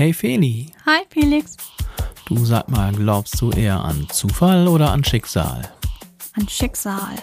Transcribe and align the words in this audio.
Hey 0.00 0.14
Feli. 0.14 0.72
Hi 0.86 1.04
Felix. 1.10 1.58
Du 2.24 2.42
sag 2.46 2.70
mal, 2.70 2.90
glaubst 2.90 3.38
du 3.38 3.50
eher 3.50 3.84
an 3.84 4.08
Zufall 4.08 4.66
oder 4.66 4.92
an 4.92 5.04
Schicksal? 5.04 5.60
An 6.38 6.48
Schicksal. 6.48 7.16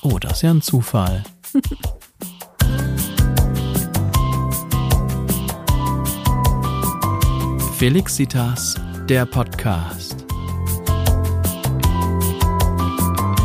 Oh, 0.00 0.18
das 0.18 0.32
ist 0.36 0.42
ja 0.42 0.50
ein 0.50 0.62
Zufall. 0.62 1.22
Felixitas, 7.76 8.76
der 9.10 9.26
Podcast. 9.26 10.24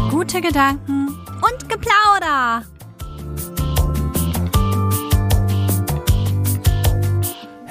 Gute 0.10 0.40
Gedanken 0.40 1.10
und 1.10 1.68
Geplauder. 1.68 2.64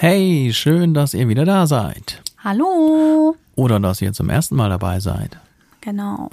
Hey, 0.03 0.51
schön, 0.55 0.95
dass 0.95 1.13
ihr 1.13 1.29
wieder 1.29 1.45
da 1.45 1.67
seid. 1.67 2.23
Hallo. 2.43 3.37
Oder 3.55 3.79
dass 3.81 4.01
ihr 4.01 4.15
zum 4.15 4.31
ersten 4.31 4.57
Mal 4.57 4.71
dabei 4.71 4.99
seid. 4.99 5.37
Genau. 5.83 6.31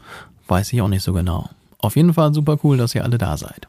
Weiß 0.47 0.71
ich 0.71 0.81
auch 0.81 0.87
nicht 0.87 1.03
so 1.03 1.11
genau. 1.11 1.49
Auf 1.79 1.97
jeden 1.97 2.13
Fall 2.13 2.33
super 2.33 2.57
cool, 2.63 2.77
dass 2.77 2.95
ihr 2.95 3.03
alle 3.03 3.17
da 3.17 3.35
seid. 3.35 3.67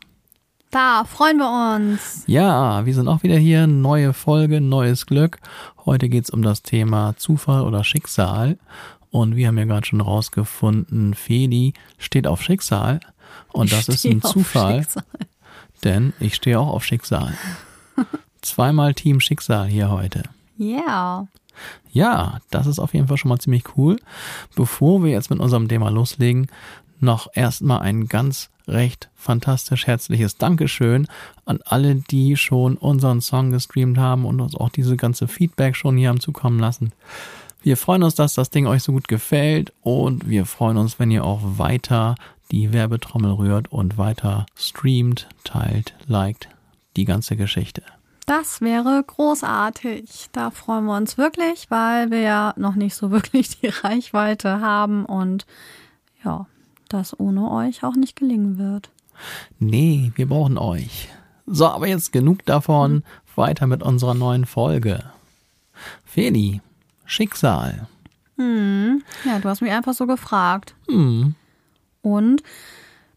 Da 0.71 1.03
freuen 1.03 1.39
wir 1.39 1.75
uns. 1.75 2.23
Ja, 2.29 2.87
wir 2.87 2.95
sind 2.95 3.09
auch 3.09 3.25
wieder 3.25 3.39
hier. 3.39 3.67
Neue 3.67 4.13
Folge, 4.13 4.61
neues 4.61 5.05
Glück. 5.05 5.41
Heute 5.85 6.09
geht's 6.09 6.31
um 6.31 6.43
das 6.43 6.63
Thema 6.63 7.17
Zufall 7.17 7.63
oder 7.63 7.83
Schicksal. 7.83 8.57
Und 9.11 9.35
wir 9.35 9.49
haben 9.49 9.59
ja 9.59 9.65
gerade 9.65 9.85
schon 9.85 10.01
rausgefunden, 10.01 11.15
Feli 11.15 11.73
steht 11.99 12.29
auf 12.29 12.41
Schicksal. 12.41 13.01
Und 13.53 13.73
Ich 13.73 13.73
das 13.73 13.89
ist 13.89 14.05
ein 14.05 14.23
Zufall, 14.23 14.83
Schicksal. 14.83 15.03
denn 15.83 16.13
ich 16.21 16.37
stehe 16.37 16.61
auch 16.61 16.69
auf 16.69 16.85
Schicksal. 16.85 17.33
Zweimal 18.49 18.95
Team 18.95 19.21
Schicksal 19.21 19.67
hier 19.67 19.91
heute. 19.91 20.23
Yeah. 20.59 21.29
Ja, 21.93 22.41
das 22.51 22.67
ist 22.67 22.79
auf 22.79 22.95
jeden 22.95 23.07
Fall 23.07 23.19
schon 23.19 23.29
mal 23.29 23.39
ziemlich 23.39 23.77
cool. 23.77 23.99
Bevor 24.57 25.05
wir 25.05 25.11
jetzt 25.11 25.29
mit 25.29 25.39
unserem 25.39 25.69
Thema 25.69 25.91
loslegen, 25.91 26.47
noch 26.99 27.29
erstmal 27.35 27.81
ein 27.81 28.09
ganz 28.09 28.49
recht 28.67 29.11
fantastisch 29.15 29.87
herzliches 29.87 30.39
Dankeschön 30.39 31.09
an 31.45 31.61
alle, 31.67 31.97
die 31.97 32.37
schon 32.39 32.77
unseren 32.77 33.21
Song 33.21 33.51
gestreamt 33.51 33.99
haben 33.99 34.25
und 34.25 34.41
uns 34.41 34.55
auch 34.55 34.71
diese 34.71 34.97
ganze 34.97 35.29
Feedback 35.29 35.77
schon 35.77 35.99
hier 35.99 36.09
haben 36.09 36.21
zukommen 36.21 36.59
lassen. 36.59 36.93
Wir 37.63 37.77
freuen 37.77 38.03
uns, 38.03 38.15
dass 38.15 38.33
das 38.33 38.49
Ding 38.49 38.67
euch 38.67 38.83
so 38.83 38.93
gut 38.93 39.09
gefällt 39.09 39.75
und 39.83 40.29
wir 40.29 40.47
freuen 40.47 40.79
uns, 40.79 40.99
wenn 40.99 41.11
ihr 41.11 41.25
auch 41.25 41.41
weiter 41.43 42.15
die 42.51 42.73
Werbetrommel 42.73 43.33
rührt 43.33 43.71
und 43.71 43.99
weiter 43.99 44.47
streamt, 44.57 45.29
teilt, 45.45 45.95
liked, 46.07 46.49
die 46.97 47.05
ganze 47.05 47.37
Geschichte. 47.37 47.83
Das 48.29 48.61
wäre 48.61 49.03
großartig. 49.03 50.29
Da 50.33 50.51
freuen 50.51 50.85
wir 50.85 50.95
uns 50.95 51.17
wirklich, 51.17 51.71
weil 51.71 52.11
wir 52.11 52.21
ja 52.21 52.53
noch 52.59 52.75
nicht 52.75 52.95
so 52.95 53.11
wirklich 53.11 53.59
die 53.59 53.69
Reichweite 53.69 54.61
haben 54.61 55.07
und 55.07 55.47
ja, 56.23 56.47
das 56.91 57.19
ohne 57.19 57.51
euch 57.51 57.85
auch 57.85 57.95
nicht 57.95 58.17
gelingen 58.17 58.59
wird. 58.59 58.91
Nee, 59.59 60.13
wir 60.15 60.29
brauchen 60.29 60.59
euch. 60.59 61.09
So, 61.47 61.69
aber 61.69 61.89
jetzt 61.89 62.13
genug 62.13 62.45
davon. 62.45 63.03
Weiter 63.35 63.67
mit 63.67 63.83
unserer 63.83 64.15
neuen 64.15 64.45
Folge. 64.45 65.05
Feli, 66.05 66.61
Schicksal. 67.07 67.87
Hm. 68.37 69.03
Ja, 69.25 69.39
du 69.39 69.49
hast 69.49 69.63
mich 69.63 69.71
einfach 69.71 69.95
so 69.95 70.07
gefragt. 70.07 70.75
Hm. 70.89 71.35
Und 72.03 72.43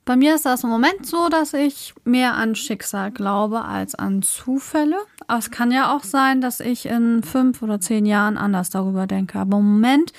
bei 0.06 0.16
mir 0.16 0.36
ist 0.36 0.46
das 0.46 0.64
im 0.64 0.70
Moment 0.70 1.06
so, 1.06 1.30
dass 1.30 1.54
ich 1.54 1.94
mehr 2.04 2.36
an 2.36 2.56
Schicksal 2.56 3.12
glaube 3.12 3.66
als 3.66 3.96
an 3.96 4.22
Zufälle. 4.22 4.98
Aber 5.28 5.40
es 5.40 5.52
kann 5.52 5.72
ja 5.72 5.96
auch 5.96 6.04
sein, 6.04 6.42
dass 6.42 6.60
ich 6.60 6.88
in 6.88 7.24
fünf 7.24 7.62
oder 7.62 7.80
zehn 7.80 8.06
Jahren 8.06 8.38
anders 8.38 8.70
darüber 8.70 9.06
denke. 9.08 9.40
Aber 9.40 9.58
im 9.58 9.74
Moment 9.74 10.12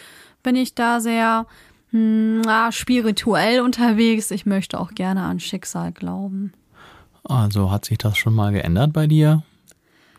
bin 0.42 0.56
ich 0.56 0.74
da 0.74 1.00
sehr 1.00 1.47
hm, 1.91 2.42
ja, 2.47 2.70
spirituell 2.70 3.61
unterwegs. 3.61 4.30
Ich 4.30 4.47
möchte 4.47 4.78
auch 4.78 4.92
gerne 4.92 5.23
an 5.23 5.40
Schicksal 5.40 5.92
glauben. 5.92 6.52
Also 7.24 7.70
hat 7.70 7.85
sich 7.85 7.98
das 7.98 8.17
schon 8.17 8.35
mal 8.35 8.52
geändert 8.52 8.92
bei 8.92 9.06
dir? 9.06 9.42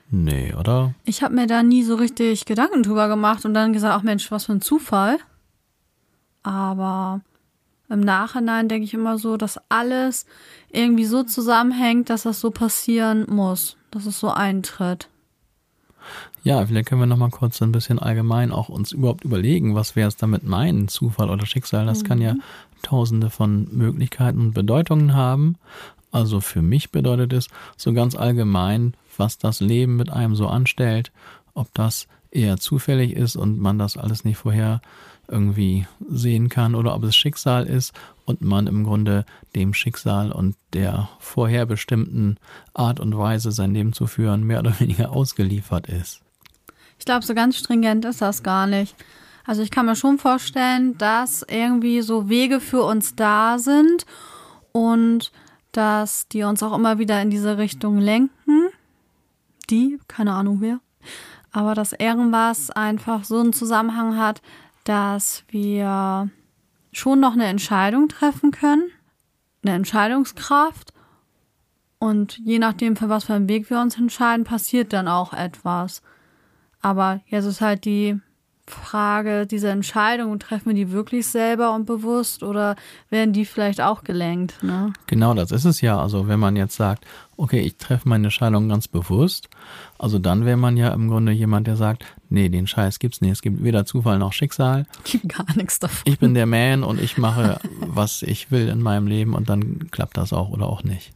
Nee, 0.10 0.54
oder? 0.54 0.94
Ich 1.06 1.24
habe 1.24 1.34
mir 1.34 1.48
da 1.48 1.64
nie 1.64 1.84
so 1.84 1.96
richtig 1.96 2.46
Gedanken 2.46 2.84
drüber 2.84 3.08
gemacht 3.08 3.46
und 3.46 3.54
dann 3.54 3.74
gesagt, 3.74 3.96
ach 3.98 4.04
Mensch, 4.04 4.30
was 4.30 4.46
für 4.46 4.54
ein 4.54 4.62
Zufall. 4.62 5.18
Aber 6.44 7.22
im 7.94 8.02
Nachhinein 8.02 8.68
denke 8.68 8.86
ich 8.86 8.94
immer 8.94 9.18
so, 9.18 9.38
dass 9.38 9.60
alles 9.70 10.26
irgendwie 10.72 11.06
so 11.06 11.24
zusammenhängt, 11.24 12.10
dass 12.10 12.24
das 12.24 12.40
so 12.40 12.52
passieren 12.52 13.26
muss, 13.30 13.78
dass 13.92 14.06
es 14.06 14.20
so 14.20 14.30
eintritt. 14.30 15.08
Ja, 16.44 16.66
vielleicht 16.66 16.90
können 16.90 17.00
wir 17.00 17.06
noch 17.06 17.18
mal 17.18 17.30
kurz 17.30 17.62
ein 17.62 17.72
bisschen 17.72 18.00
allgemein 18.00 18.52
auch 18.52 18.68
uns 18.68 18.92
überhaupt 18.92 19.24
überlegen, 19.24 19.76
was 19.76 19.96
wir 19.96 20.04
jetzt 20.04 20.22
damit 20.22 20.44
meinen, 20.44 20.90
Zufall 20.90 21.30
oder 21.30 21.46
Schicksal. 21.46 21.86
Das 21.86 22.04
kann 22.04 22.20
ja 22.20 22.36
tausende 22.82 23.30
von 23.30 23.70
Möglichkeiten 23.72 24.40
und 24.40 24.54
Bedeutungen 24.54 25.14
haben. 25.14 25.56
Also 26.12 26.42
für 26.42 26.62
mich 26.62 26.92
bedeutet 26.92 27.32
es 27.32 27.48
so 27.78 27.94
ganz 27.94 28.16
allgemein, 28.16 28.96
was 29.18 29.38
das 29.38 29.62
Leben 29.62 29.96
mit 29.96 30.12
einem 30.12 30.36
so 30.36 30.48
anstellt, 30.48 31.12
ob 31.54 31.74
das 31.74 32.08
eher 32.30 32.58
zufällig 32.58 33.16
ist 33.16 33.36
und 33.36 33.60
man 33.60 33.80
das 33.80 33.96
alles 33.96 34.26
nicht 34.26 34.38
vorher 34.38 34.82
irgendwie 35.34 35.86
sehen 36.08 36.48
kann 36.48 36.76
oder 36.76 36.96
ob 36.96 37.04
es 37.04 37.16
Schicksal 37.16 37.66
ist 37.66 37.94
und 38.26 38.42
man 38.42 38.68
im 38.68 38.84
Grunde 38.84 39.26
dem 39.56 39.74
Schicksal 39.74 40.32
und 40.32 40.56
der 40.74 41.10
vorherbestimmten 41.20 42.38
Art 42.74 43.00
und 43.00 43.18
Weise 43.18 43.52
sein 43.52 43.74
Leben 43.74 43.94
zu 43.94 44.08
führen 44.08 44.44
mehr 44.44 44.60
oder 44.60 44.80
weniger 44.80 45.12
ausgeliefert 45.12 45.88
ist. 45.88 46.22
Ich 47.00 47.06
glaube, 47.06 47.26
so 47.26 47.34
ganz 47.34 47.58
stringent 47.58 48.06
ist 48.06 48.22
das 48.22 48.44
gar 48.44 48.68
nicht. 48.68 48.96
Also 49.46 49.62
ich 49.62 49.72
kann 49.72 49.86
mir 49.86 49.96
schon 49.96 50.20
vorstellen, 50.20 50.98
dass 50.98 51.44
irgendwie 51.50 52.02
so 52.02 52.30
Wege 52.30 52.62
für 52.62 52.84
uns 52.84 53.16
da 53.16 53.58
sind 53.60 54.06
und 54.72 55.32
dass 55.74 56.28
die 56.30 56.44
uns 56.44 56.64
auch 56.64 56.74
immer 56.74 57.00
wieder 57.00 57.22
in 57.22 57.30
diese 57.30 57.58
Richtung 57.58 57.98
lenken. 57.98 58.70
Die, 59.70 60.00
keine 60.08 60.34
Ahnung 60.34 60.62
wer. 60.62 60.80
Aber 61.52 61.76
dass 61.76 61.94
irgendwas 61.94 62.72
einfach 62.72 63.26
so 63.26 63.40
einen 63.40 63.54
Zusammenhang 63.54 64.18
hat, 64.18 64.42
dass 64.84 65.44
wir 65.50 66.30
schon 66.92 67.20
noch 67.20 67.34
eine 67.34 67.46
Entscheidung 67.46 68.08
treffen 68.08 68.52
können, 68.52 68.90
eine 69.64 69.76
Entscheidungskraft. 69.76 70.94
Und 72.00 72.38
je 72.40 72.60
nachdem, 72.60 72.96
für 72.96 73.10
was 73.10 73.26
für 73.26 73.34
einen 73.34 73.48
Weg 73.48 73.70
wir 73.70 73.80
uns 73.80 73.98
entscheiden, 73.98 74.44
passiert 74.44 74.94
dann 74.94 75.08
auch 75.08 75.34
etwas. 75.34 76.02
Aber 76.82 77.22
jetzt 77.28 77.46
ist 77.46 77.62
halt 77.62 77.86
die 77.86 78.20
Frage, 78.68 79.46
diese 79.46 79.70
Entscheidungen, 79.70 80.40
treffen 80.40 80.68
wir 80.68 80.74
die 80.74 80.92
wirklich 80.92 81.28
selber 81.28 81.74
und 81.74 81.86
bewusst 81.86 82.44
oder 82.44 82.76
werden 83.10 83.34
die 83.34 83.46
vielleicht 83.46 83.82
auch 83.82 84.04
gelenkt? 84.04 84.64
Ne? 84.64 84.94
Genau, 85.08 85.34
das 85.34 85.52
ist 85.52 85.66
es 85.66 85.82
ja. 85.82 86.00
Also 86.00 86.28
wenn 86.28 86.40
man 86.40 86.56
jetzt 86.56 86.76
sagt, 86.76 87.06
okay, 87.38 87.62
ich 87.62 87.78
treffe 87.78 88.08
meine 88.08 88.28
Entscheidung 88.28 88.70
ganz 88.70 88.88
bewusst, 88.88 89.50
also 89.98 90.20
dann 90.20 90.46
wäre 90.46 90.58
man 90.58 90.78
ja 90.78 90.90
im 90.90 91.10
Grunde 91.10 91.32
jemand, 91.32 91.68
der 91.68 91.76
sagt, 91.76 92.06
nee, 92.30 92.50
den 92.50 92.68
Scheiß 92.68 93.00
gibt's 93.00 93.22
nicht. 93.22 93.32
Es 93.32 93.42
gibt 93.42 93.64
weder 93.64 93.86
Zufall 93.86 94.20
noch 94.20 94.34
Schicksal. 94.34 94.86
Gibt 95.04 95.30
gar 95.30 95.56
nichts 95.56 95.80
davon. 95.80 96.04
Ich 96.06 96.20
bin 96.20 96.34
der 96.34 96.46
Man 96.46 96.84
und 96.84 97.02
ich 97.02 97.18
mache, 97.18 97.60
was 97.80 98.22
ich 98.22 98.52
will 98.52 98.68
in 98.68 98.82
meinem 98.82 99.08
Leben 99.08 99.34
und 99.34 99.50
dann 99.50 99.90
klappt 99.92 100.18
das 100.18 100.34
auch 100.34 100.50
oder 100.50 100.68
auch 100.68 100.84
nicht. 100.84 101.14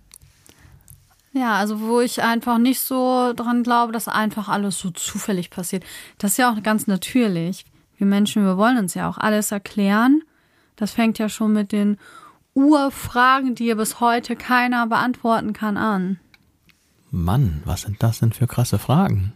Ja, 1.33 1.55
also 1.55 1.81
wo 1.81 1.99
ich 1.99 2.23
einfach 2.23 2.57
nicht 2.57 2.79
so 2.79 3.33
dran 3.35 3.61
glaube, 3.61 3.93
dass 3.93 4.07
einfach 4.07 4.49
alles 4.49 4.79
so 4.79 4.89
zufällig 4.89 5.49
passiert. 5.49 5.83
Das 6.17 6.31
ist 6.31 6.37
ja 6.37 6.51
auch 6.51 6.63
ganz 6.63 6.87
natürlich. 6.87 7.65
Wir 7.97 8.07
Menschen, 8.07 8.43
wir 8.43 8.57
wollen 8.57 8.77
uns 8.77 8.93
ja 8.93 9.09
auch 9.09 9.17
alles 9.17 9.51
erklären. 9.51 10.21
Das 10.75 10.91
fängt 10.91 11.19
ja 11.19 11.29
schon 11.29 11.53
mit 11.53 11.71
den 11.71 11.97
Urfragen, 12.57 13.53
die 13.53 13.65
ja 13.67 13.75
bis 13.75 13.99
heute 13.99 14.35
keiner 14.35 14.87
beantworten 14.87 15.53
kann, 15.53 15.77
an. 15.77 16.19
Mann, 17.11 17.61
was 17.65 17.83
sind 17.83 18.01
das 18.01 18.17
denn 18.19 18.33
für 18.33 18.47
krasse 18.47 18.79
Fragen? 18.79 19.31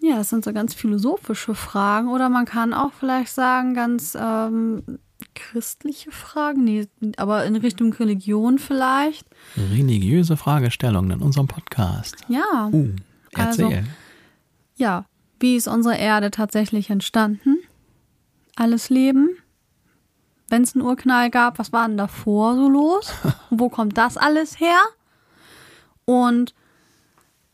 Ja, 0.00 0.16
das 0.16 0.30
sind 0.30 0.44
so 0.44 0.52
ganz 0.54 0.72
philosophische 0.72 1.54
Fragen. 1.54 2.08
Oder 2.08 2.30
man 2.30 2.46
kann 2.46 2.72
auch 2.72 2.92
vielleicht 2.98 3.32
sagen, 3.34 3.74
ganz 3.74 4.16
ähm, 4.18 4.82
christliche 5.34 6.10
Fragen, 6.10 6.64
nee, 6.64 6.88
aber 7.18 7.44
in 7.44 7.56
Richtung 7.56 7.92
Religion 7.92 8.58
vielleicht. 8.58 9.26
Religiöse 9.56 10.38
Fragestellungen 10.38 11.10
in 11.10 11.20
unserem 11.20 11.48
Podcast. 11.48 12.16
Ja. 12.28 12.70
Uh, 12.72 12.94
erzähl. 13.34 13.66
Also- 13.66 13.78
Ja, 14.76 15.04
wie 15.38 15.56
ist 15.56 15.68
unsere 15.68 15.98
Erde 15.98 16.30
tatsächlich 16.30 16.88
entstanden? 16.88 17.58
Alles 18.56 18.88
Leben? 18.88 19.27
Wenn 20.48 20.62
es 20.62 20.74
einen 20.74 20.84
Urknall 20.84 21.30
gab, 21.30 21.58
was 21.58 21.72
war 21.72 21.86
denn 21.86 21.96
davor 21.96 22.54
so 22.56 22.68
los? 22.68 23.12
Wo 23.50 23.68
kommt 23.68 23.98
das 23.98 24.16
alles 24.16 24.60
her? 24.60 24.80
Und 26.04 26.54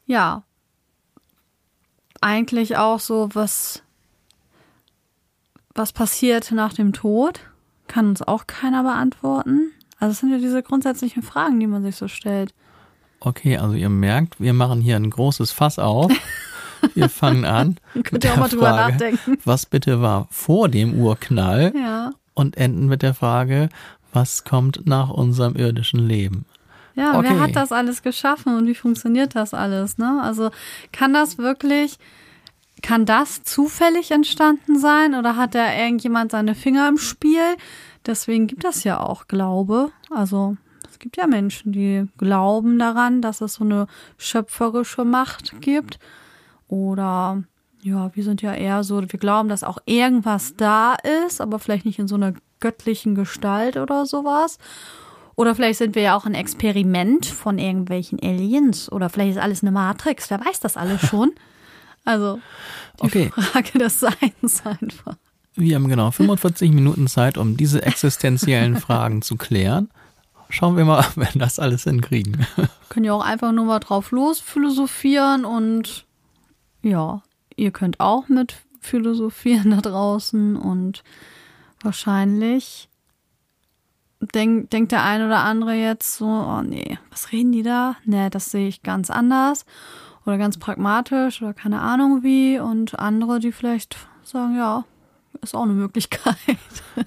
ja, 0.07 0.45
eigentlich 2.21 2.77
auch 2.77 3.01
so, 3.01 3.29
was, 3.35 3.83
was 5.75 5.93
passiert 5.93 6.53
nach 6.53 6.73
dem 6.73 6.93
Tod? 6.93 7.41
Kann 7.87 8.09
uns 8.09 8.23
auch 8.23 8.47
keiner 8.47 8.83
beantworten. 8.83 9.73
Also 9.99 10.13
es 10.13 10.21
sind 10.21 10.31
ja 10.31 10.39
diese 10.39 10.63
grundsätzlichen 10.63 11.23
Fragen, 11.23 11.61
die 11.61 11.67
man 11.67 11.83
sich 11.83 11.97
so 11.97 12.09
stellt. 12.09 12.55
Okay, 13.21 13.57
also 13.57 13.75
ihr 13.75 13.89
merkt, 13.89 14.41
wir 14.41 14.53
machen 14.53 14.81
hier 14.81 14.97
ein 14.97 15.11
großes 15.11 15.51
Fass 15.51 15.79
auf. 15.79 16.13
Wir 16.95 17.09
fangen 17.09 17.47
an. 17.47 17.79
Könnt 18.03 18.25
ihr 18.25 18.33
auch 18.35 18.37
mal 18.37 18.49
drüber 18.49 18.67
Frage, 18.67 18.93
nachdenken. 18.93 19.39
Was 19.47 19.65
bitte 19.65 20.03
war 20.03 20.29
vor 20.31 20.69
dem 20.69 20.93
Urknall? 21.01 21.73
Ja. 21.75 22.11
Und 22.35 22.57
enden 22.57 22.87
mit 22.87 23.03
der 23.03 23.15
Frage, 23.15 23.69
was 24.13 24.45
kommt 24.45 24.87
nach 24.87 25.11
unserem 25.11 25.57
irdischen 25.57 26.01
Leben? 26.01 26.45
Ja, 26.95 27.19
okay. 27.19 27.29
wer 27.31 27.41
hat 27.41 27.57
das 27.57 27.73
alles 27.73 28.03
geschaffen 28.03 28.57
und 28.57 28.67
wie 28.67 28.75
funktioniert 28.75 29.35
das 29.35 29.53
alles? 29.53 29.99
Ne? 29.99 30.21
Also 30.23 30.51
kann 30.93 31.13
das 31.13 31.39
wirklich, 31.39 31.99
kann 32.83 33.05
das 33.05 33.43
zufällig 33.43 34.13
entstanden 34.13 34.79
sein 34.79 35.15
oder 35.15 35.37
hat 35.37 35.55
da 35.55 35.75
irgendjemand 35.75 36.31
seine 36.31 36.55
Finger 36.55 36.89
im 36.89 36.99
Spiel? 36.99 37.57
Deswegen 38.07 38.47
gibt 38.47 38.65
es 38.65 38.85
ja 38.85 39.01
auch 39.01 39.27
Glaube. 39.27 39.91
Also 40.11 40.57
es 40.89 41.01
gibt 41.01 41.17
ja 41.17 41.27
Menschen, 41.27 41.73
die 41.73 42.07
glauben 42.19 42.79
daran, 42.79 43.23
dass 43.23 43.41
es 43.41 43.55
so 43.55 43.65
eine 43.65 43.89
schöpferische 44.17 45.05
Macht 45.05 45.61
gibt. 45.61 45.99
Oder 46.69 47.43
ja, 47.85 48.11
wir 48.17 48.25
sind 48.25 48.41
ja 48.41 48.55
eher 48.55 48.83
so, 48.83 49.01
wir 49.03 49.19
glauben, 49.19 49.51
dass 49.51 49.63
auch 49.63 49.77
irgendwas 49.85 50.57
da 50.57 50.97
ist, 51.27 51.43
aber 51.43 51.59
vielleicht 51.59 51.85
nicht 51.85 51.99
in 51.99 52.09
so 52.09 52.15
einer 52.15 52.33
göttlichen 52.59 53.15
Gestalt 53.15 53.77
oder 53.77 54.07
sowas. 54.07 54.59
Oder 55.37 55.55
vielleicht 55.55 55.79
sind 55.79 55.95
wir 55.95 56.01
ja 56.01 56.17
auch 56.17 56.25
ein 56.25 56.35
Experiment 56.35 57.27
von 57.27 57.59
irgendwelchen 57.59 58.19
Aliens. 58.23 58.91
Oder 58.91 59.11
vielleicht 59.11 59.33
ist 59.33 59.43
alles 59.43 59.63
eine 59.63 59.71
Matrix. 59.71 60.31
Wer 60.31 60.41
weiß 60.41 60.61
das 60.61 60.79
alles 60.79 61.03
schon? 61.07 61.33
Also 62.07 62.41
die 63.03 63.07
okay. 63.07 63.31
Frage 63.35 63.79
des 63.79 64.01
Seins 64.01 64.65
einfach. 64.65 65.17
Wir 65.55 65.77
haben 65.77 65.89
genau 65.89 66.11
45 66.11 66.71
Minuten 66.73 67.07
Zeit, 67.07 67.37
um 67.37 67.59
diese 67.59 67.83
existenziellen 67.83 68.77
Fragen 68.79 69.21
zu 69.21 69.37
klären. 69.37 69.91
Schauen 70.49 70.79
wir 70.79 70.87
mal, 70.87 71.05
wenn 71.17 71.39
das 71.39 71.59
alles 71.59 71.85
hinkriegen. 71.85 72.47
Können 72.89 73.05
ja 73.05 73.13
auch 73.13 73.25
einfach 73.25 73.53
nur 73.53 73.67
mal 73.67 73.81
drauf 73.81 74.11
los 74.11 74.41
philosophieren 74.41 75.45
und 75.45 76.07
ja, 76.81 77.23
ihr 77.57 77.71
könnt 77.71 78.01
auch 78.01 78.29
mit 78.29 78.57
philosophieren 78.81 79.71
da 79.73 79.81
draußen 79.81 80.57
und 80.57 81.03
wahrscheinlich 81.83 82.89
denk, 84.35 84.71
denkt 84.71 84.93
der 84.93 85.05
ein 85.05 85.25
oder 85.25 85.41
andere 85.41 85.75
jetzt 85.75 86.17
so, 86.17 86.27
oh 86.27 86.63
nee, 86.63 86.99
was 87.11 87.33
reden 87.33 87.53
die 87.53 87.63
da? 87.63 87.97
Nee, 88.05 88.31
das 88.31 88.51
sehe 88.51 88.69
ich 88.69 88.83
ganz 88.83 89.11
anders 89.11 89.67
oder 90.25 90.39
ganz 90.39 90.59
pragmatisch 90.59 91.43
oder 91.43 91.55
keine 91.55 91.81
Ahnung 91.81 92.23
wie. 92.23 92.59
Und 92.59 92.99
andere, 92.99 93.41
die 93.41 93.53
vielleicht 93.53 93.97
sagen, 94.23 94.57
ja, 94.57 94.85
ist 95.43 95.55
auch 95.55 95.65
eine 95.65 95.73
Möglichkeit. 95.73 96.37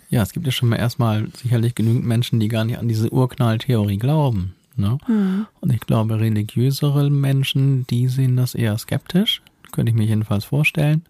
Ja, 0.09 0.21
es 0.21 0.31
gibt 0.31 0.45
ja 0.45 0.53
schon 0.53 0.69
mal 0.69 0.77
erstmal 0.77 1.27
sicherlich 1.35 1.75
genügend 1.75 2.05
Menschen, 2.05 2.39
die 2.39 2.47
gar 2.47 2.63
nicht 2.63 2.77
an 2.77 2.87
diese 2.87 3.11
Urknalltheorie 3.11 3.97
glauben. 3.97 4.55
Ne? 4.77 4.97
Mhm. 5.05 5.47
Und 5.59 5.73
ich 5.73 5.81
glaube, 5.81 6.19
religiösere 6.19 7.09
Menschen, 7.09 7.85
die 7.87 8.07
sehen 8.07 8.37
das 8.37 8.55
eher 8.55 8.77
skeptisch. 8.77 9.41
Könnte 9.71 9.91
ich 9.91 9.95
mir 9.95 10.05
jedenfalls 10.05 10.45
vorstellen. 10.45 11.05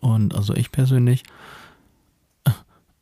Und 0.00 0.34
also 0.34 0.54
ich 0.54 0.72
persönlich 0.72 1.24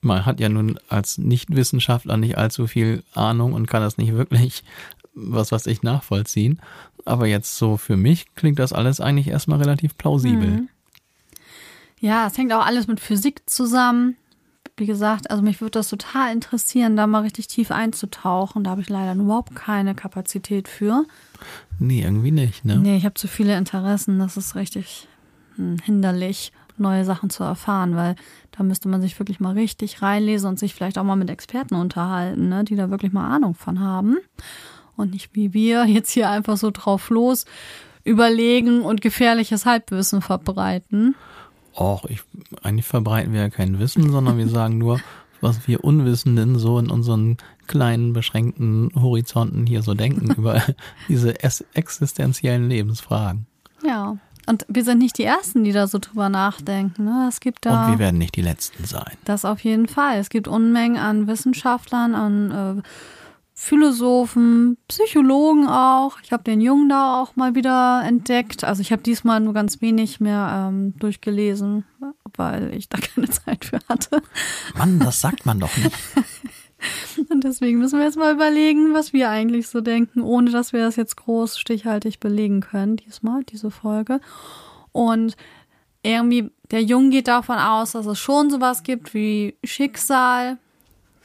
man 0.00 0.26
hat 0.26 0.40
ja 0.40 0.48
nun 0.48 0.78
als 0.88 1.18
Nichtwissenschaftler 1.18 2.16
nicht 2.16 2.38
allzu 2.38 2.66
viel 2.66 3.02
Ahnung 3.14 3.52
und 3.52 3.66
kann 3.66 3.82
das 3.82 3.98
nicht 3.98 4.12
wirklich, 4.12 4.64
was 5.14 5.52
weiß 5.52 5.66
ich, 5.66 5.82
nachvollziehen. 5.82 6.60
Aber 7.04 7.26
jetzt 7.26 7.56
so 7.56 7.76
für 7.76 7.96
mich 7.96 8.34
klingt 8.34 8.58
das 8.58 8.72
alles 8.72 9.00
eigentlich 9.00 9.28
erstmal 9.28 9.58
relativ 9.58 9.96
plausibel. 9.96 10.48
Mhm. 10.48 10.68
Ja, 12.00 12.26
es 12.26 12.38
hängt 12.38 12.52
auch 12.52 12.64
alles 12.64 12.86
mit 12.86 13.00
Physik 13.00 13.42
zusammen. 13.46 14.16
Wie 14.78 14.86
gesagt, 14.86 15.30
also 15.30 15.42
mich 15.42 15.60
würde 15.60 15.72
das 15.72 15.88
total 15.88 16.32
interessieren, 16.32 16.96
da 16.96 17.06
mal 17.06 17.22
richtig 17.22 17.48
tief 17.48 17.70
einzutauchen. 17.70 18.64
Da 18.64 18.70
habe 18.70 18.80
ich 18.80 18.88
leider 18.88 19.14
überhaupt 19.20 19.54
keine 19.54 19.94
Kapazität 19.94 20.68
für. 20.68 21.04
Nee, 21.78 22.02
irgendwie 22.02 22.30
nicht, 22.30 22.64
ne? 22.64 22.76
Nee, 22.76 22.96
ich 22.96 23.04
habe 23.04 23.14
zu 23.14 23.28
viele 23.28 23.56
Interessen. 23.56 24.18
Das 24.18 24.36
ist 24.36 24.54
richtig 24.54 25.08
hm, 25.56 25.78
hinderlich 25.84 26.52
neue 26.76 27.04
Sachen 27.04 27.30
zu 27.30 27.42
erfahren, 27.42 27.96
weil 27.96 28.14
da 28.52 28.62
müsste 28.62 28.88
man 28.88 29.00
sich 29.00 29.18
wirklich 29.18 29.40
mal 29.40 29.54
richtig 29.54 30.00
reinlesen 30.00 30.48
und 30.48 30.58
sich 30.58 30.74
vielleicht 30.74 30.98
auch 30.98 31.04
mal 31.04 31.16
mit 31.16 31.30
Experten 31.30 31.74
unterhalten, 31.74 32.48
ne, 32.48 32.64
die 32.64 32.76
da 32.76 32.90
wirklich 32.90 33.12
mal 33.12 33.28
Ahnung 33.28 33.54
von 33.54 33.80
haben. 33.80 34.18
Und 34.96 35.12
nicht 35.12 35.34
wie 35.34 35.52
wir 35.52 35.84
jetzt 35.86 36.10
hier 36.10 36.30
einfach 36.30 36.56
so 36.56 36.70
drauf 36.70 37.10
los 37.10 37.44
überlegen 38.04 38.82
und 38.82 39.00
gefährliches 39.00 39.66
Halbwissen 39.66 40.22
verbreiten. 40.22 41.14
Och, 41.78 42.04
ich, 42.08 42.20
eigentlich 42.62 42.86
verbreiten 42.86 43.32
wir 43.32 43.40
ja 43.40 43.50
kein 43.50 43.78
Wissen, 43.78 44.10
sondern 44.10 44.36
wir 44.36 44.48
sagen 44.48 44.78
nur, 44.78 45.00
was 45.40 45.68
wir 45.68 45.84
Unwissenden 45.84 46.58
so 46.58 46.78
in 46.78 46.90
unseren 46.90 47.36
kleinen, 47.68 48.12
beschränkten 48.12 48.90
Horizonten 48.96 49.66
hier 49.66 49.82
so 49.82 49.94
denken 49.94 50.32
über 50.36 50.62
diese 51.08 51.34
existenziellen 51.74 52.68
Lebensfragen. 52.68 53.46
Ja. 53.84 54.16
Und 54.46 54.64
wir 54.66 54.82
sind 54.82 54.98
nicht 54.98 55.18
die 55.18 55.24
Ersten, 55.24 55.62
die 55.62 55.72
da 55.72 55.86
so 55.86 55.98
drüber 55.98 56.30
nachdenken. 56.30 57.04
Ne? 57.04 57.26
Es 57.28 57.38
gibt 57.40 57.66
da. 57.66 57.84
Und 57.84 57.92
wir 57.92 57.98
werden 57.98 58.16
nicht 58.16 58.34
die 58.34 58.42
Letzten 58.42 58.84
sein. 58.84 59.12
Das 59.26 59.44
auf 59.44 59.60
jeden 59.60 59.88
Fall. 59.88 60.18
Es 60.18 60.30
gibt 60.30 60.48
Unmengen 60.48 60.96
an 60.96 61.26
Wissenschaftlern, 61.26 62.14
an 62.14 62.78
äh, 62.78 62.82
Philosophen, 63.60 64.78
Psychologen 64.86 65.66
auch. 65.66 66.20
Ich 66.22 66.30
habe 66.30 66.44
den 66.44 66.60
Jungen 66.60 66.88
da 66.88 67.20
auch 67.20 67.34
mal 67.34 67.56
wieder 67.56 68.04
entdeckt. 68.06 68.62
Also 68.62 68.82
ich 68.82 68.92
habe 68.92 69.02
diesmal 69.02 69.40
nur 69.40 69.52
ganz 69.52 69.82
wenig 69.82 70.20
mehr 70.20 70.68
ähm, 70.70 70.94
durchgelesen, 71.00 71.84
weil 72.36 72.72
ich 72.72 72.88
da 72.88 72.98
keine 73.14 73.28
Zeit 73.28 73.64
für 73.64 73.80
hatte. 73.88 74.22
Mann, 74.78 75.00
das 75.00 75.20
sagt 75.20 75.44
man 75.44 75.58
doch 75.58 75.76
nicht. 75.76 75.92
Und 77.30 77.42
deswegen 77.42 77.80
müssen 77.80 77.98
wir 77.98 78.06
jetzt 78.06 78.16
mal 78.16 78.32
überlegen, 78.32 78.94
was 78.94 79.12
wir 79.12 79.28
eigentlich 79.28 79.66
so 79.66 79.80
denken, 79.80 80.22
ohne 80.22 80.52
dass 80.52 80.72
wir 80.72 80.80
das 80.80 80.94
jetzt 80.94 81.16
groß 81.16 81.58
stichhaltig 81.58 82.20
belegen 82.20 82.60
können, 82.60 82.94
diesmal, 82.96 83.42
diese 83.42 83.72
Folge. 83.72 84.20
Und 84.92 85.36
irgendwie, 86.02 86.52
der 86.70 86.84
Junge 86.84 87.10
geht 87.10 87.26
davon 87.26 87.58
aus, 87.58 87.90
dass 87.90 88.06
es 88.06 88.20
schon 88.20 88.50
sowas 88.50 88.84
gibt 88.84 89.14
wie 89.14 89.56
Schicksal. 89.64 90.58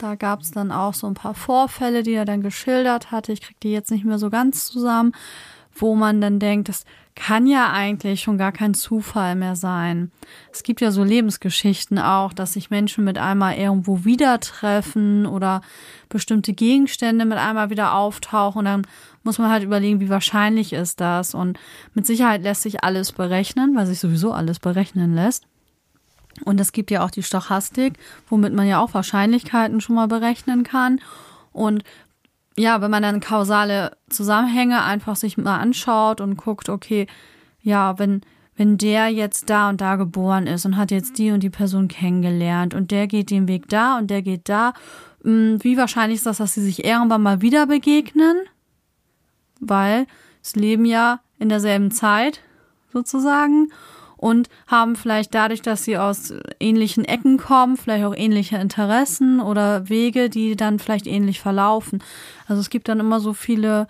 Da 0.03 0.15
gab 0.15 0.41
es 0.41 0.51
dann 0.51 0.73
auch 0.73 0.93
so 0.93 1.07
ein 1.07 1.13
paar 1.13 1.33
Vorfälle, 1.33 2.03
die 2.03 2.11
er 2.11 2.25
dann 2.25 2.41
geschildert 2.41 3.11
hatte. 3.11 3.31
Ich 3.31 3.39
kriege 3.39 3.59
die 3.63 3.71
jetzt 3.71 3.89
nicht 3.89 4.03
mehr 4.03 4.19
so 4.19 4.29
ganz 4.29 4.65
zusammen, 4.65 5.13
wo 5.73 5.95
man 5.95 6.19
dann 6.19 6.39
denkt, 6.39 6.67
das 6.67 6.83
kann 7.15 7.47
ja 7.47 7.71
eigentlich 7.71 8.19
schon 8.19 8.37
gar 8.37 8.51
kein 8.51 8.73
Zufall 8.73 9.35
mehr 9.35 9.55
sein. 9.55 10.11
Es 10.51 10.63
gibt 10.63 10.81
ja 10.81 10.91
so 10.91 11.05
Lebensgeschichten 11.05 11.99
auch, 11.99 12.33
dass 12.33 12.51
sich 12.51 12.69
Menschen 12.69 13.05
mit 13.05 13.17
einmal 13.17 13.55
irgendwo 13.55 14.03
wieder 14.03 14.41
treffen 14.41 15.25
oder 15.25 15.61
bestimmte 16.09 16.51
Gegenstände 16.51 17.23
mit 17.23 17.37
einmal 17.37 17.69
wieder 17.69 17.93
auftauchen. 17.93 18.65
Dann 18.65 18.85
muss 19.23 19.37
man 19.37 19.49
halt 19.49 19.63
überlegen, 19.63 20.01
wie 20.01 20.09
wahrscheinlich 20.09 20.73
ist 20.73 20.99
das. 20.99 21.33
Und 21.33 21.57
mit 21.93 22.05
Sicherheit 22.05 22.43
lässt 22.43 22.63
sich 22.63 22.83
alles 22.83 23.13
berechnen, 23.13 23.73
weil 23.73 23.85
sich 23.85 24.01
sowieso 24.01 24.33
alles 24.33 24.59
berechnen 24.59 25.15
lässt. 25.15 25.45
Und 26.45 26.59
es 26.59 26.71
gibt 26.71 26.91
ja 26.91 27.03
auch 27.05 27.11
die 27.11 27.23
Stochastik, 27.23 27.93
womit 28.27 28.53
man 28.53 28.67
ja 28.67 28.79
auch 28.79 28.93
Wahrscheinlichkeiten 28.93 29.81
schon 29.81 29.95
mal 29.95 30.07
berechnen 30.07 30.63
kann. 30.63 30.99
Und 31.51 31.83
ja, 32.57 32.81
wenn 32.81 32.91
man 32.91 33.03
dann 33.03 33.19
kausale 33.19 33.95
Zusammenhänge 34.09 34.83
einfach 34.83 35.15
sich 35.15 35.37
mal 35.37 35.59
anschaut 35.59 36.21
und 36.21 36.37
guckt, 36.37 36.69
okay, 36.69 37.07
ja, 37.61 37.97
wenn, 37.97 38.21
wenn 38.55 38.77
der 38.77 39.09
jetzt 39.09 39.49
da 39.49 39.69
und 39.69 39.81
da 39.81 39.95
geboren 39.95 40.47
ist 40.47 40.65
und 40.65 40.77
hat 40.77 40.91
jetzt 40.91 41.17
die 41.17 41.31
und 41.31 41.41
die 41.41 41.49
Person 41.49 41.87
kennengelernt 41.87 42.73
und 42.73 42.91
der 42.91 43.07
geht 43.07 43.31
den 43.31 43.47
Weg 43.47 43.69
da 43.69 43.97
und 43.97 44.09
der 44.09 44.21
geht 44.21 44.49
da, 44.49 44.73
hm, 45.23 45.63
wie 45.63 45.77
wahrscheinlich 45.77 46.17
ist 46.17 46.25
das, 46.25 46.37
dass 46.37 46.53
sie 46.53 46.63
sich 46.63 46.83
irgendwann 46.83 47.23
mal 47.23 47.41
wieder 47.41 47.65
begegnen? 47.65 48.37
Weil 49.59 50.05
es 50.43 50.55
leben 50.55 50.85
ja 50.85 51.21
in 51.39 51.49
derselben 51.49 51.89
Zeit 51.91 52.41
sozusagen 52.91 53.69
und 54.23 54.47
haben 54.67 54.95
vielleicht 54.95 55.35
dadurch, 55.35 55.61
dass 55.61 55.83
sie 55.83 55.97
aus 55.97 56.33
ähnlichen 56.61 57.03
Ecken 57.03 57.37
kommen, 57.37 57.75
vielleicht 57.75 58.05
auch 58.05 58.15
ähnliche 58.15 58.55
Interessen 58.55 59.41
oder 59.41 59.89
Wege, 59.89 60.29
die 60.29 60.55
dann 60.55 60.79
vielleicht 60.79 61.07
ähnlich 61.07 61.41
verlaufen. 61.41 62.01
Also 62.47 62.61
es 62.61 62.69
gibt 62.69 62.87
dann 62.87 63.01
immer 63.01 63.19
so 63.19 63.33
viele 63.33 63.85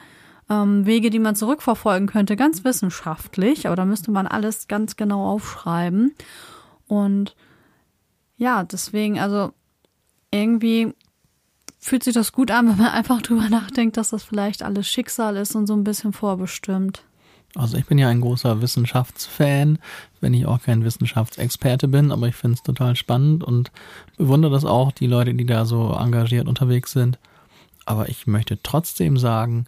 ähm, 0.50 0.88
Wege, 0.88 1.12
die 1.12 1.20
man 1.20 1.36
zurückverfolgen 1.36 2.08
könnte, 2.08 2.36
ganz 2.36 2.64
wissenschaftlich, 2.64 3.68
aber 3.68 3.76
da 3.76 3.86
müsste 3.86 4.10
man 4.10 4.26
alles 4.26 4.68
ganz 4.68 4.96
genau 4.96 5.24
aufschreiben. 5.24 6.16
Und 6.88 7.36
ja, 8.36 8.64
deswegen, 8.64 9.20
also 9.20 9.52
irgendwie 10.32 10.96
fühlt 11.78 12.04
sich 12.04 12.16
das 12.16 12.32
gut 12.32 12.50
an, 12.50 12.68
wenn 12.70 12.78
man 12.78 12.92
einfach 12.92 13.22
drüber 13.22 13.50
nachdenkt, 13.50 13.98
dass 13.98 14.10
das 14.10 14.24
vielleicht 14.24 14.64
alles 14.64 14.88
Schicksal 14.88 15.38
ist 15.38 15.54
und 15.54 15.68
so 15.68 15.76
ein 15.76 15.84
bisschen 15.84 16.12
vorbestimmt. 16.12 17.04
Also 17.56 17.78
ich 17.78 17.86
bin 17.86 17.98
ja 18.00 18.10
ein 18.10 18.22
großer 18.22 18.62
Wissenschaftsfan, 18.62 19.78
wenn 20.22 20.34
ich 20.34 20.46
auch 20.46 20.62
kein 20.62 20.84
Wissenschaftsexperte 20.84 21.88
bin, 21.88 22.12
aber 22.12 22.28
ich 22.28 22.36
finde 22.36 22.56
es 22.56 22.64
total 22.64 22.96
spannend 22.96 23.44
und 23.44 23.72
bewundere 24.18 24.52
das 24.52 24.66
auch, 24.66 24.92
die 24.92 25.08
Leute, 25.08 25.34
die 25.34 25.46
da 25.46 25.66
so 25.66 25.94
engagiert 25.94 26.48
unterwegs 26.48 26.92
sind. 26.92 27.20
Aber 27.86 28.10
ich 28.10 28.26
möchte 28.28 28.58
trotzdem 28.64 29.18
sagen, 29.18 29.66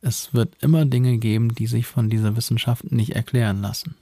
es 0.00 0.32
wird 0.32 0.54
immer 0.60 0.84
Dinge 0.86 1.18
geben, 1.18 1.54
die 1.54 1.66
sich 1.66 1.86
von 1.86 2.08
dieser 2.08 2.36
Wissenschaft 2.36 2.90
nicht 2.90 3.16
erklären 3.16 3.60
lassen. 3.60 3.96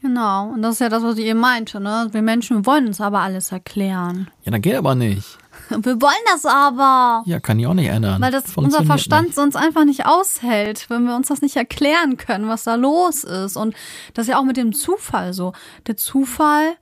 Genau, 0.00 0.50
und 0.50 0.62
das 0.62 0.74
ist 0.74 0.80
ja 0.80 0.88
das, 0.88 1.02
was 1.02 1.18
ich 1.18 1.26
eben 1.26 1.40
meinte, 1.40 1.80
ne? 1.80 2.08
Wir 2.12 2.22
Menschen 2.22 2.64
wollen 2.64 2.86
uns 2.86 3.00
aber 3.00 3.20
alles 3.20 3.50
erklären. 3.50 4.28
Ja, 4.44 4.52
das 4.52 4.60
geht 4.60 4.76
aber 4.76 4.94
nicht. 4.94 5.38
Wir 5.82 6.00
wollen 6.00 6.14
das 6.26 6.46
aber. 6.46 7.22
Ja, 7.26 7.40
kann 7.40 7.58
ich 7.58 7.66
auch 7.66 7.74
nicht 7.74 7.88
ändern. 7.88 8.22
Weil 8.22 8.32
das 8.32 8.56
unser 8.56 8.84
Verstand 8.84 9.28
nicht. 9.28 9.34
sonst 9.36 9.56
einfach 9.56 9.84
nicht 9.84 10.06
aushält, 10.06 10.88
wenn 10.88 11.04
wir 11.04 11.14
uns 11.14 11.28
das 11.28 11.42
nicht 11.42 11.56
erklären 11.56 12.16
können, 12.16 12.48
was 12.48 12.64
da 12.64 12.74
los 12.74 13.24
ist. 13.24 13.56
Und 13.56 13.74
das 14.14 14.26
ist 14.26 14.30
ja 14.30 14.38
auch 14.38 14.44
mit 14.44 14.56
dem 14.56 14.72
Zufall 14.72 15.32
so. 15.32 15.52
Der 15.86 15.96
Zufall, 15.96 16.76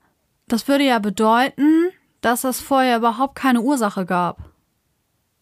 das 0.46 0.68
würde 0.68 0.84
ja 0.84 0.98
bedeuten, 0.98 1.88
dass 2.20 2.44
es 2.44 2.60
vorher 2.60 2.98
überhaupt 2.98 3.34
keine 3.34 3.60
Ursache 3.60 4.06
gab. 4.06 4.38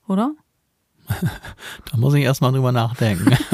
Oder? 0.09 0.33
Da 1.91 1.99
muss 1.99 2.15
ich 2.15 2.25
erstmal 2.25 2.53
drüber 2.53 2.73
nachdenken. 2.73 3.37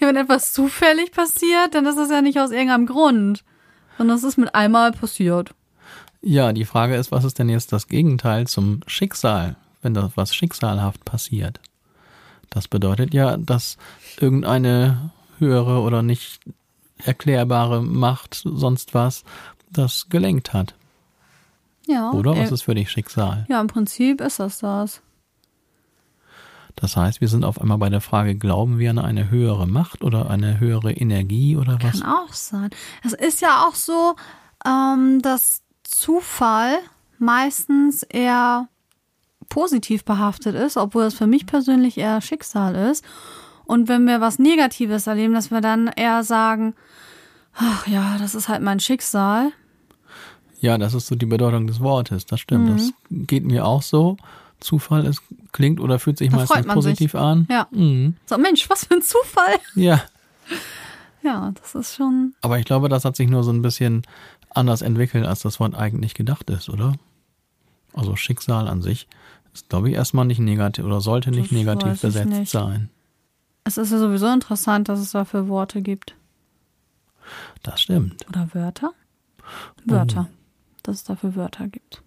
Ja, 0.00 0.08
wenn 0.08 0.16
etwas 0.16 0.52
zufällig 0.52 1.12
passiert, 1.12 1.74
dann 1.74 1.86
ist 1.86 1.96
das 1.96 2.10
ja 2.10 2.22
nicht 2.22 2.38
aus 2.38 2.50
irgendeinem 2.50 2.86
Grund. 2.86 3.44
Sondern 3.98 4.16
es 4.16 4.24
ist 4.24 4.36
mit 4.36 4.54
einmal 4.54 4.92
passiert. 4.92 5.54
Ja, 6.26 6.52
die 6.52 6.64
Frage 6.64 6.96
ist, 6.96 7.12
was 7.12 7.24
ist 7.24 7.38
denn 7.38 7.48
jetzt 7.48 7.72
das 7.72 7.86
Gegenteil 7.86 8.48
zum 8.48 8.80
Schicksal, 8.88 9.54
wenn 9.82 9.94
das 9.94 10.16
was 10.16 10.34
schicksalhaft 10.34 11.04
passiert? 11.04 11.60
Das 12.50 12.66
bedeutet 12.66 13.14
ja, 13.14 13.36
dass 13.36 13.76
irgendeine 14.18 15.12
höhere 15.38 15.80
oder 15.80 16.02
nicht 16.02 16.40
erklärbare 16.98 17.80
Macht, 17.80 18.42
sonst 18.44 18.92
was, 18.92 19.22
das 19.70 20.08
gelenkt 20.08 20.52
hat. 20.52 20.74
Ja. 21.86 22.10
Oder? 22.10 22.36
Was 22.36 22.50
äh, 22.50 22.54
ist 22.54 22.62
für 22.62 22.74
dich 22.74 22.90
Schicksal? 22.90 23.46
ja, 23.48 23.60
im 23.60 23.68
Prinzip 23.68 24.20
ist 24.20 24.40
das 24.40 24.58
das. 24.58 25.02
Das 26.74 26.96
heißt, 26.96 27.20
wir 27.20 27.28
sind 27.28 27.44
auf 27.44 27.60
einmal 27.60 27.78
bei 27.78 27.88
der 27.88 28.00
Frage, 28.00 28.34
glauben 28.34 28.78
wir 28.78 28.90
an 28.90 28.98
eine 28.98 29.30
höhere 29.30 29.66
Macht 29.68 30.02
oder 30.02 30.28
eine 30.28 30.58
höhere 30.58 30.92
Energie 30.92 31.56
oder 31.56 31.78
was? 31.82 32.00
Kann 32.00 32.10
auch 32.10 32.32
sein. 32.32 32.70
Es 33.04 33.12
ist 33.12 33.40
ja 33.40 33.66
auch 33.66 33.76
so, 33.76 34.16
ähm, 34.66 35.22
dass 35.22 35.62
Zufall 35.90 36.78
meistens 37.18 38.02
eher 38.02 38.68
positiv 39.48 40.04
behaftet 40.04 40.54
ist, 40.54 40.76
obwohl 40.76 41.04
es 41.04 41.14
für 41.14 41.26
mich 41.26 41.46
persönlich 41.46 41.98
eher 41.98 42.20
Schicksal 42.20 42.74
ist. 42.74 43.04
Und 43.64 43.88
wenn 43.88 44.04
wir 44.06 44.20
was 44.20 44.38
Negatives 44.38 45.06
erleben, 45.06 45.34
dass 45.34 45.50
wir 45.50 45.60
dann 45.60 45.88
eher 45.88 46.22
sagen, 46.24 46.74
ach 47.54 47.86
ja, 47.86 48.16
das 48.18 48.34
ist 48.34 48.48
halt 48.48 48.62
mein 48.62 48.80
Schicksal. 48.80 49.52
Ja, 50.60 50.78
das 50.78 50.94
ist 50.94 51.06
so 51.06 51.14
die 51.14 51.26
Bedeutung 51.26 51.66
des 51.66 51.80
Wortes. 51.80 52.26
Das 52.26 52.40
stimmt. 52.40 52.70
Das 52.70 52.92
Mhm. 53.08 53.26
geht 53.26 53.44
mir 53.44 53.64
auch 53.66 53.82
so. 53.82 54.16
Zufall 54.58 55.04
ist, 55.04 55.20
klingt 55.52 55.80
oder 55.80 55.98
fühlt 55.98 56.18
sich 56.18 56.30
Da 56.30 56.36
meistens 56.36 56.66
positiv 56.66 57.14
an. 57.14 57.46
Ja. 57.50 57.66
Mhm. 57.70 58.16
So, 58.24 58.38
Mensch, 58.38 58.68
was 58.70 58.84
für 58.86 58.94
ein 58.94 59.02
Zufall. 59.02 59.56
Ja. 59.74 60.02
Ja, 61.22 61.52
das 61.60 61.74
ist 61.74 61.96
schon. 61.96 62.34
Aber 62.40 62.58
ich 62.58 62.64
glaube, 62.64 62.88
das 62.88 63.04
hat 63.04 63.16
sich 63.16 63.28
nur 63.28 63.42
so 63.42 63.50
ein 63.52 63.60
bisschen 63.62 64.02
anders 64.56 64.82
entwickelt, 64.82 65.26
als 65.26 65.40
das 65.40 65.60
Wort 65.60 65.74
eigentlich 65.74 66.14
gedacht 66.14 66.50
ist, 66.50 66.68
oder? 66.68 66.94
Also 67.92 68.16
Schicksal 68.16 68.68
an 68.68 68.82
sich 68.82 69.08
ist, 69.54 69.68
glaube 69.68 69.88
ich, 69.90 69.94
erstmal 69.96 70.24
nicht 70.26 70.38
negativ 70.38 70.84
oder 70.84 71.00
sollte 71.00 71.30
nicht 71.30 71.50
Das 71.50 71.56
negativ 71.58 72.00
besetzt 72.00 72.28
nicht. 72.28 72.50
sein. 72.50 72.90
Es 73.64 73.78
ist 73.78 73.90
ja 73.90 73.98
sowieso 73.98 74.32
interessant, 74.32 74.88
dass 74.88 75.00
es 75.00 75.10
dafür 75.12 75.48
Worte 75.48 75.82
gibt. 75.82 76.14
Das 77.62 77.80
stimmt. 77.80 78.26
Oder 78.28 78.48
Wörter? 78.52 78.92
Wörter. 79.84 80.28
Dass 80.82 80.96
es 80.96 81.04
dafür 81.04 81.34
Wörter 81.34 81.66
gibt. 81.66 82.02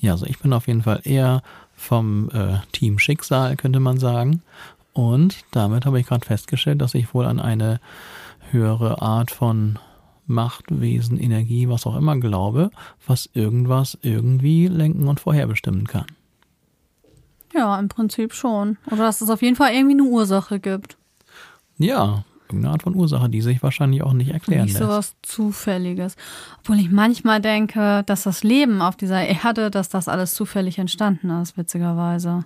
Ja, 0.00 0.12
also 0.12 0.26
ich 0.26 0.38
bin 0.38 0.52
auf 0.52 0.66
jeden 0.66 0.82
Fall 0.82 1.00
eher 1.04 1.42
vom 1.76 2.30
äh, 2.30 2.58
Team 2.72 2.98
Schicksal, 2.98 3.56
könnte 3.56 3.78
man 3.78 3.98
sagen. 3.98 4.42
Und 4.92 5.44
damit 5.52 5.86
habe 5.86 6.00
ich 6.00 6.06
gerade 6.06 6.26
festgestellt, 6.26 6.80
dass 6.80 6.94
ich 6.94 7.14
wohl 7.14 7.26
an 7.26 7.38
eine 7.38 7.80
höhere 8.50 9.02
Art 9.02 9.30
von 9.30 9.78
Machtwesen, 10.30 11.18
Energie, 11.18 11.68
was 11.68 11.86
auch 11.86 11.96
immer 11.96 12.16
glaube, 12.16 12.70
was 13.06 13.28
irgendwas 13.34 13.98
irgendwie 14.02 14.68
lenken 14.68 15.08
und 15.08 15.20
vorherbestimmen 15.20 15.86
kann. 15.86 16.06
Ja, 17.54 17.78
im 17.78 17.88
Prinzip 17.88 18.32
schon. 18.32 18.78
Oder 18.86 19.04
dass 19.04 19.20
es 19.20 19.28
auf 19.28 19.42
jeden 19.42 19.56
Fall 19.56 19.72
irgendwie 19.72 19.94
eine 20.00 20.04
Ursache 20.04 20.60
gibt. 20.60 20.96
Ja, 21.78 22.24
irgendeine 22.46 22.72
Art 22.72 22.82
von 22.82 22.94
Ursache, 22.94 23.28
die 23.28 23.40
sich 23.40 23.62
wahrscheinlich 23.62 24.02
auch 24.02 24.12
nicht 24.12 24.30
erklären 24.30 24.64
Nicht 24.64 24.74
lässt. 24.74 24.84
so 24.84 24.88
was 24.88 25.16
Zufälliges. 25.22 26.16
Obwohl 26.60 26.78
ich 26.78 26.90
manchmal 26.90 27.40
denke, 27.40 28.02
dass 28.06 28.24
das 28.24 28.42
Leben 28.44 28.82
auf 28.82 28.96
dieser 28.96 29.26
Erde, 29.26 29.70
dass 29.70 29.88
das 29.88 30.08
alles 30.08 30.32
zufällig 30.32 30.78
entstanden 30.78 31.30
ist, 31.40 31.56
witzigerweise. 31.56 32.44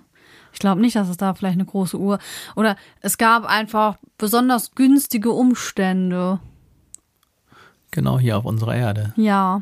Ich 0.53 0.59
glaube 0.59 0.79
nicht, 0.79 0.95
dass 0.95 1.09
es 1.09 1.17
da 1.17 1.33
vielleicht 1.33 1.55
eine 1.55 1.65
große 1.65 1.99
Uhr 1.99 2.17
oder 2.55 2.77
es 3.01 3.17
gab 3.17 3.45
einfach 3.45 3.97
besonders 4.17 4.73
günstige 4.73 5.31
Umstände. 5.31 6.39
Genau 7.95 8.19
hier 8.19 8.37
auf 8.37 8.43
unserer 8.43 8.75
Erde. 8.75 9.13
Ja. 9.15 9.61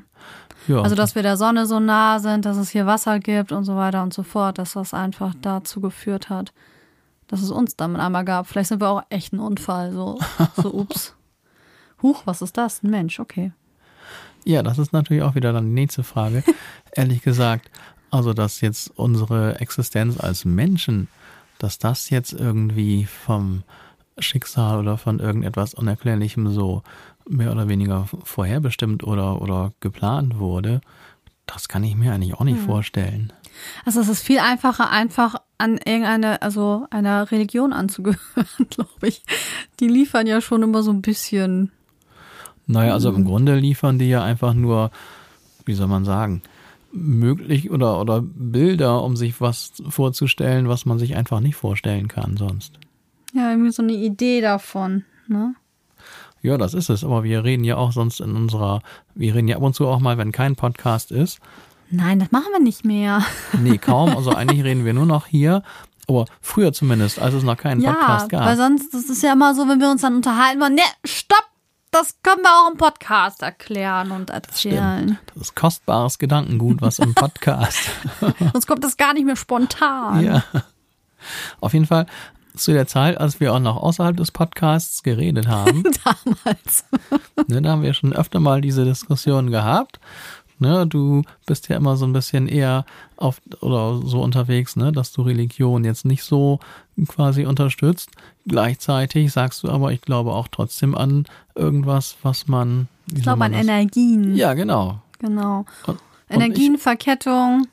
Ja, 0.67 0.81
Also, 0.81 0.95
dass 0.95 1.13
wir 1.13 1.21
der 1.21 1.37
Sonne 1.37 1.67
so 1.67 1.79
nah 1.79 2.19
sind, 2.19 2.45
dass 2.45 2.57
es 2.57 2.71
hier 2.71 2.87
Wasser 2.87 3.19
gibt 3.19 3.51
und 3.51 3.63
so 3.63 3.75
weiter 3.75 4.01
und 4.01 4.11
so 4.11 4.23
fort, 4.23 4.57
dass 4.57 4.73
das 4.73 4.93
einfach 4.93 5.35
dazu 5.39 5.81
geführt 5.81 6.29
hat, 6.29 6.51
dass 7.27 7.41
es 7.43 7.51
uns 7.51 7.75
damit 7.75 8.01
einmal 8.01 8.25
gab. 8.25 8.47
Vielleicht 8.47 8.69
sind 8.69 8.81
wir 8.81 8.89
auch 8.89 9.03
echt 9.09 9.33
ein 9.33 9.39
Unfall, 9.39 9.91
so, 9.91 10.19
so 10.55 10.73
ups. 10.73 11.15
Huch, 12.01 12.23
was 12.25 12.41
ist 12.41 12.57
das? 12.57 12.81
Ein 12.81 12.89
Mensch, 12.89 13.19
okay. 13.19 13.51
Ja, 14.45 14.63
das 14.63 14.79
ist 14.79 14.93
natürlich 14.93 15.21
auch 15.21 15.35
wieder 15.35 15.53
dann 15.53 15.67
die 15.67 15.73
nächste 15.73 16.03
Frage. 16.03 16.43
Ehrlich 16.91 17.21
gesagt, 17.21 17.69
also 18.09 18.33
dass 18.33 18.61
jetzt 18.61 18.91
unsere 18.95 19.59
Existenz 19.59 20.19
als 20.19 20.43
Menschen, 20.43 21.07
dass 21.59 21.77
das 21.77 22.09
jetzt 22.09 22.33
irgendwie 22.33 23.05
vom 23.05 23.63
Schicksal 24.17 24.79
oder 24.79 24.97
von 24.97 25.19
irgendetwas 25.19 25.73
Unerklärlichem 25.73 26.51
so 26.51 26.83
mehr 27.27 27.51
oder 27.51 27.67
weniger 27.67 28.07
vorherbestimmt 28.23 29.03
oder, 29.03 29.41
oder 29.41 29.73
geplant 29.79 30.39
wurde, 30.39 30.81
das 31.45 31.67
kann 31.67 31.83
ich 31.83 31.95
mir 31.95 32.13
eigentlich 32.13 32.35
auch 32.35 32.43
nicht 32.43 32.59
vorstellen. 32.59 33.33
Also 33.85 33.99
es 33.99 34.09
ist 34.09 34.23
viel 34.23 34.39
einfacher, 34.39 34.89
einfach 34.89 35.35
an 35.57 35.77
irgendeine, 35.77 36.41
also 36.41 36.87
einer 36.89 37.31
Religion 37.31 37.73
anzugehören, 37.73 38.47
glaube 38.69 39.07
ich. 39.07 39.23
Die 39.79 39.87
liefern 39.87 40.27
ja 40.27 40.41
schon 40.41 40.63
immer 40.63 40.83
so 40.83 40.91
ein 40.91 41.01
bisschen. 41.01 41.71
Naja, 42.65 42.93
also 42.93 43.11
im 43.11 43.25
Grunde 43.25 43.55
liefern 43.55 43.99
die 43.99 44.09
ja 44.09 44.23
einfach 44.23 44.53
nur, 44.53 44.91
wie 45.65 45.73
soll 45.73 45.87
man 45.87 46.05
sagen, 46.05 46.41
möglich 46.91 47.71
oder, 47.71 47.99
oder 47.99 48.21
Bilder, 48.21 49.03
um 49.03 49.15
sich 49.15 49.41
was 49.41 49.73
vorzustellen, 49.89 50.69
was 50.69 50.85
man 50.85 50.99
sich 50.99 51.15
einfach 51.15 51.39
nicht 51.39 51.55
vorstellen 51.55 52.07
kann 52.07 52.37
sonst. 52.37 52.79
Ja, 53.33 53.49
irgendwie 53.49 53.71
so 53.71 53.81
eine 53.81 53.93
Idee 53.93 54.41
davon, 54.41 55.03
ne? 55.27 55.55
Ja, 56.43 56.57
das 56.57 56.73
ist 56.75 56.89
es. 56.89 57.03
Aber 57.03 57.23
wir 57.23 57.43
reden 57.43 57.63
ja 57.63 57.77
auch 57.77 57.91
sonst 57.93 58.19
in 58.19 58.35
unserer, 58.35 58.81
wir 59.15 59.33
reden 59.33 59.47
ja 59.47 59.55
ab 59.55 59.63
und 59.63 59.73
zu 59.73 59.87
auch 59.87 59.99
mal, 59.99 60.17
wenn 60.19 60.31
kein 60.31 60.55
Podcast 60.55 61.11
ist. 61.11 61.39
Nein, 61.89 62.19
das 62.19 62.31
machen 62.31 62.47
wir 62.51 62.59
nicht 62.59 62.85
mehr. 62.85 63.23
Nee, 63.59 63.77
kaum. 63.77 64.15
Also 64.15 64.31
eigentlich 64.35 64.63
reden 64.63 64.83
wir 64.85 64.93
nur 64.93 65.05
noch 65.05 65.25
hier. 65.25 65.63
Aber 66.07 66.25
früher 66.41 66.73
zumindest, 66.73 67.17
als 67.19 67.33
es 67.33 67.43
noch 67.43 67.55
keinen 67.55 67.79
Ja, 67.81 67.93
Podcast 67.93 68.29
gab. 68.29 68.45
weil 68.45 68.57
sonst, 68.57 68.93
das 68.93 69.05
ist 69.09 69.23
ja 69.23 69.31
immer 69.33 69.55
so, 69.55 69.67
wenn 69.69 69.79
wir 69.79 69.89
uns 69.89 70.01
dann 70.01 70.15
unterhalten 70.17 70.59
wollen, 70.59 70.75
ne, 70.75 70.81
stopp, 71.05 71.45
das 71.91 72.17
können 72.23 72.41
wir 72.41 72.49
auch 72.49 72.71
im 72.71 72.77
Podcast 72.77 73.41
erklären 73.41 74.11
und 74.11 74.29
erzählen. 74.31 75.17
Das 75.33 75.43
ist 75.43 75.55
kostbares 75.55 76.17
Gedankengut, 76.19 76.81
was 76.81 76.99
im 76.99 77.13
Podcast. 77.13 77.89
Sonst 78.51 78.65
kommt 78.67 78.83
das 78.83 78.97
gar 78.97 79.13
nicht 79.13 79.25
mehr 79.25 79.35
spontan. 79.37 80.23
ja. 80.23 80.43
Auf 81.61 81.71
jeden 81.73 81.85
Fall 81.85 82.05
zu 82.55 82.71
der 82.73 82.87
Zeit, 82.87 83.17
als 83.19 83.39
wir 83.39 83.53
auch 83.53 83.59
noch 83.59 83.77
außerhalb 83.77 84.15
des 84.17 84.31
Podcasts 84.31 85.03
geredet 85.03 85.47
haben, 85.47 85.83
Damals. 86.03 86.85
ne, 87.47 87.61
da 87.61 87.71
haben 87.71 87.81
wir 87.83 87.93
schon 87.93 88.13
öfter 88.13 88.39
mal 88.39 88.61
diese 88.61 88.85
Diskussion 88.85 89.49
gehabt. 89.51 89.99
Ne, 90.59 90.85
du 90.87 91.23
bist 91.47 91.67
ja 91.67 91.75
immer 91.77 91.97
so 91.97 92.05
ein 92.05 92.13
bisschen 92.13 92.47
eher 92.47 92.85
auf 93.17 93.41
oder 93.61 93.99
so 94.05 94.21
unterwegs, 94.21 94.75
ne, 94.75 94.91
dass 94.91 95.11
du 95.11 95.23
Religion 95.23 95.83
jetzt 95.83 96.05
nicht 96.05 96.23
so 96.23 96.59
quasi 97.07 97.45
unterstützt. 97.45 98.11
Gleichzeitig 98.45 99.31
sagst 99.33 99.63
du 99.63 99.69
aber, 99.69 99.91
ich 99.91 100.01
glaube 100.01 100.31
auch 100.31 100.47
trotzdem 100.47 100.95
an 100.95 101.25
irgendwas, 101.55 102.15
was 102.21 102.47
man. 102.47 102.87
Ich 103.13 103.23
glaube 103.23 103.43
an 103.45 103.51
das- 103.53 103.61
Energien. 103.61 104.35
Ja, 104.35 104.53
genau. 104.53 104.99
Genau. 105.19 105.65
Und 105.87 105.99
Energienverkettung. 106.29 107.67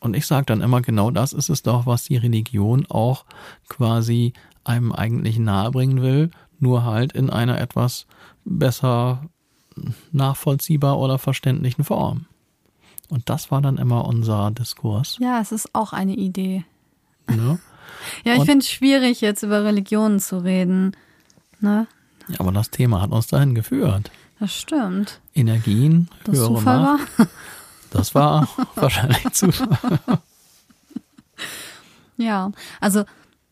Und 0.00 0.14
ich 0.14 0.26
sage 0.26 0.46
dann 0.46 0.60
immer, 0.60 0.80
genau 0.82 1.10
das 1.10 1.32
ist 1.32 1.48
es 1.48 1.62
doch, 1.62 1.86
was 1.86 2.04
die 2.04 2.16
Religion 2.16 2.86
auch 2.88 3.24
quasi 3.68 4.32
einem 4.64 4.92
eigentlich 4.92 5.38
nahebringen 5.38 6.02
will, 6.02 6.30
nur 6.58 6.84
halt 6.84 7.12
in 7.12 7.30
einer 7.30 7.60
etwas 7.60 8.06
besser 8.44 9.22
nachvollziehbar 10.12 10.98
oder 10.98 11.18
verständlichen 11.18 11.84
Form. 11.84 12.26
Und 13.08 13.28
das 13.28 13.50
war 13.50 13.60
dann 13.60 13.76
immer 13.78 14.06
unser 14.06 14.50
Diskurs. 14.50 15.16
Ja, 15.20 15.40
es 15.40 15.52
ist 15.52 15.74
auch 15.74 15.92
eine 15.92 16.14
Idee. 16.14 16.64
Ne? 17.28 17.58
Ja, 18.24 18.34
ich 18.34 18.44
finde 18.44 18.58
es 18.58 18.70
schwierig, 18.70 19.20
jetzt 19.20 19.42
über 19.42 19.64
Religionen 19.64 20.20
zu 20.20 20.38
reden. 20.38 20.92
Ne? 21.60 21.86
Ja, 22.28 22.40
aber 22.40 22.52
das 22.52 22.70
Thema 22.70 23.00
hat 23.00 23.10
uns 23.10 23.26
dahin 23.28 23.54
geführt. 23.54 24.10
Das 24.38 24.54
stimmt. 24.54 25.20
Energien, 25.34 26.08
Das 26.24 26.36
höhere 26.36 26.54
Zufall 26.54 26.82
Macht. 26.82 27.18
war. 27.18 27.26
Das 27.90 28.14
war 28.14 28.48
wahrscheinlich 28.74 29.30
Zufall. 29.32 29.98
Ja, 32.16 32.50
also 32.80 33.04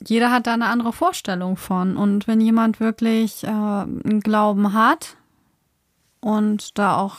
jeder 0.06 0.30
hat 0.30 0.46
da 0.46 0.54
eine 0.54 0.66
andere 0.66 0.92
Vorstellung 0.92 1.56
von. 1.56 1.96
Und 1.96 2.26
wenn 2.26 2.40
jemand 2.40 2.80
wirklich 2.80 3.44
äh, 3.44 3.48
einen 3.48 4.20
Glauben 4.20 4.72
hat 4.72 5.16
und 6.20 6.78
da 6.78 6.96
auch 6.96 7.16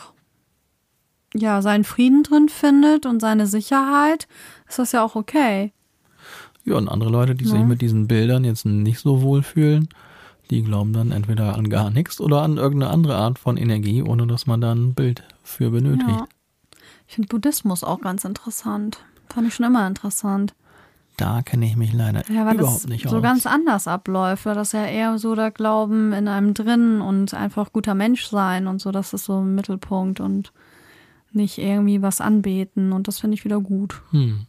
ja 1.33 1.61
seinen 1.61 1.83
Frieden 1.83 2.23
drin 2.23 2.49
findet 2.49 3.05
und 3.05 3.19
seine 3.19 3.45
Sicherheit, 3.47 4.27
ist 4.67 4.79
das 4.79 4.91
ja 4.91 5.03
auch 5.03 5.15
okay. 5.15 5.71
Ja, 6.63 6.75
und 6.77 6.89
andere 6.89 7.09
Leute, 7.11 7.35
die 7.35 7.45
Ja. 7.45 7.51
sich 7.51 7.61
mit 7.61 7.81
diesen 7.81 8.07
Bildern 8.07 8.43
jetzt 8.43 8.65
nicht 8.65 8.99
so 8.99 9.21
wohl 9.21 9.43
fühlen, 9.43 9.87
die 10.49 10.63
glauben 10.63 10.93
dann 10.93 11.11
entweder 11.11 11.55
an 11.55 11.69
gar 11.69 11.89
nichts 11.91 12.19
oder 12.19 12.41
an 12.41 12.57
irgendeine 12.57 12.91
andere 12.91 13.15
Art 13.15 13.37
von 13.37 13.57
Energie, 13.57 14.01
ohne 14.01 14.25
dass 14.27 14.47
man 14.47 14.61
da 14.61 14.71
ein 14.73 14.93
Bild 14.95 15.23
für 15.43 15.69
benötigt. 15.69 16.09
Ja. 16.09 16.27
Ich 17.07 17.15
finde 17.15 17.27
Buddhismus 17.29 17.83
auch 17.83 18.01
ganz 18.01 18.25
interessant. 18.25 18.99
Fand 19.33 19.47
ich 19.47 19.53
schon 19.55 19.65
immer 19.65 19.85
interessant. 19.87 20.53
Da 21.17 21.41
kenne 21.43 21.65
ich 21.65 21.77
mich 21.77 21.93
leider 21.93 22.29
Ja, 22.29 22.45
weil 22.45 22.55
überhaupt 22.55 22.83
das 22.83 22.87
nicht 22.87 23.07
so 23.07 23.17
aus. 23.17 23.23
ganz 23.23 23.45
anders 23.45 23.87
abläuft, 23.87 24.45
weil 24.45 24.55
das 24.55 24.73
ja 24.73 24.85
eher 24.85 25.17
so 25.17 25.33
der 25.35 25.49
Glauben 25.51 26.11
in 26.11 26.27
einem 26.27 26.53
drin 26.53 26.99
und 26.99 27.33
einfach 27.33 27.71
guter 27.71 27.95
Mensch 27.95 28.25
sein 28.27 28.67
und 28.67 28.81
so, 28.81 28.91
das 28.91 29.13
ist 29.13 29.25
so 29.25 29.39
im 29.39 29.55
Mittelpunkt 29.55 30.19
und 30.19 30.51
nicht 31.31 31.57
irgendwie 31.57 32.01
was 32.01 32.19
anbeten 32.19 32.91
und 32.91 33.07
das 33.07 33.19
finde 33.19 33.35
ich 33.35 33.45
wieder 33.45 33.61
gut. 33.61 34.01
hm, 34.11 34.45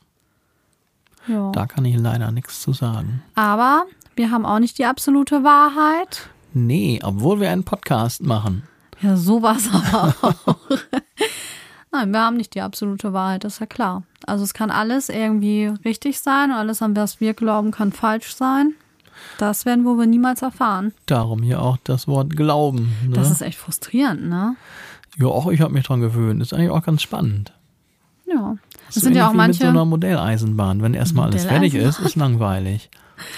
Ja. 1.28 1.52
da 1.52 1.66
kann 1.66 1.84
ich 1.84 1.96
leider 1.96 2.32
nichts 2.32 2.60
zu 2.62 2.72
sagen. 2.72 3.22
Aber 3.36 3.84
wir 4.16 4.30
haben 4.32 4.44
auch 4.46 4.58
nicht 4.58 4.78
die 4.78 4.86
absolute 4.86 5.44
Wahrheit. 5.44 6.30
Nee, 6.52 6.98
obwohl 7.02 7.38
wir 7.40 7.50
einen 7.50 7.64
Podcast 7.64 8.22
machen. 8.25 8.64
Ja, 9.02 9.16
sowas 9.16 9.68
aber 9.72 10.14
auch. 10.22 10.56
Nein, 11.93 12.11
wir 12.12 12.21
haben 12.21 12.37
nicht 12.37 12.55
die 12.55 12.61
absolute 12.61 13.12
Wahrheit, 13.12 13.45
das 13.45 13.55
ist 13.55 13.61
ja 13.61 13.66
klar. 13.66 14.02
Also 14.26 14.45
es 14.45 14.55
kann 14.55 14.71
alles 14.71 15.09
irgendwie 15.09 15.73
richtig 15.85 16.21
sein 16.21 16.50
und 16.50 16.57
alles, 16.57 16.83
an 16.83 16.97
was 16.97 17.21
wir 17.21 17.33
glauben, 17.35 17.71
kann 17.71 17.93
falsch 17.93 18.35
sein. 18.35 18.75
Das 19.38 19.64
werden 19.64 19.85
wir 19.85 19.97
wohl 19.97 20.07
niemals 20.07 20.43
erfahren. 20.43 20.93
Darum 21.07 21.43
hier 21.43 21.62
auch 21.62 21.78
das 21.85 22.07
Wort 22.07 22.37
Glauben. 22.37 22.93
Ne? 23.07 23.14
Das 23.14 23.31
ist 23.31 23.40
echt 23.40 23.59
frustrierend, 23.59 24.28
ne? 24.28 24.57
ja, 25.19 25.26
auch 25.26 25.47
ich 25.50 25.61
habe 25.61 25.73
mich 25.73 25.87
dran 25.87 26.00
gewöhnt. 26.00 26.43
Ist 26.43 26.52
eigentlich 26.52 26.71
auch 26.71 26.83
ganz 26.83 27.02
spannend. 27.02 27.52
Ja. 28.26 28.57
Das 28.87 28.97
Das 28.97 29.05
sind 29.05 29.16
ja 29.16 29.28
auch 29.28 29.33
wie 29.33 29.38
mit 29.38 29.55
so 29.55 29.64
manche. 29.64 29.69
einer 29.69 29.85
Modelleisenbahn. 29.85 30.83
Wenn 30.83 30.95
erstmal 30.95 31.31
alles 31.31 31.45
fertig 31.45 31.75
ist, 31.75 32.00
ist 32.00 32.16
langweilig. 32.16 32.90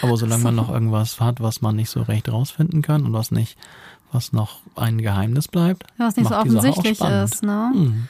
Aber 0.02 0.16
solange 0.16 0.42
man 0.42 0.56
noch 0.56 0.68
irgendwas 0.72 1.20
hat, 1.20 1.40
was 1.40 1.60
man 1.62 1.76
nicht 1.76 1.90
so 1.90 2.02
recht 2.02 2.28
rausfinden 2.28 2.82
kann 2.82 3.04
und 3.04 3.12
was 3.12 3.30
nicht, 3.30 3.56
was 4.10 4.32
noch 4.32 4.60
ein 4.74 4.98
Geheimnis 4.98 5.46
bleibt, 5.48 5.84
Was 5.98 6.16
nicht 6.16 6.28
so 6.28 6.34
offensichtlich 6.34 7.00
ist, 7.00 7.42
ne? 7.42 7.70
Hm. 7.72 8.08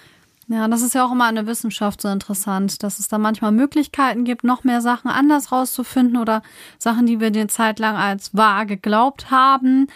Ja, 0.50 0.66
das 0.66 0.80
ist 0.82 0.94
ja 0.94 1.04
auch 1.06 1.12
immer 1.12 1.28
in 1.28 1.34
der 1.34 1.46
Wissenschaft 1.46 2.00
so 2.00 2.08
interessant, 2.08 2.82
dass 2.82 2.98
es 2.98 3.08
da 3.08 3.18
manchmal 3.18 3.52
Möglichkeiten 3.52 4.24
gibt, 4.24 4.44
noch 4.44 4.64
mehr 4.64 4.80
Sachen 4.80 5.10
anders 5.10 5.52
rauszufinden 5.52 6.16
oder 6.16 6.42
Sachen, 6.78 7.04
die 7.06 7.20
wir 7.20 7.26
eine 7.26 7.48
Zeit 7.48 7.78
lang 7.78 7.96
als 7.96 8.34
wahr 8.34 8.64
geglaubt 8.64 9.30
haben. 9.30 9.88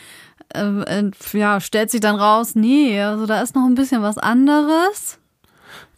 Äh, 0.55 0.61
äh, 0.83 1.11
ja, 1.33 1.59
stellt 1.61 1.91
sich 1.91 2.01
dann 2.03 2.17
raus, 2.17 2.55
nee, 2.55 3.01
also 3.01 3.25
da 3.25 3.41
ist 3.41 3.55
noch 3.55 3.65
ein 3.65 3.75
bisschen 3.75 4.03
was 4.03 4.19
anderes. 4.19 5.19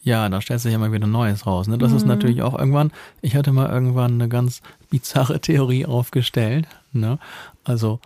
Ja, 0.04 0.28
da 0.28 0.40
stellt 0.40 0.61
sich 0.61 0.73
immer 0.73 0.92
wieder 0.92 1.06
Neues 1.08 1.46
raus. 1.46 1.66
Ne? 1.66 1.76
Das 1.78 1.90
Mhm. 1.90 1.96
ist 1.96 2.06
natürlich 2.06 2.42
auch 2.42 2.56
irgendwann, 2.56 2.92
ich 3.23 3.34
hatte 3.34 3.50
mal 3.52 3.70
irgendwann 3.70 4.12
eine 4.12 4.28
ganz 4.28 4.61
bizarre 4.90 5.40
Theorie 5.40 5.87
aufgestellt. 5.87 6.68
Ne? 6.92 7.18
Also 7.64 7.99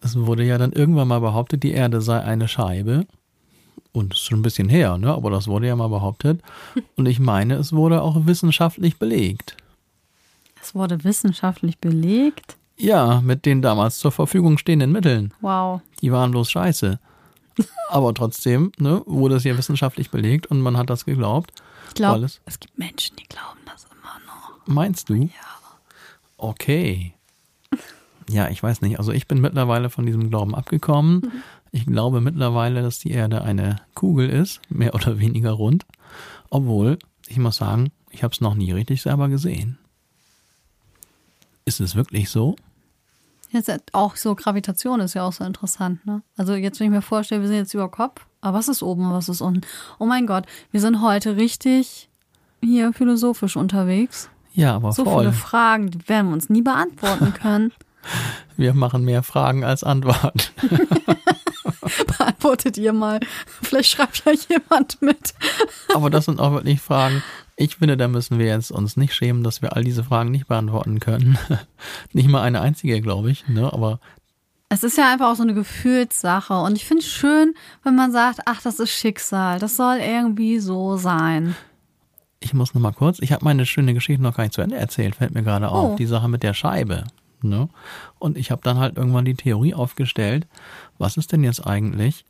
es 0.00 0.16
wurde 0.18 0.42
ja 0.42 0.58
dann 0.58 0.72
irgendwann 0.72 1.06
mal 1.08 1.20
behauptet, 1.20 1.62
die 1.62 1.72
Erde 1.72 2.00
sei 2.00 2.20
eine 2.20 2.48
Scheibe. 2.48 3.06
Und 3.92 4.14
ist 4.14 4.20
schon 4.20 4.38
ein 4.38 4.42
bisschen 4.42 4.68
her, 4.68 4.96
ne? 4.96 5.12
aber 5.12 5.30
das 5.30 5.48
wurde 5.48 5.66
ja 5.66 5.76
mal 5.76 5.88
behauptet. 5.88 6.40
Und 6.96 7.06
ich 7.06 7.20
meine, 7.20 7.54
es 7.54 7.72
wurde 7.72 8.00
auch 8.02 8.26
wissenschaftlich 8.26 8.98
belegt. 8.98 9.56
Es 10.62 10.74
wurde 10.74 11.04
wissenschaftlich 11.04 11.78
belegt. 11.78 12.56
Ja, 12.76 13.20
mit 13.20 13.44
den 13.44 13.60
damals 13.60 13.98
zur 13.98 14.12
Verfügung 14.12 14.56
stehenden 14.58 14.92
Mitteln. 14.92 15.34
Wow. 15.40 15.82
Die 16.00 16.10
waren 16.10 16.30
bloß 16.30 16.50
scheiße. 16.50 16.98
Aber 17.90 18.14
trotzdem 18.14 18.72
ne, 18.78 19.02
wurde 19.06 19.36
es 19.36 19.44
ja 19.44 19.56
wissenschaftlich 19.58 20.10
belegt 20.10 20.46
und 20.46 20.60
man 20.60 20.76
hat 20.76 20.88
das 20.88 21.04
geglaubt. 21.04 21.52
Ich 21.88 21.94
glaube, 21.94 22.14
Alles. 22.14 22.40
es 22.46 22.58
gibt 22.58 22.78
Menschen, 22.78 23.16
die 23.16 23.24
glauben 23.24 23.60
das 23.66 23.84
immer 23.84 24.18
noch. 24.26 24.66
Meinst 24.66 25.10
du? 25.10 25.14
Ja. 25.14 25.28
Okay. 26.38 27.12
Ja, 28.30 28.48
ich 28.48 28.62
weiß 28.62 28.80
nicht. 28.82 28.98
Also 28.98 29.12
ich 29.12 29.26
bin 29.26 29.40
mittlerweile 29.40 29.90
von 29.90 30.06
diesem 30.06 30.30
Glauben 30.30 30.54
abgekommen. 30.54 31.32
Ich 31.70 31.86
glaube 31.86 32.20
mittlerweile, 32.20 32.82
dass 32.82 32.98
die 32.98 33.10
Erde 33.10 33.42
eine 33.42 33.76
Kugel 33.94 34.28
ist, 34.28 34.60
mehr 34.68 34.94
oder 34.94 35.18
weniger 35.18 35.52
rund. 35.52 35.84
Obwohl, 36.50 36.98
ich 37.26 37.38
muss 37.38 37.56
sagen, 37.56 37.90
ich 38.10 38.22
habe 38.22 38.32
es 38.32 38.40
noch 38.40 38.54
nie 38.54 38.72
richtig 38.72 39.02
selber 39.02 39.28
gesehen. 39.28 39.78
Ist 41.64 41.80
es 41.80 41.94
wirklich 41.94 42.28
so? 42.30 42.56
Jetzt 43.50 43.70
auch 43.92 44.16
so 44.16 44.34
Gravitation 44.34 45.00
ist 45.00 45.14
ja 45.14 45.24
auch 45.24 45.32
so 45.32 45.44
interessant, 45.44 46.04
ne? 46.06 46.22
Also 46.36 46.54
jetzt, 46.54 46.80
wenn 46.80 46.86
ich 46.86 46.92
mir 46.92 47.02
vorstelle, 47.02 47.42
wir 47.42 47.48
sind 47.48 47.58
jetzt 47.58 47.74
über 47.74 47.90
Kopf, 47.90 48.24
aber 48.40 48.58
was 48.58 48.68
ist 48.68 48.82
oben, 48.82 49.10
was 49.12 49.28
ist 49.28 49.42
unten? 49.42 49.60
Oh 49.98 50.06
mein 50.06 50.26
Gott, 50.26 50.46
wir 50.70 50.80
sind 50.80 51.02
heute 51.02 51.36
richtig 51.36 52.08
hier 52.62 52.92
philosophisch 52.92 53.56
unterwegs. 53.56 54.30
Ja, 54.54 54.74
aber 54.76 54.92
So 54.92 55.04
voll. 55.04 55.24
viele 55.24 55.32
Fragen, 55.32 55.90
die 55.90 56.08
werden 56.08 56.28
wir 56.28 56.34
uns 56.34 56.48
nie 56.48 56.62
beantworten 56.62 57.32
können. 57.40 57.72
Wir 58.56 58.74
machen 58.74 59.04
mehr 59.04 59.22
Fragen 59.22 59.64
als 59.64 59.84
Antworten. 59.84 60.40
Beantwortet 62.18 62.78
ihr 62.78 62.92
mal. 62.92 63.20
Vielleicht 63.62 63.90
schreibt 63.90 64.24
ja 64.24 64.32
jemand 64.48 65.00
mit. 65.02 65.34
Aber 65.94 66.10
das 66.10 66.26
sind 66.26 66.40
auch 66.40 66.52
wirklich 66.52 66.80
Fragen. 66.80 67.22
Ich 67.56 67.76
finde, 67.76 67.96
da 67.96 68.08
müssen 68.08 68.38
wir 68.38 68.46
jetzt 68.46 68.70
uns 68.70 68.96
nicht 68.96 69.14
schämen, 69.14 69.44
dass 69.44 69.62
wir 69.62 69.76
all 69.76 69.84
diese 69.84 70.04
Fragen 70.04 70.30
nicht 70.30 70.46
beantworten 70.48 71.00
können. 71.00 71.38
Nicht 72.12 72.28
mal 72.28 72.42
eine 72.42 72.60
einzige, 72.60 73.00
glaube 73.00 73.30
ich. 73.30 73.46
Ne? 73.48 73.72
Aber 73.72 74.00
Es 74.68 74.82
ist 74.82 74.96
ja 74.96 75.12
einfach 75.12 75.30
auch 75.30 75.36
so 75.36 75.42
eine 75.42 75.54
Gefühlssache. 75.54 76.54
Und 76.54 76.76
ich 76.76 76.84
finde 76.84 77.02
es 77.02 77.08
schön, 77.08 77.54
wenn 77.84 77.94
man 77.94 78.10
sagt, 78.10 78.40
ach, 78.46 78.62
das 78.62 78.80
ist 78.80 78.90
Schicksal. 78.90 79.58
Das 79.58 79.76
soll 79.76 79.98
irgendwie 79.98 80.58
so 80.60 80.96
sein. 80.96 81.54
ich 82.40 82.54
muss 82.54 82.74
noch 82.74 82.80
mal 82.82 82.92
kurz. 82.92 83.18
Ich 83.20 83.32
habe 83.32 83.44
meine 83.44 83.66
schöne 83.66 83.94
Geschichte 83.94 84.22
noch 84.22 84.34
gar 84.36 84.44
nicht 84.44 84.54
zu 84.54 84.62
Ende 84.62 84.76
erzählt. 84.76 85.14
Fällt 85.16 85.34
mir 85.34 85.42
gerade 85.42 85.68
auf. 85.68 85.92
Oh. 85.92 85.96
Die 85.96 86.06
Sache 86.06 86.28
mit 86.28 86.42
der 86.42 86.54
Scheibe. 86.54 87.04
Ne? 87.42 87.68
Und 88.18 88.36
ich 88.36 88.50
habe 88.50 88.62
dann 88.62 88.78
halt 88.78 88.96
irgendwann 88.96 89.24
die 89.24 89.34
Theorie 89.34 89.74
aufgestellt. 89.74 90.46
Was 90.98 91.16
ist 91.16 91.32
denn 91.32 91.44
jetzt 91.44 91.66
eigentlich, 91.66 92.24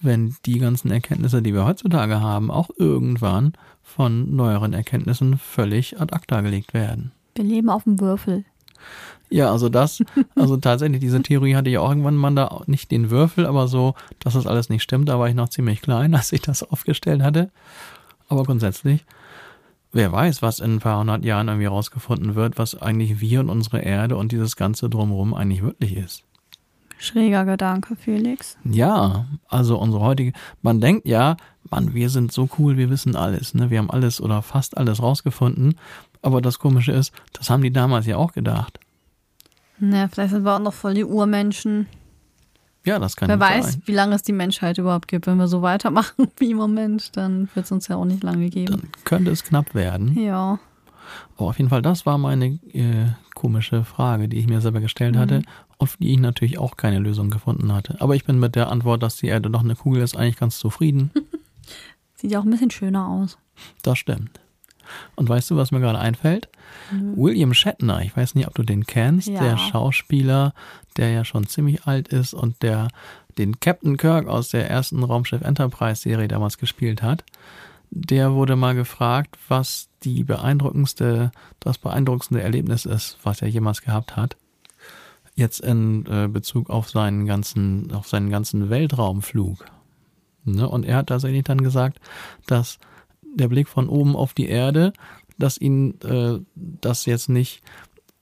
wenn 0.00 0.36
die 0.46 0.58
ganzen 0.58 0.90
Erkenntnisse, 0.90 1.42
die 1.42 1.54
wir 1.54 1.64
heutzutage 1.64 2.20
haben, 2.20 2.50
auch 2.50 2.70
irgendwann 2.76 3.52
von 3.82 4.34
neueren 4.34 4.72
Erkenntnissen 4.72 5.38
völlig 5.38 6.00
ad 6.00 6.14
acta 6.14 6.40
gelegt 6.40 6.74
werden? 6.74 7.12
Wir 7.34 7.44
leben 7.44 7.70
auf 7.70 7.84
dem 7.84 8.00
Würfel. 8.00 8.44
Ja, 9.30 9.50
also 9.50 9.70
das, 9.70 10.02
also 10.34 10.58
tatsächlich, 10.58 11.00
diese 11.00 11.22
Theorie 11.22 11.54
hatte 11.54 11.70
ich 11.70 11.78
auch 11.78 11.88
irgendwann 11.88 12.16
mal 12.16 12.34
da, 12.34 12.60
nicht 12.66 12.90
den 12.90 13.10
Würfel, 13.10 13.46
aber 13.46 13.66
so, 13.66 13.94
dass 14.18 14.34
das 14.34 14.46
alles 14.46 14.68
nicht 14.68 14.82
stimmt, 14.82 15.08
da 15.08 15.18
war 15.18 15.28
ich 15.28 15.34
noch 15.34 15.48
ziemlich 15.48 15.80
klein, 15.80 16.14
als 16.16 16.32
ich 16.32 16.42
das 16.42 16.62
aufgestellt 16.62 17.22
hatte. 17.22 17.50
Aber 18.28 18.44
grundsätzlich, 18.44 19.04
wer 19.92 20.10
weiß, 20.10 20.42
was 20.42 20.60
in 20.60 20.76
ein 20.76 20.80
paar 20.80 20.98
hundert 20.98 21.24
Jahren 21.24 21.48
irgendwie 21.48 21.66
rausgefunden 21.66 22.34
wird, 22.34 22.58
was 22.58 22.80
eigentlich 22.80 23.20
wir 23.20 23.40
und 23.40 23.50
unsere 23.50 23.80
Erde 23.80 24.16
und 24.16 24.32
dieses 24.32 24.56
Ganze 24.56 24.88
drumherum 24.88 25.34
eigentlich 25.34 25.62
wirklich 25.62 25.96
ist. 25.96 26.24
Schräger 26.98 27.44
Gedanke, 27.44 27.96
Felix. 27.96 28.56
Ja, 28.64 29.26
also 29.48 29.76
unsere 29.78 30.04
heutige, 30.04 30.32
man 30.62 30.80
denkt 30.80 31.06
ja, 31.06 31.36
Mann, 31.68 31.94
wir 31.94 32.10
sind 32.10 32.32
so 32.32 32.48
cool, 32.58 32.76
wir 32.76 32.90
wissen 32.90 33.16
alles, 33.16 33.54
ne? 33.54 33.70
Wir 33.70 33.78
haben 33.78 33.90
alles 33.90 34.20
oder 34.20 34.42
fast 34.42 34.76
alles 34.76 35.02
rausgefunden. 35.02 35.74
Aber 36.20 36.40
das 36.40 36.58
Komische 36.58 36.92
ist, 36.92 37.12
das 37.32 37.50
haben 37.50 37.62
die 37.62 37.72
damals 37.72 38.06
ja 38.06 38.16
auch 38.16 38.32
gedacht. 38.32 38.78
Na, 39.78 40.06
vielleicht 40.06 40.32
sind 40.32 40.44
wir 40.44 40.54
auch 40.54 40.60
noch 40.60 40.74
voll 40.74 40.94
die 40.94 41.04
Urmenschen. 41.04 41.88
Ja, 42.84 42.98
das 42.98 43.16
kann 43.16 43.28
Wer 43.28 43.38
weiß, 43.38 43.72
sein. 43.72 43.82
wie 43.84 43.92
lange 43.92 44.14
es 44.14 44.22
die 44.22 44.32
Menschheit 44.32 44.78
überhaupt 44.78 45.08
gibt. 45.08 45.26
Wenn 45.26 45.36
wir 45.36 45.46
so 45.48 45.62
weitermachen 45.62 46.28
wie 46.38 46.50
im 46.50 46.56
Moment, 46.56 47.16
dann 47.16 47.48
wird 47.54 47.66
es 47.66 47.72
uns 47.72 47.88
ja 47.88 47.96
auch 47.96 48.04
nicht 48.04 48.22
lange 48.22 48.48
geben. 48.50 48.72
Dann 48.72 48.88
könnte 49.04 49.30
es 49.30 49.44
knapp 49.44 49.74
werden. 49.74 50.18
Ja. 50.18 50.58
Aber 51.36 51.48
auf 51.48 51.58
jeden 51.58 51.70
Fall, 51.70 51.82
das 51.82 52.06
war 52.06 52.18
meine 52.18 52.58
äh, 52.72 53.08
komische 53.34 53.84
Frage, 53.84 54.28
die 54.28 54.38
ich 54.38 54.46
mir 54.46 54.60
selber 54.60 54.80
gestellt 54.80 55.16
hatte 55.16 55.42
und 55.76 55.88
für 55.88 55.98
die 55.98 56.12
ich 56.12 56.18
natürlich 56.18 56.58
auch 56.58 56.76
keine 56.76 56.98
Lösung 56.98 57.28
gefunden 57.30 57.72
hatte. 57.72 57.96
Aber 58.00 58.14
ich 58.14 58.24
bin 58.24 58.38
mit 58.38 58.54
der 58.54 58.70
Antwort, 58.70 59.02
dass 59.02 59.16
die 59.16 59.26
Erde 59.26 59.50
doch 59.50 59.62
eine 59.62 59.74
Kugel 59.74 60.02
ist, 60.02 60.16
eigentlich 60.16 60.36
ganz 60.36 60.58
zufrieden. 60.58 61.10
Sieht 62.14 62.30
ja 62.30 62.40
auch 62.40 62.44
ein 62.44 62.50
bisschen 62.50 62.70
schöner 62.70 63.08
aus. 63.08 63.36
Das 63.82 63.98
stimmt. 63.98 64.40
Und 65.16 65.28
weißt 65.28 65.50
du, 65.50 65.56
was 65.56 65.70
mir 65.72 65.80
gerade 65.80 65.98
einfällt? 65.98 66.48
William 66.90 67.54
Shatner, 67.54 68.02
ich 68.02 68.16
weiß 68.16 68.34
nicht, 68.34 68.46
ob 68.46 68.54
du 68.54 68.62
den 68.62 68.84
kennst, 68.86 69.28
Ja. 69.28 69.40
der 69.42 69.58
Schauspieler, 69.58 70.52
der 70.96 71.10
ja 71.10 71.24
schon 71.24 71.46
ziemlich 71.46 71.84
alt 71.86 72.08
ist 72.08 72.34
und 72.34 72.62
der 72.62 72.88
den 73.38 73.60
Captain 73.60 73.96
Kirk 73.96 74.26
aus 74.28 74.50
der 74.50 74.68
ersten 74.68 75.02
Raumschiff 75.02 75.40
Enterprise 75.42 76.02
Serie 76.02 76.28
damals 76.28 76.58
gespielt 76.58 77.02
hat. 77.02 77.24
Der 77.90 78.32
wurde 78.32 78.56
mal 78.56 78.74
gefragt, 78.74 79.36
was 79.48 79.88
die 80.02 80.24
beeindruckendste, 80.24 81.30
das 81.60 81.78
beeindruckendste 81.78 82.42
Erlebnis 82.42 82.84
ist, 82.86 83.18
was 83.22 83.42
er 83.42 83.48
jemals 83.48 83.82
gehabt 83.82 84.16
hat. 84.16 84.36
Jetzt 85.34 85.60
in 85.60 86.04
äh, 86.06 86.28
Bezug 86.28 86.68
auf 86.68 86.90
seinen 86.90 87.24
ganzen, 87.26 87.92
auf 87.92 88.06
seinen 88.08 88.28
ganzen 88.30 88.68
Weltraumflug. 88.68 89.64
Ne? 90.44 90.68
Und 90.68 90.84
er 90.84 90.98
hat 90.98 91.06
tatsächlich 91.06 91.44
dann 91.44 91.62
gesagt, 91.62 92.00
dass 92.46 92.78
der 93.34 93.48
Blick 93.48 93.68
von 93.68 93.88
oben 93.88 94.16
auf 94.16 94.34
die 94.34 94.48
Erde, 94.48 94.92
dass 95.38 95.58
ihn 95.58 96.00
äh, 96.02 96.38
das 96.54 97.06
jetzt 97.06 97.28
nicht 97.28 97.62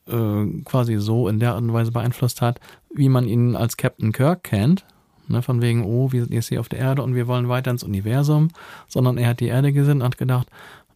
äh, 0.06 0.46
quasi 0.64 0.96
so 0.98 1.28
in 1.28 1.40
der 1.40 1.54
Art 1.54 1.62
und 1.62 1.72
Weise 1.72 1.92
beeinflusst 1.92 2.40
hat, 2.40 2.60
wie 2.94 3.08
man 3.08 3.26
ihn 3.26 3.56
als 3.56 3.76
Captain 3.76 4.12
Kirk 4.12 4.44
kennt. 4.44 4.84
Ne, 5.28 5.42
von 5.42 5.62
wegen, 5.62 5.84
oh, 5.84 6.10
wir 6.10 6.24
sind 6.24 6.34
jetzt 6.34 6.48
hier 6.48 6.58
auf 6.58 6.68
der 6.68 6.80
Erde 6.80 7.04
und 7.04 7.14
wir 7.14 7.28
wollen 7.28 7.48
weiter 7.48 7.70
ins 7.70 7.84
Universum, 7.84 8.48
sondern 8.88 9.16
er 9.16 9.28
hat 9.28 9.38
die 9.38 9.46
Erde 9.46 9.72
gesehen 9.72 9.98
und 9.98 10.02
hat 10.02 10.18
gedacht, 10.18 10.48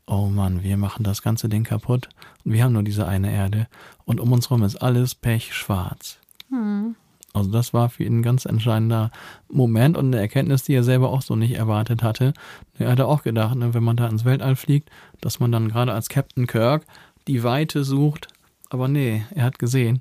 oh 0.08 0.26
Mann, 0.26 0.64
wir 0.64 0.76
machen 0.76 1.04
das 1.04 1.22
ganze 1.22 1.48
Ding 1.48 1.62
kaputt 1.62 2.08
und 2.44 2.52
wir 2.52 2.64
haben 2.64 2.72
nur 2.72 2.82
diese 2.82 3.06
eine 3.06 3.32
Erde 3.32 3.68
und 4.04 4.18
um 4.18 4.32
uns 4.32 4.50
herum 4.50 4.64
ist 4.64 4.76
alles 4.76 5.14
pechschwarz. 5.14 6.18
Hm. 6.50 6.96
Also 7.34 7.50
das 7.50 7.74
war 7.74 7.90
für 7.90 8.04
ihn 8.04 8.20
ein 8.20 8.22
ganz 8.22 8.44
entscheidender 8.44 9.10
Moment 9.48 9.98
und 9.98 10.06
eine 10.06 10.20
Erkenntnis, 10.20 10.62
die 10.62 10.72
er 10.72 10.84
selber 10.84 11.10
auch 11.10 11.20
so 11.20 11.34
nicht 11.34 11.56
erwartet 11.56 12.04
hatte. 12.04 12.32
Er 12.78 12.92
hatte 12.92 13.06
auch 13.06 13.24
gedacht, 13.24 13.56
ne, 13.56 13.74
wenn 13.74 13.82
man 13.82 13.96
da 13.96 14.06
ins 14.06 14.24
Weltall 14.24 14.54
fliegt, 14.54 14.88
dass 15.20 15.40
man 15.40 15.50
dann 15.50 15.68
gerade 15.68 15.92
als 15.92 16.08
Captain 16.08 16.46
Kirk 16.46 16.84
die 17.26 17.42
Weite 17.42 17.82
sucht. 17.82 18.28
Aber 18.70 18.86
nee, 18.86 19.24
er 19.34 19.44
hat 19.44 19.58
gesehen, 19.58 20.00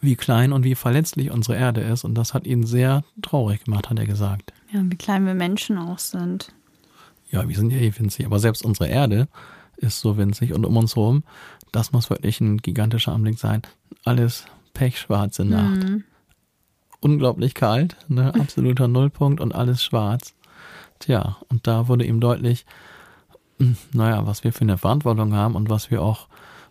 wie 0.00 0.16
klein 0.16 0.52
und 0.52 0.64
wie 0.64 0.74
verletzlich 0.74 1.30
unsere 1.30 1.58
Erde 1.58 1.82
ist 1.82 2.02
und 2.02 2.14
das 2.14 2.32
hat 2.32 2.46
ihn 2.46 2.64
sehr 2.64 3.04
traurig 3.20 3.64
gemacht, 3.64 3.90
hat 3.90 3.98
er 3.98 4.06
gesagt. 4.06 4.54
Ja, 4.72 4.80
wie 4.82 4.96
klein 4.96 5.26
wir 5.26 5.34
Menschen 5.34 5.76
auch 5.76 5.98
sind. 5.98 6.54
Ja, 7.30 7.46
wir 7.46 7.56
sind 7.56 7.72
ja 7.72 7.78
eh 7.78 7.92
winzig, 7.94 8.24
aber 8.24 8.38
selbst 8.38 8.64
unsere 8.64 8.88
Erde 8.88 9.28
ist 9.76 10.00
so 10.00 10.16
winzig 10.16 10.54
und 10.54 10.64
um 10.64 10.78
uns 10.78 10.96
herum, 10.96 11.24
das 11.72 11.92
muss 11.92 12.08
wirklich 12.08 12.40
ein 12.40 12.56
gigantischer 12.58 13.12
Anblick 13.12 13.38
sein. 13.38 13.60
Alles 14.04 14.46
pechschwarze 14.72 15.44
Nacht. 15.44 15.84
Mhm 15.84 16.04
unglaublich 17.04 17.54
kalt, 17.54 17.96
ne? 18.08 18.34
absoluter 18.34 18.88
Nullpunkt 18.88 19.40
und 19.40 19.54
alles 19.54 19.82
schwarz. 19.82 20.34
Tja, 20.98 21.36
und 21.50 21.66
da 21.66 21.86
wurde 21.86 22.06
ihm 22.06 22.20
deutlich, 22.20 22.64
hm, 23.58 23.76
naja, 23.92 24.26
was 24.26 24.42
wir 24.42 24.52
für 24.52 24.62
eine 24.62 24.78
Verantwortung 24.78 25.34
haben 25.34 25.54
und 25.54 25.68
was 25.68 25.90
wir 25.90 26.02
auch 26.02 26.28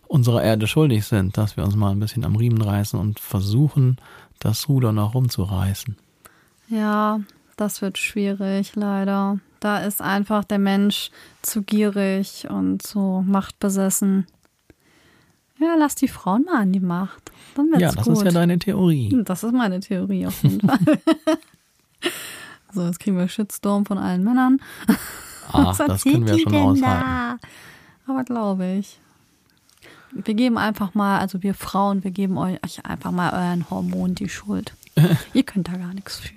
unserer 0.08 0.42
Erde 0.42 0.66
schuldig 0.66 1.06
sind, 1.06 1.36
dass 1.38 1.56
wir 1.56 1.64
uns 1.64 1.76
mal 1.76 1.90
ein 1.90 2.00
bisschen 2.00 2.24
am 2.24 2.36
Riemen 2.36 2.60
reißen 2.60 2.98
und 2.98 3.20
versuchen, 3.20 3.96
das 4.40 4.68
Ruder 4.68 4.92
noch 4.92 5.14
rumzureißen. 5.14 5.96
Ja, 6.68 7.20
das 7.56 7.80
wird 7.80 7.98
schwierig, 7.98 8.74
leider. 8.74 9.38
Da 9.60 9.78
ist 9.78 10.02
einfach 10.02 10.44
der 10.44 10.58
Mensch 10.58 11.10
zu 11.42 11.62
gierig 11.62 12.48
und 12.50 12.82
so 12.82 13.22
machtbesessen. 13.26 14.26
Ja, 15.64 15.76
lass 15.78 15.94
die 15.94 16.08
Frauen 16.08 16.44
mal 16.44 16.60
an 16.60 16.72
die 16.72 16.80
Macht. 16.80 17.32
Dann 17.54 17.70
wird's 17.70 17.80
ja, 17.80 17.92
das 17.92 18.04
gut. 18.04 18.18
ist 18.18 18.22
ja 18.24 18.32
deine 18.32 18.58
Theorie. 18.58 19.10
Hm, 19.10 19.24
das 19.24 19.42
ist 19.42 19.52
meine 19.52 19.80
Theorie 19.80 20.26
auf 20.26 20.42
jeden 20.42 20.60
Fall. 20.68 20.78
so, 22.72 22.82
jetzt 22.82 23.00
kriegen 23.00 23.16
wir 23.16 23.28
Shitstorm 23.28 23.86
von 23.86 23.96
allen 23.96 24.22
Männern. 24.24 24.60
Ach, 25.52 25.76
das 25.76 26.02
können 26.02 26.26
wir 26.26 26.38
schon 26.38 26.54
aushalten. 26.54 26.82
Da? 26.82 27.38
Aber 28.06 28.24
glaube 28.24 28.66
ich. 28.78 28.98
Wir 30.12 30.34
geben 30.34 30.58
einfach 30.58 30.94
mal, 30.94 31.18
also 31.18 31.42
wir 31.42 31.54
Frauen, 31.54 32.04
wir 32.04 32.10
geben 32.10 32.36
euch 32.36 32.58
einfach 32.84 33.10
mal 33.10 33.32
euren 33.32 33.68
Hormonen 33.70 34.14
die 34.14 34.28
Schuld. 34.28 34.74
Ihr 35.32 35.42
könnt 35.42 35.68
da 35.68 35.72
gar 35.72 35.94
nichts 35.94 36.18
für. 36.18 36.34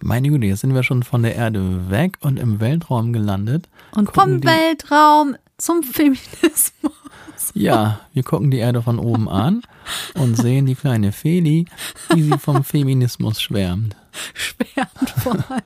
Meine 0.00 0.28
Güte, 0.28 0.46
jetzt 0.46 0.60
sind 0.60 0.74
wir 0.74 0.82
schon 0.82 1.02
von 1.02 1.22
der 1.22 1.36
Erde 1.36 1.90
weg 1.90 2.18
und 2.20 2.38
im 2.38 2.60
Weltraum 2.60 3.12
gelandet. 3.12 3.68
Und 3.94 4.12
vom 4.12 4.42
Weltraum 4.42 5.36
zum 5.62 5.82
Feminismus. 5.82 6.92
Ja, 7.54 8.00
wir 8.12 8.22
gucken 8.22 8.50
die 8.50 8.58
Erde 8.58 8.82
von 8.82 8.98
oben 8.98 9.28
an 9.28 9.62
und 10.14 10.36
sehen 10.36 10.66
die 10.66 10.74
kleine 10.74 11.12
Feli, 11.12 11.66
wie 12.12 12.22
sie 12.22 12.38
vom 12.38 12.64
Feminismus 12.64 13.40
schwärmt. 13.40 13.94
Schwärmt 14.34 15.10
vor 15.22 15.34
allem. 15.48 15.62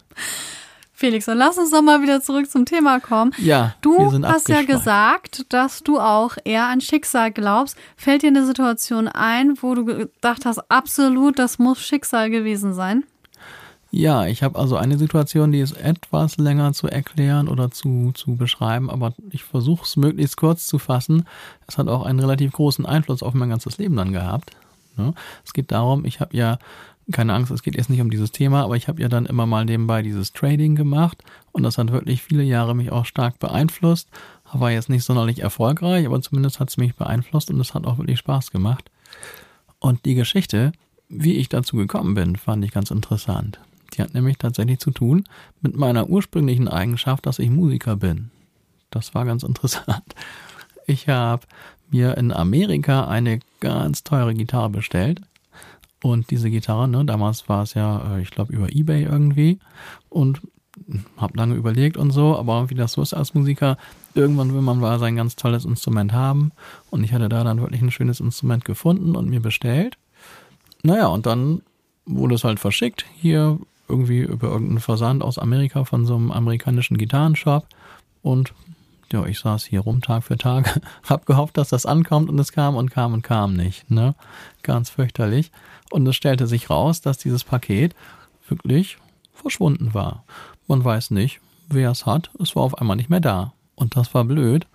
Felix, 0.92 1.26
dann 1.26 1.36
lass 1.36 1.58
uns 1.58 1.70
doch 1.70 1.82
mal 1.82 2.02
wieder 2.02 2.22
zurück 2.22 2.50
zum 2.50 2.64
Thema 2.64 3.00
kommen. 3.00 3.32
Ja, 3.38 3.74
du 3.82 3.98
wir 3.98 4.10
sind 4.10 4.26
hast 4.26 4.48
ja 4.48 4.62
gesagt, 4.62 5.44
dass 5.50 5.82
du 5.82 6.00
auch 6.00 6.36
eher 6.44 6.64
an 6.64 6.80
Schicksal 6.80 7.30
glaubst. 7.30 7.76
Fällt 7.96 8.22
dir 8.22 8.28
eine 8.28 8.46
Situation 8.46 9.06
ein, 9.06 9.62
wo 9.62 9.74
du 9.74 9.84
gedacht 9.84 10.46
hast, 10.46 10.70
absolut, 10.70 11.38
das 11.38 11.58
muss 11.58 11.80
Schicksal 11.80 12.30
gewesen 12.30 12.72
sein? 12.72 13.04
Ja, 13.96 14.26
ich 14.26 14.42
habe 14.42 14.58
also 14.58 14.76
eine 14.76 14.98
Situation, 14.98 15.52
die 15.52 15.60
ist 15.60 15.72
etwas 15.72 16.36
länger 16.36 16.74
zu 16.74 16.86
erklären 16.86 17.48
oder 17.48 17.70
zu, 17.70 18.12
zu 18.12 18.36
beschreiben, 18.36 18.90
aber 18.90 19.14
ich 19.30 19.42
versuche 19.42 19.86
es 19.86 19.96
möglichst 19.96 20.36
kurz 20.36 20.66
zu 20.66 20.78
fassen. 20.78 21.24
Es 21.66 21.78
hat 21.78 21.88
auch 21.88 22.04
einen 22.04 22.20
relativ 22.20 22.52
großen 22.52 22.84
Einfluss 22.84 23.22
auf 23.22 23.32
mein 23.32 23.48
ganzes 23.48 23.78
Leben 23.78 23.96
dann 23.96 24.12
gehabt. 24.12 24.50
Ne? 24.98 25.14
Es 25.46 25.54
geht 25.54 25.72
darum, 25.72 26.04
ich 26.04 26.20
habe 26.20 26.36
ja 26.36 26.58
keine 27.10 27.32
Angst, 27.32 27.50
es 27.50 27.62
geht 27.62 27.74
jetzt 27.74 27.88
nicht 27.88 28.02
um 28.02 28.10
dieses 28.10 28.32
Thema, 28.32 28.64
aber 28.64 28.76
ich 28.76 28.86
habe 28.86 29.00
ja 29.00 29.08
dann 29.08 29.24
immer 29.24 29.46
mal 29.46 29.64
nebenbei 29.64 30.02
dieses 30.02 30.34
Trading 30.34 30.76
gemacht 30.76 31.24
und 31.52 31.62
das 31.62 31.78
hat 31.78 31.90
wirklich 31.90 32.20
viele 32.20 32.42
Jahre 32.42 32.74
mich 32.74 32.92
auch 32.92 33.06
stark 33.06 33.38
beeinflusst. 33.38 34.10
War 34.52 34.70
jetzt 34.70 34.90
nicht 34.90 35.04
sonderlich 35.04 35.38
erfolgreich, 35.38 36.04
aber 36.04 36.20
zumindest 36.20 36.60
hat 36.60 36.68
es 36.68 36.76
mich 36.76 36.96
beeinflusst 36.96 37.50
und 37.50 37.58
es 37.60 37.72
hat 37.72 37.86
auch 37.86 37.96
wirklich 37.96 38.18
Spaß 38.18 38.50
gemacht. 38.50 38.90
Und 39.78 40.04
die 40.04 40.14
Geschichte, 40.14 40.72
wie 41.08 41.36
ich 41.36 41.48
dazu 41.48 41.76
gekommen 41.76 42.12
bin, 42.12 42.36
fand 42.36 42.62
ich 42.62 42.72
ganz 42.72 42.90
interessant. 42.90 43.58
Die 43.94 44.02
hat 44.02 44.14
nämlich 44.14 44.38
tatsächlich 44.38 44.78
zu 44.78 44.90
tun 44.90 45.24
mit 45.60 45.76
meiner 45.76 46.08
ursprünglichen 46.08 46.68
Eigenschaft, 46.68 47.26
dass 47.26 47.38
ich 47.38 47.50
Musiker 47.50 47.96
bin. 47.96 48.30
Das 48.90 49.14
war 49.14 49.24
ganz 49.24 49.42
interessant. 49.44 50.14
Ich 50.86 51.08
habe 51.08 51.46
mir 51.90 52.16
in 52.16 52.32
Amerika 52.32 53.06
eine 53.06 53.40
ganz 53.60 54.04
teure 54.04 54.34
Gitarre 54.34 54.70
bestellt. 54.70 55.20
Und 56.02 56.30
diese 56.30 56.50
Gitarre, 56.50 56.88
ne, 56.88 57.04
damals 57.04 57.48
war 57.48 57.62
es 57.62 57.74
ja, 57.74 58.16
äh, 58.16 58.22
ich 58.22 58.30
glaube, 58.30 58.52
über 58.52 58.70
Ebay 58.72 59.04
irgendwie. 59.04 59.58
Und 60.08 60.40
habe 61.16 61.36
lange 61.36 61.54
überlegt 61.54 61.96
und 61.96 62.10
so, 62.10 62.36
aber 62.36 62.68
wie 62.70 62.74
das 62.74 62.92
so 62.92 63.02
ist 63.02 63.14
als 63.14 63.34
Musiker, 63.34 63.78
irgendwann 64.14 64.52
will 64.52 64.60
man 64.60 64.78
mal 64.78 64.98
sein 64.98 65.16
ganz 65.16 65.36
tolles 65.36 65.64
Instrument 65.64 66.12
haben. 66.12 66.52
Und 66.90 67.02
ich 67.02 67.12
hatte 67.12 67.28
da 67.28 67.44
dann 67.44 67.60
wirklich 67.60 67.82
ein 67.82 67.90
schönes 67.90 68.20
Instrument 68.20 68.64
gefunden 68.64 69.16
und 69.16 69.28
mir 69.28 69.40
bestellt. 69.40 69.96
Naja, 70.82 71.06
und 71.06 71.26
dann 71.26 71.62
wurde 72.04 72.34
es 72.34 72.44
halt 72.44 72.60
verschickt. 72.60 73.06
Hier 73.16 73.58
irgendwie 73.88 74.20
über 74.20 74.48
irgendeinen 74.48 74.80
Versand 74.80 75.22
aus 75.22 75.38
Amerika 75.38 75.84
von 75.84 76.06
so 76.06 76.16
einem 76.16 76.30
amerikanischen 76.30 76.98
Gitarrenshop 76.98 77.66
und 78.22 78.52
ja, 79.12 79.24
ich 79.24 79.38
saß 79.38 79.64
hier 79.64 79.80
rum 79.80 80.00
Tag 80.02 80.24
für 80.24 80.36
Tag, 80.36 80.80
hab 81.08 81.26
gehofft, 81.26 81.56
dass 81.56 81.68
das 81.68 81.86
ankommt 81.86 82.28
und 82.28 82.38
es 82.38 82.52
kam 82.52 82.76
und 82.76 82.90
kam 82.90 83.12
und 83.12 83.22
kam 83.22 83.54
nicht, 83.54 83.90
ne? 83.90 84.14
Ganz 84.62 84.90
fürchterlich. 84.90 85.52
Und 85.90 86.06
es 86.08 86.16
stellte 86.16 86.46
sich 86.46 86.70
raus, 86.70 87.00
dass 87.00 87.18
dieses 87.18 87.44
Paket 87.44 87.94
wirklich 88.48 88.98
verschwunden 89.32 89.94
war. 89.94 90.24
Man 90.66 90.84
weiß 90.84 91.12
nicht, 91.12 91.40
wer 91.68 91.92
es 91.92 92.06
hat. 92.06 92.30
Es 92.40 92.56
war 92.56 92.64
auf 92.64 92.78
einmal 92.78 92.96
nicht 92.96 93.10
mehr 93.10 93.20
da. 93.20 93.52
Und 93.76 93.96
das 93.96 94.12
war 94.14 94.24
blöd, 94.24 94.66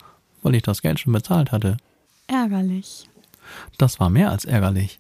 weil 0.42 0.56
ich 0.56 0.64
das 0.64 0.82
Geld 0.82 1.00
schon 1.00 1.14
bezahlt 1.14 1.52
hatte. 1.52 1.78
Ärgerlich. 2.28 3.10
Das 3.78 4.00
war 4.00 4.10
mehr 4.10 4.32
als 4.32 4.46
ärgerlich. 4.46 5.00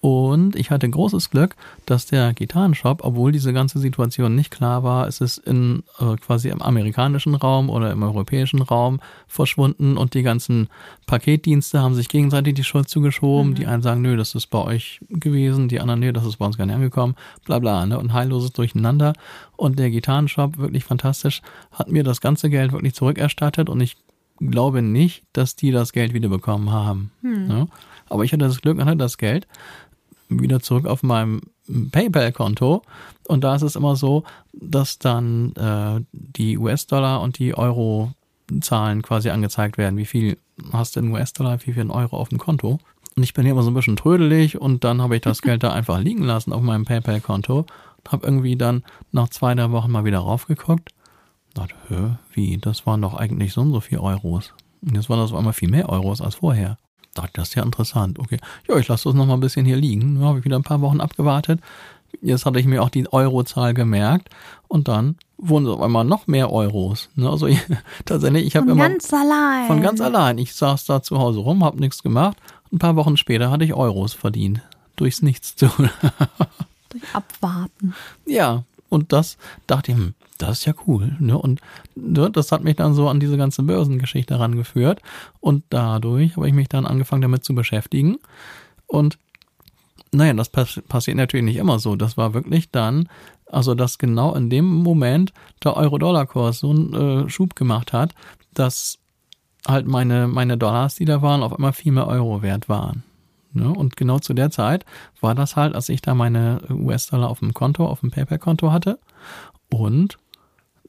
Und 0.00 0.54
ich 0.54 0.70
hatte 0.70 0.88
großes 0.88 1.30
Glück, 1.30 1.56
dass 1.84 2.06
der 2.06 2.32
Gitarrenshop, 2.32 3.04
obwohl 3.04 3.32
diese 3.32 3.52
ganze 3.52 3.80
Situation 3.80 4.36
nicht 4.36 4.52
klar 4.52 4.84
war, 4.84 5.08
es 5.08 5.20
ist 5.20 5.38
in 5.38 5.82
äh, 5.98 6.14
quasi 6.16 6.50
im 6.50 6.62
amerikanischen 6.62 7.34
Raum 7.34 7.68
oder 7.68 7.90
im 7.90 8.04
europäischen 8.04 8.62
Raum 8.62 9.00
verschwunden 9.26 9.96
und 9.96 10.14
die 10.14 10.22
ganzen 10.22 10.68
Paketdienste 11.06 11.80
haben 11.80 11.96
sich 11.96 12.08
gegenseitig 12.08 12.54
die 12.54 12.64
Schuld 12.64 12.88
zugeschoben. 12.88 13.50
Mhm. 13.50 13.54
Die 13.56 13.66
einen 13.66 13.82
sagen, 13.82 14.00
nö, 14.00 14.16
das 14.16 14.36
ist 14.36 14.46
bei 14.46 14.62
euch 14.62 15.00
gewesen, 15.08 15.66
die 15.66 15.80
anderen, 15.80 15.98
nö, 15.98 16.12
das 16.12 16.26
ist 16.26 16.36
bei 16.36 16.46
uns 16.46 16.56
gar 16.56 16.66
nicht 16.66 16.76
angekommen, 16.76 17.16
bla 17.44 17.58
bla, 17.58 17.84
ne? 17.84 17.98
Und 17.98 18.12
heilloses 18.12 18.52
Durcheinander. 18.52 19.14
Und 19.56 19.80
der 19.80 19.90
Gitarrenshop, 19.90 20.58
wirklich 20.58 20.84
fantastisch, 20.84 21.42
hat 21.72 21.88
mir 21.88 22.04
das 22.04 22.20
ganze 22.20 22.50
Geld 22.50 22.70
wirklich 22.70 22.94
zurückerstattet 22.94 23.68
und 23.68 23.80
ich 23.80 23.96
glaube 24.38 24.82
nicht, 24.82 25.24
dass 25.32 25.56
die 25.56 25.72
das 25.72 25.92
Geld 25.92 26.14
wieder 26.14 26.28
bekommen 26.28 26.70
haben. 26.70 27.10
Mhm. 27.22 27.46
Ne? 27.46 27.68
Aber 28.08 28.24
ich 28.24 28.32
hatte 28.32 28.44
das 28.44 28.60
Glück, 28.60 28.80
hatte 28.80 28.96
das 28.96 29.18
Geld 29.18 29.46
wieder 30.28 30.60
zurück 30.60 30.86
auf 30.86 31.02
meinem 31.02 31.40
PayPal-Konto. 31.90 32.82
Und 33.26 33.44
da 33.44 33.54
ist 33.54 33.62
es 33.62 33.76
immer 33.76 33.96
so, 33.96 34.24
dass 34.52 34.98
dann 34.98 35.52
äh, 35.54 36.04
die 36.12 36.58
US-Dollar 36.58 37.20
und 37.20 37.38
die 37.38 37.56
Euro-Zahlen 37.56 39.02
quasi 39.02 39.30
angezeigt 39.30 39.78
werden. 39.78 39.98
Wie 39.98 40.06
viel 40.06 40.38
hast 40.72 40.96
du 40.96 41.00
in 41.00 41.12
US-Dollar, 41.12 41.58
wie 41.66 41.72
viel 41.72 41.82
in 41.82 41.90
Euro 41.90 42.16
auf 42.16 42.30
dem 42.30 42.38
Konto? 42.38 42.78
Und 43.16 43.22
ich 43.22 43.34
bin 43.34 43.44
hier 43.44 43.52
immer 43.52 43.62
so 43.62 43.70
ein 43.70 43.74
bisschen 43.74 43.96
trödelig 43.96 44.60
und 44.60 44.84
dann 44.84 45.02
habe 45.02 45.16
ich 45.16 45.22
das 45.22 45.42
Geld 45.42 45.62
da 45.62 45.72
einfach 45.72 45.98
liegen 45.98 46.22
lassen 46.22 46.52
auf 46.52 46.62
meinem 46.62 46.84
PayPal-Konto. 46.84 47.66
Habe 48.08 48.26
irgendwie 48.26 48.56
dann 48.56 48.84
nach 49.12 49.28
zwei, 49.28 49.54
drei 49.54 49.70
Wochen 49.70 49.90
mal 49.90 50.04
wieder 50.04 50.20
raufgeguckt. 50.20 50.90
Dachte, 51.52 52.18
wie, 52.32 52.56
das 52.56 52.86
waren 52.86 53.02
doch 53.02 53.14
eigentlich 53.14 53.52
so 53.52 53.60
und 53.60 53.72
so 53.72 53.80
viel 53.80 53.98
Euros. 53.98 54.54
Und 54.80 54.94
jetzt 54.94 55.10
waren 55.10 55.18
das 55.18 55.32
auf 55.32 55.38
einmal 55.38 55.52
viel 55.52 55.68
mehr 55.68 55.88
Euros 55.90 56.20
als 56.22 56.36
vorher 56.36 56.78
das 57.14 57.48
ist 57.48 57.54
ja 57.54 57.62
interessant. 57.62 58.18
Okay, 58.18 58.38
ja, 58.68 58.76
ich 58.76 58.88
lasse 58.88 59.04
das 59.04 59.14
noch 59.14 59.26
mal 59.26 59.34
ein 59.34 59.40
bisschen 59.40 59.66
hier 59.66 59.76
liegen. 59.76 60.20
Ja, 60.20 60.28
habe 60.28 60.38
ich 60.38 60.44
wieder 60.44 60.56
ein 60.56 60.62
paar 60.62 60.80
Wochen 60.80 61.00
abgewartet. 61.00 61.60
Jetzt 62.22 62.46
hatte 62.46 62.58
ich 62.58 62.66
mir 62.66 62.82
auch 62.82 62.88
die 62.88 63.12
Eurozahl 63.12 63.74
gemerkt 63.74 64.30
und 64.66 64.88
dann 64.88 65.16
wurden 65.36 65.66
es 65.66 65.72
auf 65.72 65.80
einmal 65.80 66.04
noch 66.04 66.26
mehr 66.26 66.50
Euros. 66.50 67.10
Ne? 67.14 67.28
Also 67.28 67.46
ich, 67.46 67.60
tatsächlich, 68.04 68.46
ich 68.46 68.56
habe 68.56 68.70
immer 68.70 68.84
von 68.84 68.92
ganz 68.92 69.12
allein. 69.12 69.66
Von 69.66 69.82
ganz 69.82 70.00
allein. 70.00 70.38
Ich 70.38 70.54
saß 70.54 70.86
da 70.86 71.02
zu 71.02 71.18
Hause 71.18 71.40
rum, 71.40 71.64
habe 71.64 71.80
nichts 71.80 72.02
gemacht. 72.02 72.36
Ein 72.72 72.78
paar 72.78 72.96
Wochen 72.96 73.16
später 73.16 73.50
hatte 73.50 73.64
ich 73.64 73.74
Euros 73.74 74.14
verdient 74.14 74.62
durchs 74.96 75.22
Nichtstun. 75.22 75.90
Durch 76.90 77.04
Abwarten. 77.14 77.94
Ja, 78.26 78.64
und 78.88 79.12
das 79.12 79.36
dachte 79.66 79.92
ich, 79.92 79.98
hm, 79.98 80.14
das 80.38 80.60
ist 80.60 80.64
ja 80.66 80.74
cool. 80.86 81.16
Ne? 81.20 81.36
Und 81.36 81.60
ne, 81.94 82.30
das 82.30 82.52
hat 82.52 82.64
mich 82.64 82.76
dann 82.76 82.94
so 82.94 83.08
an 83.08 83.20
diese 83.20 83.36
ganze 83.36 83.62
Börsengeschichte 83.62 84.34
herangeführt. 84.34 85.02
Und 85.40 85.64
dadurch 85.70 86.36
habe 86.36 86.48
ich 86.48 86.54
mich 86.54 86.68
dann 86.68 86.86
angefangen 86.86 87.22
damit 87.22 87.44
zu 87.44 87.54
beschäftigen. 87.54 88.18
Und 88.86 89.18
Naja, 90.10 90.32
das 90.32 90.48
pass 90.48 90.80
passiert 90.88 91.16
natürlich 91.18 91.44
nicht 91.44 91.56
immer 91.58 91.78
so. 91.78 91.94
Das 91.96 92.16
war 92.16 92.32
wirklich 92.32 92.70
dann, 92.70 93.08
also 93.46 93.74
dass 93.74 93.98
genau 93.98 94.34
in 94.34 94.48
dem 94.48 94.64
Moment 94.64 95.32
der 95.62 95.76
Euro-Dollar-Kurs 95.76 96.60
so 96.60 96.70
einen 96.70 97.26
äh, 97.26 97.28
Schub 97.28 97.54
gemacht 97.56 97.92
hat, 97.92 98.14
dass 98.54 98.98
halt 99.66 99.86
meine, 99.86 100.28
meine 100.28 100.56
Dollars, 100.56 100.94
die 100.96 101.04
da 101.04 101.20
waren, 101.20 101.42
auf 101.42 101.52
einmal 101.52 101.72
viel 101.74 101.92
mehr 101.92 102.06
Euro 102.06 102.40
wert 102.42 102.68
waren. 102.68 103.02
Ne? 103.52 103.68
Und 103.68 103.96
genau 103.96 104.18
zu 104.18 104.34
der 104.34 104.50
Zeit 104.50 104.84
war 105.20 105.34
das 105.34 105.56
halt, 105.56 105.74
als 105.74 105.88
ich 105.88 106.02
da 106.02 106.14
meine 106.14 106.60
US-Dollar 106.70 107.28
auf 107.28 107.40
dem 107.40 107.54
Konto, 107.54 107.86
auf 107.86 108.00
dem 108.00 108.10
PayPal-Konto 108.10 108.72
hatte. 108.72 108.98
Und 109.70 110.18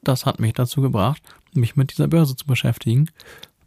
das 0.02 0.26
hat 0.26 0.40
mich 0.40 0.52
dazu 0.52 0.80
gebracht, 0.80 1.22
mich 1.52 1.76
mit 1.76 1.92
dieser 1.92 2.08
Börse 2.08 2.36
zu 2.36 2.46
beschäftigen. 2.46 3.10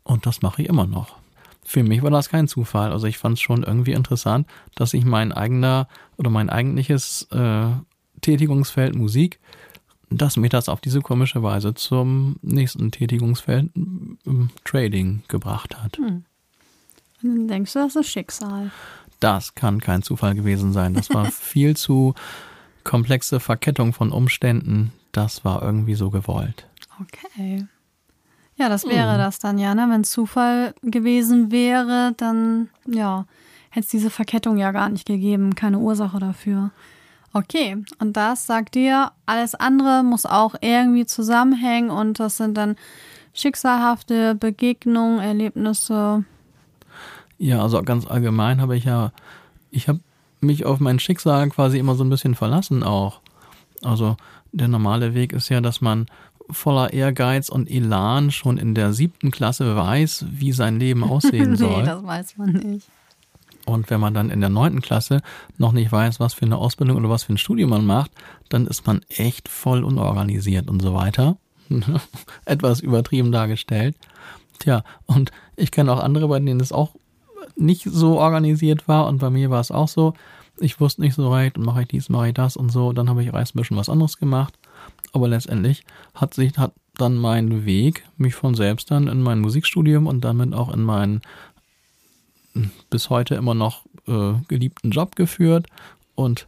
Und 0.03 0.25
das 0.25 0.41
mache 0.41 0.62
ich 0.62 0.69
immer 0.69 0.88
noch. 0.88 1.17
Für 1.65 1.84
mich 1.84 2.03
war 2.03 2.12
das 2.12 2.29
kein 2.29 2.47
Zufall. 2.47 2.91
Also 2.91 3.08
ich 3.08 3.17
fand 3.17 3.38
es 3.38 3.41
schon 3.41 3.63
irgendwie 3.63 3.93
interessant, 3.93 4.47
dass 4.75 4.91
sich 4.91 5.06
mein 5.06 5.32
eigener 5.32 5.88
oder 6.17 6.29
mein 6.29 6.49
eigentliches 6.49 7.27
äh, 7.32 7.67
Tätigungsfeld 8.21 8.95
Musik, 8.95 9.39
dass 10.10 10.38
mich 10.38 10.49
das 10.49 10.69
auf 10.69 10.82
diese 10.82 11.01
komische 11.01 11.41
Weise 11.41 11.73
zum 11.73 12.36
nächsten 12.41 12.91
Tätigungsfeld 12.91 13.71
äh, 13.75 14.32
Trading 14.65 15.23
gebracht 15.27 15.82
hat. 15.82 15.97
Hm. 15.97 16.25
Dann 17.23 17.47
denkst 17.47 17.73
du, 17.73 17.79
das 17.79 17.95
ist 17.95 18.07
Schicksal. 18.09 18.71
Das 19.19 19.55
kann 19.55 19.79
kein 19.79 20.03
Zufall 20.03 20.36
gewesen 20.36 20.73
sein. 20.73 20.93
Das 20.93 21.09
war 21.12 21.25
viel 21.31 21.75
zu 21.75 22.13
komplexe 22.83 23.39
Verkettung 23.39 23.93
von 23.93 24.12
Umständen. 24.12 24.91
Das 25.12 25.45
war 25.45 25.63
irgendwie 25.63 25.95
so 25.95 26.09
gewollt. 26.09 26.67
Okay. 27.01 27.65
Ja, 28.55 28.69
das 28.69 28.86
wäre 28.86 29.13
mhm. 29.13 29.17
das 29.17 29.39
dann 29.39 29.57
ja, 29.57 29.73
ne? 29.73 29.88
Wenn 29.89 30.03
Zufall 30.03 30.75
gewesen 30.83 31.51
wäre, 31.51 32.13
dann 32.17 32.69
ja, 32.86 33.25
hätte 33.69 33.86
es 33.86 33.91
diese 33.91 34.09
Verkettung 34.09 34.57
ja 34.57 34.71
gar 34.71 34.89
nicht 34.89 35.07
gegeben, 35.07 35.55
keine 35.55 35.79
Ursache 35.79 36.19
dafür. 36.19 36.71
Okay, 37.36 37.83
und 37.97 38.15
das 38.15 38.45
sagt 38.45 38.75
dir, 38.75 39.12
alles 39.25 39.55
andere 39.55 40.03
muss 40.03 40.27
auch 40.27 40.53
irgendwie 40.62 41.07
zusammenhängen 41.07 41.89
und 41.89 42.19
das 42.19 42.38
sind 42.38 42.55
dann 42.55 42.75
schicksalhafte 43.33 44.36
Begegnungen, 44.36 45.19
Erlebnisse. 45.19 46.25
Ja, 47.38 47.62
also 47.62 47.82
ganz 47.84 48.08
allgemein 48.08 48.62
habe 48.62 48.78
ich 48.78 48.86
ja, 48.86 49.12
ich 49.72 49.88
habe 49.88 50.00
mich 50.41 50.65
auf 50.65 50.80
mein 50.80 51.00
Schicksal 51.00 51.50
quasi 51.50 51.80
immer 51.80 51.96
so 51.96 52.04
ein 52.04 52.10
bisschen 52.10 52.36
verlassen 52.36 52.84
auch. 52.84 53.22
Also 53.82 54.17
der 54.52 54.67
normale 54.67 55.13
Weg 55.13 55.34
ist 55.34 55.50
ja, 55.50 55.62
dass 55.62 55.82
man 55.82 56.06
voller 56.50 56.93
Ehrgeiz 56.93 57.50
und 57.50 57.69
Elan 57.69 58.32
schon 58.32 58.58
in 58.58 58.76
der 58.76 58.93
siebten 58.93 59.32
Klasse 59.32 59.76
weiß, 59.76 60.26
wie 60.30 60.52
sein 60.52 60.80
Leben 60.80 61.04
aussehen 61.10 61.56
soll. 61.56 61.82
nee, 61.82 61.86
das 61.86 62.04
weiß 62.04 62.38
man 62.38 62.52
nicht. 62.54 62.88
Und 63.65 63.89
wenn 63.89 64.02
man 64.02 64.13
dann 64.13 64.30
in 64.30 64.41
der 64.41 64.50
neunten 64.50 64.82
Klasse 64.82 65.22
noch 65.58 65.72
nicht 65.72 65.91
weiß, 65.91 66.19
was 66.19 66.34
für 66.34 66.46
eine 66.46 66.58
Ausbildung 66.58 66.98
oder 66.98 67.10
was 67.10 67.24
für 67.24 67.34
ein 67.34 67.38
Studium 67.38 67.69
man 67.69 67.86
macht, 67.86 68.12
dann 68.50 68.67
ist 68.67 68.86
man 68.86 69.02
echt 69.08 69.48
voll 69.48 69.86
unorganisiert 69.86 70.69
und 70.69 70.82
so 70.82 70.93
weiter. 70.93 71.38
Etwas 72.46 72.82
übertrieben 72.82 73.32
dargestellt. 73.32 73.96
Tja, 74.60 74.84
und 75.06 75.32
ich 75.56 75.72
kenne 75.72 75.93
auch 75.93 76.04
andere, 76.04 76.28
bei 76.28 76.39
denen 76.39 76.60
es 76.60 76.74
auch 76.74 76.96
nicht 77.55 77.83
so 77.83 78.19
organisiert 78.19 78.87
war 78.87 79.07
und 79.07 79.19
bei 79.19 79.29
mir 79.29 79.49
war 79.49 79.61
es 79.61 79.71
auch 79.71 79.87
so. 79.87 80.13
Ich 80.59 80.79
wusste 80.79 81.01
nicht 81.01 81.15
so 81.15 81.33
recht, 81.33 81.57
mache 81.57 81.81
ich 81.81 81.87
dies, 81.87 82.09
mache 82.09 82.27
ich 82.27 82.33
das 82.33 82.55
und 82.55 82.69
so. 82.71 82.93
Dann 82.93 83.09
habe 83.09 83.23
ich 83.23 83.33
erst 83.33 83.55
ein 83.55 83.59
bisschen 83.59 83.77
was 83.77 83.89
anderes 83.89 84.17
gemacht 84.17 84.57
aber 85.13 85.27
letztendlich 85.27 85.85
hat 86.13 86.33
sich, 86.33 86.57
hat 86.57 86.73
dann 86.95 87.15
mein 87.15 87.65
Weg 87.65 88.03
mich 88.17 88.35
von 88.35 88.55
selbst 88.55 88.91
dann 88.91 89.07
in 89.07 89.21
mein 89.21 89.39
Musikstudium 89.39 90.07
und 90.07 90.21
damit 90.21 90.53
auch 90.53 90.73
in 90.73 90.81
meinen 90.81 91.21
hm, 92.53 92.71
bis 92.89 93.09
heute 93.09 93.35
immer 93.35 93.53
noch 93.53 93.85
äh, 94.07 94.33
geliebten 94.47 94.91
Job 94.91 95.15
geführt 95.15 95.67
und 96.15 96.47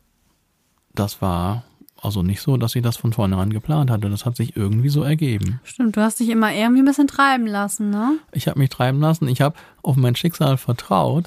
das 0.94 1.22
war 1.22 1.64
also 2.02 2.24
nicht 2.24 2.42
so, 2.42 2.58
dass 2.58 2.76
ich 2.76 2.84
das 2.84 2.98
von 2.98 3.14
vornherein 3.14 3.52
geplant 3.52 3.90
hatte. 3.90 4.10
Das 4.10 4.26
hat 4.26 4.36
sich 4.36 4.56
irgendwie 4.56 4.90
so 4.90 5.04
ergeben. 5.04 5.60
Stimmt, 5.64 5.96
du 5.96 6.02
hast 6.02 6.20
dich 6.20 6.30
immer 6.30 6.54
irgendwie 6.54 6.82
ein 6.82 6.86
bisschen 6.86 7.08
treiben 7.08 7.48
lassen, 7.48 7.90
ne? 7.90 8.18
Ich 8.32 8.48
habe 8.48 8.60
mich 8.60 8.70
treiben 8.70 9.00
lassen. 9.00 9.28
Ich 9.28 9.42
habe 9.42 9.56
auf 9.82 9.96
mein 9.96 10.16
Schicksal 10.16 10.58
vertraut. 10.58 11.26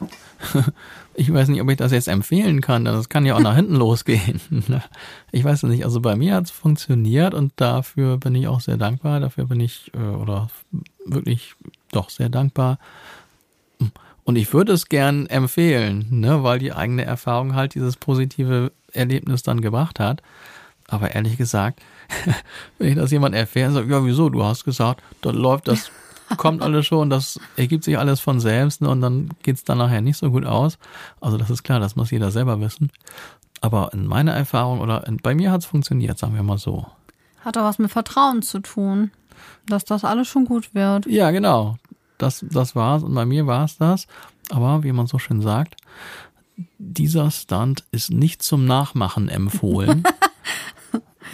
Ich 1.21 1.35
weiß 1.35 1.49
nicht, 1.49 1.61
ob 1.61 1.69
ich 1.69 1.77
das 1.77 1.91
jetzt 1.91 2.07
empfehlen 2.07 2.61
kann, 2.61 2.85
denn 2.85 2.95
das 2.95 3.09
kann 3.09 3.27
ja 3.27 3.35
auch 3.35 3.41
nach 3.41 3.57
hinten 3.57 3.75
losgehen. 3.75 4.41
Ich 5.33 5.43
weiß 5.43 5.65
es 5.65 5.69
nicht. 5.69 5.85
Also 5.85 6.01
bei 6.01 6.15
mir 6.15 6.37
hat 6.37 6.45
es 6.45 6.53
funktioniert 6.53 7.35
und 7.35 7.53
dafür 7.57 8.19
bin 8.19 8.37
ich 8.37 8.47
auch 8.47 8.61
sehr 8.61 8.77
dankbar. 8.77 9.19
Dafür 9.19 9.47
bin 9.47 9.59
ich 9.59 9.91
äh, 9.95 9.99
oder 9.99 10.49
wirklich 11.05 11.57
doch 11.91 12.09
sehr 12.09 12.29
dankbar. 12.29 12.79
Und 14.23 14.37
ich 14.37 14.53
würde 14.53 14.73
es 14.73 14.89
gern 14.89 15.27
empfehlen, 15.27 16.07
ne, 16.11 16.45
weil 16.45 16.61
die 16.61 16.73
eigene 16.73 17.05
Erfahrung 17.05 17.57
halt 17.57 17.75
dieses 17.75 17.97
positive 17.97 18.71
Erlebnis 18.93 19.43
dann 19.43 19.61
gebracht 19.61 19.99
hat. 19.99 20.23
Aber 20.89 21.15
ehrlich 21.15 21.37
gesagt, 21.37 21.81
wenn 22.79 22.89
ich 22.89 22.95
das 22.97 23.11
jemand 23.11 23.35
erfährt, 23.35 23.75
sagt, 23.75 23.89
ja, 23.89 24.05
wieso? 24.05 24.31
Du 24.31 24.43
hast 24.43 24.65
gesagt, 24.65 25.03
dann 25.21 25.37
läuft 25.37 25.69
das, 25.69 25.91
kommt 26.37 26.63
alles 26.63 26.87
schon, 26.87 27.11
das 27.11 27.39
ergibt 27.57 27.85
sich 27.85 27.99
alles 27.99 28.21
von 28.21 28.41
selbst 28.41 28.81
ne, 28.81 28.89
und 28.89 29.01
dann 29.01 29.31
geht's 29.43 29.65
dann 29.65 29.79
nachher 29.79 30.01
nicht 30.01 30.17
so 30.17 30.31
gut 30.31 30.45
aus. 30.45 30.79
Also 31.21 31.37
das 31.37 31.51
ist 31.51 31.63
klar, 31.63 31.79
das 31.79 31.95
muss 31.95 32.11
jeder 32.11 32.31
selber 32.31 32.61
wissen. 32.61 32.91
Aber 33.61 33.91
in 33.93 34.07
meiner 34.07 34.33
Erfahrung 34.33 34.81
oder 34.81 35.07
in, 35.07 35.19
bei 35.19 35.35
mir 35.35 35.53
hat's 35.53 35.67
funktioniert, 35.67 36.19
sagen 36.19 36.35
wir 36.35 36.43
mal 36.43 36.59
so. 36.59 36.87
Hat 37.45 37.57
auch 37.59 37.65
was 37.65 37.79
mit 37.79 37.91
Vertrauen 37.91 38.43
zu 38.43 38.61
tun, 38.61 39.11
dass 39.67 39.85
das 39.85 40.05
alles 40.05 40.29
schon 40.29 40.45
gut 40.45 40.75
wird. 40.75 41.07
Ja, 41.07 41.31
genau. 41.31 41.77
Das, 42.17 42.45
das 42.51 42.75
war's 42.75 43.03
und 43.03 43.15
bei 43.15 43.27
mir 43.27 43.47
war's 43.47 43.77
das. 43.77 44.07
Aber 44.51 44.83
wie 44.83 44.93
man 44.93 45.07
so 45.07 45.19
schön 45.19 45.43
sagt, 45.43 45.77
dieser 46.79 47.31
Stunt 47.31 47.85
ist 47.91 48.11
nicht 48.11 48.43
zum 48.43 48.65
Nachmachen 48.65 49.29
empfohlen. 49.29 50.03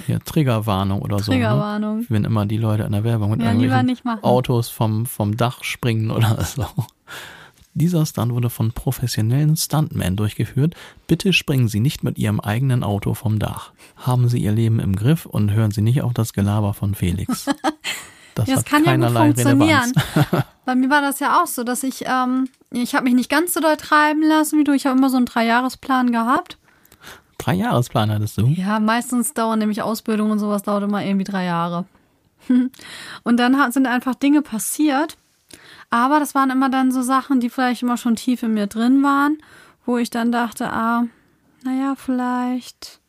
Ja, 0.06 0.18
Triggerwarnung 0.18 1.02
oder 1.02 1.18
Triggerwarnung. 1.18 1.96
so. 1.96 2.02
Ne? 2.02 2.06
Wenn 2.10 2.24
immer 2.24 2.46
die 2.46 2.56
Leute 2.56 2.84
in 2.84 2.92
der 2.92 3.04
Werbung 3.04 3.32
mit 3.32 3.42
ja, 3.42 3.52
irgendwelchen 3.52 4.22
Autos 4.22 4.68
vom, 4.68 5.06
vom 5.06 5.36
Dach 5.36 5.64
springen 5.64 6.10
oder 6.10 6.42
so. 6.44 6.66
Dieser 7.76 8.06
Stunt 8.06 8.32
wurde 8.32 8.50
von 8.50 8.70
professionellen 8.70 9.56
Stuntmen 9.56 10.14
durchgeführt. 10.14 10.74
Bitte 11.08 11.32
springen 11.32 11.66
Sie 11.66 11.80
nicht 11.80 12.04
mit 12.04 12.18
Ihrem 12.18 12.38
eigenen 12.38 12.84
Auto 12.84 13.14
vom 13.14 13.40
Dach. 13.40 13.72
Haben 13.96 14.28
Sie 14.28 14.38
Ihr 14.38 14.52
Leben 14.52 14.78
im 14.78 14.94
Griff 14.94 15.26
und 15.26 15.52
hören 15.52 15.72
Sie 15.72 15.82
nicht 15.82 16.02
auf 16.02 16.14
das 16.14 16.32
Gelaber 16.32 16.74
von 16.74 16.94
Felix. 16.94 17.46
Das, 18.36 18.48
ja, 18.48 18.56
das 18.56 18.64
kann 18.64 18.84
ja 18.84 18.96
gut 18.96 19.16
funktionieren. 19.16 19.92
Bei 20.64 20.74
mir 20.74 20.90
war 20.90 21.00
das 21.00 21.20
ja 21.20 21.40
auch 21.40 21.46
so, 21.46 21.62
dass 21.62 21.84
ich, 21.84 22.04
ähm, 22.06 22.48
ich 22.72 22.94
habe 22.94 23.04
mich 23.04 23.14
nicht 23.14 23.30
ganz 23.30 23.54
so 23.54 23.60
doll 23.60 23.76
treiben 23.76 24.22
lassen 24.22 24.58
wie 24.58 24.64
du. 24.64 24.72
Ich 24.72 24.86
habe 24.86 24.98
immer 24.98 25.08
so 25.08 25.16
einen 25.16 25.26
Dreijahresplan 25.26 26.10
gehabt. 26.10 26.58
Drei 27.44 27.54
Jahresplan 27.56 28.10
hattest 28.10 28.38
du? 28.38 28.46
Ja, 28.46 28.80
meistens 28.80 29.34
dauern 29.34 29.58
nämlich 29.58 29.82
Ausbildung 29.82 30.30
und 30.30 30.38
sowas 30.38 30.62
dauert 30.62 30.84
immer 30.84 31.04
irgendwie 31.04 31.24
drei 31.24 31.44
Jahre. 31.44 31.84
und 33.22 33.36
dann 33.36 33.70
sind 33.70 33.86
einfach 33.86 34.14
Dinge 34.14 34.40
passiert. 34.40 35.18
Aber 35.90 36.20
das 36.20 36.34
waren 36.34 36.48
immer 36.48 36.70
dann 36.70 36.90
so 36.90 37.02
Sachen, 37.02 37.40
die 37.40 37.50
vielleicht 37.50 37.82
immer 37.82 37.98
schon 37.98 38.16
tief 38.16 38.42
in 38.42 38.54
mir 38.54 38.66
drin 38.66 39.02
waren, 39.02 39.36
wo 39.84 39.98
ich 39.98 40.08
dann 40.08 40.32
dachte, 40.32 40.72
ah, 40.72 41.04
naja, 41.64 41.94
vielleicht 41.96 43.00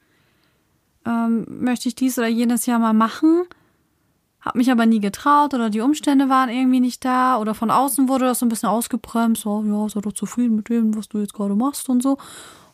ähm, 1.06 1.46
möchte 1.48 1.88
ich 1.88 1.96
dies 1.96 2.18
oder 2.18 2.28
jenes 2.28 2.66
Jahr 2.66 2.80
mal 2.80 2.94
machen. 2.94 3.46
Hab 4.42 4.56
mich 4.56 4.70
aber 4.70 4.86
nie 4.86 5.00
getraut 5.00 5.54
oder 5.54 5.70
die 5.70 5.80
Umstände 5.80 6.28
waren 6.28 6.50
irgendwie 6.50 6.82
nicht 6.82 7.06
da 7.06 7.38
oder 7.38 7.56
von 7.56 7.72
außen 7.72 8.10
wurde 8.10 8.26
das 8.26 8.40
so 8.40 8.46
ein 8.46 8.50
bisschen 8.50 8.68
ausgebremst. 8.68 9.44
So, 9.44 9.64
ja, 9.64 9.88
sei 9.88 10.02
doch 10.02 10.12
zufrieden 10.12 10.58
mit 10.58 10.68
dem, 10.68 10.94
was 10.94 11.08
du 11.08 11.20
jetzt 11.20 11.34
gerade 11.34 11.56
machst 11.56 11.88
und 11.88 12.04
so. 12.04 12.18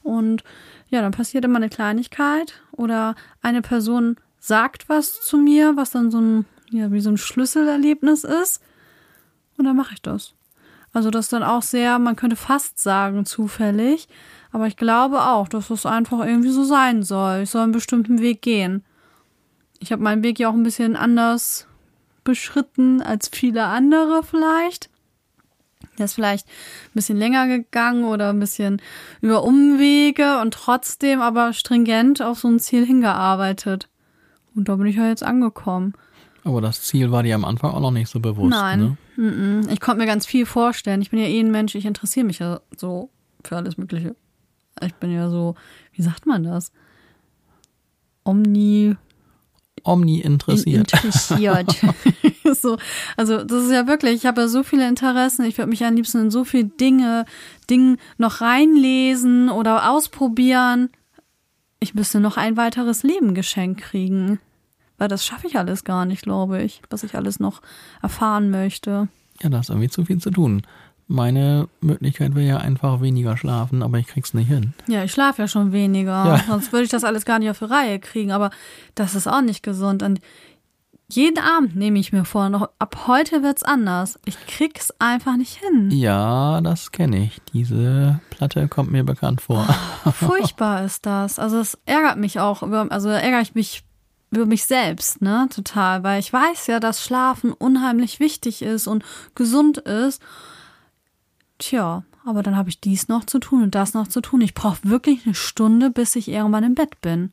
Und 0.04 0.44
ja, 0.90 1.02
dann 1.02 1.12
passiert 1.12 1.46
immer 1.46 1.58
eine 1.58 1.70
Kleinigkeit 1.70 2.62
oder 2.72 3.16
eine 3.42 3.62
Person 3.62 4.18
sagt 4.40 4.90
was 4.90 5.22
zu 5.22 5.38
mir, 5.38 5.76
was 5.78 5.92
dann 5.92 6.12
so 6.12 6.20
ein, 6.20 6.46
ja, 6.72 6.92
wie 6.92 7.02
so 7.02 7.10
ein 7.10 7.18
Schlüsselerlebnis 7.18 8.24
ist. 8.24 8.62
Und 9.58 9.66
dann 9.66 9.76
mache 9.76 9.94
ich 9.94 10.02
das. 10.02 10.34
Also 10.94 11.10
das 11.10 11.26
ist 11.26 11.34
dann 11.34 11.44
auch 11.44 11.62
sehr, 11.62 12.00
man 12.00 12.16
könnte 12.16 12.36
fast 12.36 12.80
sagen, 12.80 13.26
zufällig. 13.26 14.08
Aber 14.52 14.68
ich 14.68 14.76
glaube 14.76 15.22
auch, 15.22 15.48
dass 15.48 15.70
das 15.70 15.86
einfach 15.86 16.26
irgendwie 16.26 16.50
so 16.50 16.64
sein 16.64 17.04
soll. 17.04 17.42
Ich 17.44 17.50
soll 17.50 17.62
einen 17.62 17.72
bestimmten 17.72 18.20
Weg 18.20 18.42
gehen. 18.42 18.84
Ich 19.80 19.92
habe 19.92 20.04
meinen 20.04 20.24
Weg 20.24 20.40
ja 20.40 20.50
auch 20.50 20.54
ein 20.54 20.64
bisschen 20.64 20.96
anders 20.96 21.68
beschritten 22.24 23.02
als 23.02 23.30
viele 23.30 23.64
andere 23.64 24.24
vielleicht. 24.24 24.90
Der 26.02 26.06
ist 26.06 26.16
vielleicht 26.16 26.48
ein 26.48 26.96
bisschen 26.96 27.20
länger 27.20 27.48
gegangen 27.48 28.06
oder 28.06 28.30
ein 28.30 28.40
bisschen 28.40 28.82
über 29.22 29.44
Umwege 29.44 30.40
und 30.42 30.54
trotzdem 30.54 31.22
aber 31.22 31.54
stringent 31.54 32.24
auf 32.24 32.40
so 32.40 32.48
ein 32.48 32.60
Ziel 32.60 32.86
hingearbeitet. 32.86 33.88
Und 34.56 34.68
da 34.68 34.76
bin 34.76 34.88
ich 34.88 34.96
ja 34.96 35.08
jetzt 35.08 35.22
angekommen. 35.24 35.94
Aber 36.44 36.60
das 36.60 36.82
Ziel 36.82 37.12
war 37.12 37.22
dir 37.22 37.36
am 37.36 37.46
Anfang 37.46 37.72
auch 37.72 37.80
noch 37.80 37.92
nicht 37.92 38.10
so 38.10 38.20
bewusst. 38.20 38.50
Nein. 38.50 38.98
Ne? 39.16 39.68
Ich 39.72 39.80
konnte 39.80 40.00
mir 40.00 40.08
ganz 40.08 40.26
viel 40.26 40.48
vorstellen. 40.48 41.04
Ich 41.04 41.12
bin 41.12 41.20
ja 41.20 41.28
eh 41.28 41.40
ein 41.40 41.52
Mensch, 41.52 41.76
ich 41.76 41.86
interessiere 41.86 42.26
mich 42.26 42.40
ja 42.40 42.62
so 42.76 43.12
für 43.44 43.58
alles 43.58 43.78
Mögliche. 43.78 44.16
Ich 44.84 44.96
bin 44.96 45.12
ja 45.12 45.30
so, 45.30 45.54
wie 45.94 46.02
sagt 46.02 46.26
man 46.26 46.44
das? 46.44 46.72
Omni. 48.24 48.96
Omni 49.84 50.20
interessiert. 50.20 50.94
interessiert. 50.94 51.76
so, 52.62 52.78
also 53.18 53.44
das 53.44 53.66
ist 53.66 53.72
ja 53.72 53.88
wirklich, 53.88 54.16
ich 54.16 54.26
habe 54.26 54.42
ja 54.42 54.48
so 54.48 54.64
viele 54.64 54.88
Interessen, 54.88 55.46
ich 55.46 55.58
würde 55.58 55.70
mich 55.70 55.84
am 55.84 55.96
liebsten 55.96 56.20
in 56.20 56.32
so 56.32 56.44
viele 56.44 56.66
Dinge, 56.66 57.26
Dinge 57.70 57.98
noch 58.18 58.42
reinlesen 58.42 59.50
oder 59.50 59.90
ausprobieren. 59.90 60.90
Ich 61.80 61.94
müsste 61.94 62.20
noch 62.20 62.38
ein 62.38 62.58
weiteres 62.58 63.04
Leben 63.04 63.34
geschenkt 63.34 63.82
kriegen. 63.82 64.40
Weil 64.98 65.08
das 65.08 65.26
schaffe 65.26 65.48
ich 65.48 65.58
alles 65.58 65.84
gar 65.84 66.06
nicht, 66.06 66.22
glaube 66.22 66.62
ich, 66.62 66.84
was 66.92 67.04
ich 67.04 67.16
alles 67.16 67.40
noch 67.40 67.64
erfahren 68.04 68.52
möchte. 68.52 69.08
Ja, 69.42 69.50
da 69.50 69.60
ist 69.60 69.70
irgendwie 69.70 69.90
zu 69.90 70.06
viel 70.06 70.20
zu 70.20 70.30
tun. 70.30 70.62
Meine 71.12 71.68
Möglichkeit 71.82 72.36
wäre 72.36 72.48
ja 72.48 72.58
einfach 72.58 73.02
weniger 73.02 73.36
schlafen, 73.36 73.84
aber 73.84 73.98
ich 74.00 74.08
krieg's 74.08 74.34
nicht 74.34 74.48
hin. 74.48 74.74
Ja, 74.88 75.04
ich 75.04 75.12
schlafe 75.12 75.42
ja 75.42 75.48
schon 75.50 75.72
weniger. 75.74 76.12
Ja. 76.26 76.44
Sonst 76.48 76.72
würde 76.72 76.86
ich 76.86 76.90
das 76.90 77.04
alles 77.04 77.26
gar 77.26 77.38
nicht 77.40 77.50
auf 77.50 77.60
die 77.60 77.66
Reihe 77.66 78.00
kriegen. 78.00 78.32
Aber 78.32 78.50
das 78.96 79.14
ist 79.16 79.28
auch 79.28 79.42
nicht 79.42 79.62
gesund. 79.62 80.04
Und 80.04 80.22
jeden 81.10 81.40
Abend 81.40 81.76
nehme 81.76 82.00
ich 82.00 82.14
mir 82.14 82.24
vor, 82.24 82.48
noch 82.48 82.70
ab 82.80 83.04
heute 83.08 83.44
wird's 83.44 83.64
anders. 83.64 84.18
Ich 84.26 84.38
krieg's 84.48 84.94
einfach 85.00 85.36
nicht 85.36 85.58
hin. 85.60 85.92
Ja, 85.92 86.62
das 86.62 86.94
kenne 86.94 87.26
ich. 87.26 87.42
Diese 87.52 88.22
Platte 88.30 88.70
kommt 88.70 88.92
mir 88.94 89.04
bekannt 89.04 89.42
vor. 89.42 89.68
Furchtbar 90.14 90.86
ist 90.86 91.06
das. 91.06 91.38
Also 91.40 91.60
es 91.60 91.78
ärgert 91.86 92.18
mich 92.18 92.40
auch. 92.40 92.64
über- 92.64 92.88
Also 92.90 93.10
ärgere 93.10 93.42
ich 93.42 93.54
mich 93.56 93.84
über 94.34 94.46
mich 94.46 94.64
selbst, 94.64 95.22
ne, 95.22 95.50
total, 95.54 96.04
weil 96.04 96.22
ich 96.22 96.32
weiß 96.32 96.68
ja, 96.68 96.80
dass 96.80 97.04
Schlafen 97.04 97.52
unheimlich 97.52 98.22
wichtig 98.22 98.62
ist 98.62 98.88
und 98.88 99.04
gesund 99.36 99.78
ist. 99.80 100.22
Tja, 101.62 102.04
aber 102.26 102.42
dann 102.42 102.58
habe 102.58 102.70
ich 102.70 102.82
dies 102.82 103.08
noch 103.08 103.24
zu 103.24 103.38
tun 103.38 103.62
und 103.62 103.76
das 103.76 103.94
noch 103.94 104.08
zu 104.08 104.20
tun. 104.20 104.42
Ich 104.42 104.56
brauche 104.56 104.80
wirklich 104.82 105.26
eine 105.26 105.36
Stunde, 105.36 105.92
bis 105.92 106.16
ich 106.16 106.28
irgendwann 106.28 106.64
im 106.64 106.74
Bett 106.74 107.00
bin. 107.02 107.32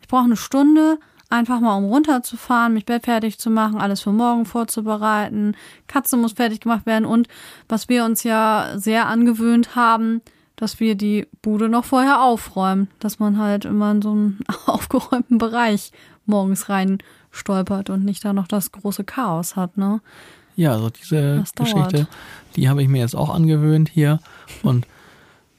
Ich 0.00 0.08
brauche 0.08 0.24
eine 0.24 0.36
Stunde, 0.36 0.98
einfach 1.28 1.60
mal 1.60 1.76
um 1.76 1.84
runterzufahren, 1.84 2.74
mich 2.74 2.86
Bett 2.86 3.04
fertig 3.04 3.38
zu 3.38 3.48
machen, 3.48 3.80
alles 3.80 4.00
für 4.00 4.10
morgen 4.10 4.46
vorzubereiten. 4.46 5.56
Katze 5.86 6.16
muss 6.16 6.32
fertig 6.32 6.58
gemacht 6.58 6.86
werden 6.86 7.04
und 7.04 7.28
was 7.68 7.88
wir 7.88 8.04
uns 8.04 8.24
ja 8.24 8.72
sehr 8.74 9.06
angewöhnt 9.06 9.76
haben, 9.76 10.22
dass 10.56 10.80
wir 10.80 10.96
die 10.96 11.28
Bude 11.40 11.68
noch 11.68 11.84
vorher 11.84 12.22
aufräumen, 12.22 12.88
dass 12.98 13.20
man 13.20 13.38
halt 13.38 13.64
immer 13.64 13.92
in 13.92 14.02
so 14.02 14.10
einen 14.10 14.40
aufgeräumten 14.66 15.38
Bereich 15.38 15.92
morgens 16.26 16.68
rein 16.68 16.98
stolpert 17.30 17.90
und 17.90 18.04
nicht 18.04 18.24
da 18.24 18.32
noch 18.32 18.48
das 18.48 18.72
große 18.72 19.04
Chaos 19.04 19.54
hat, 19.54 19.76
ne? 19.76 20.00
Ja, 20.60 20.72
also 20.72 20.90
diese 20.90 21.38
Das 21.38 21.52
dauert. 21.54 21.72
Geschichte, 21.92 22.08
die 22.56 22.68
habe 22.68 22.82
ich 22.82 22.88
mir 22.88 22.98
jetzt 23.00 23.16
auch 23.16 23.30
angewöhnt 23.30 23.88
hier. 23.88 24.20
Und 24.62 24.86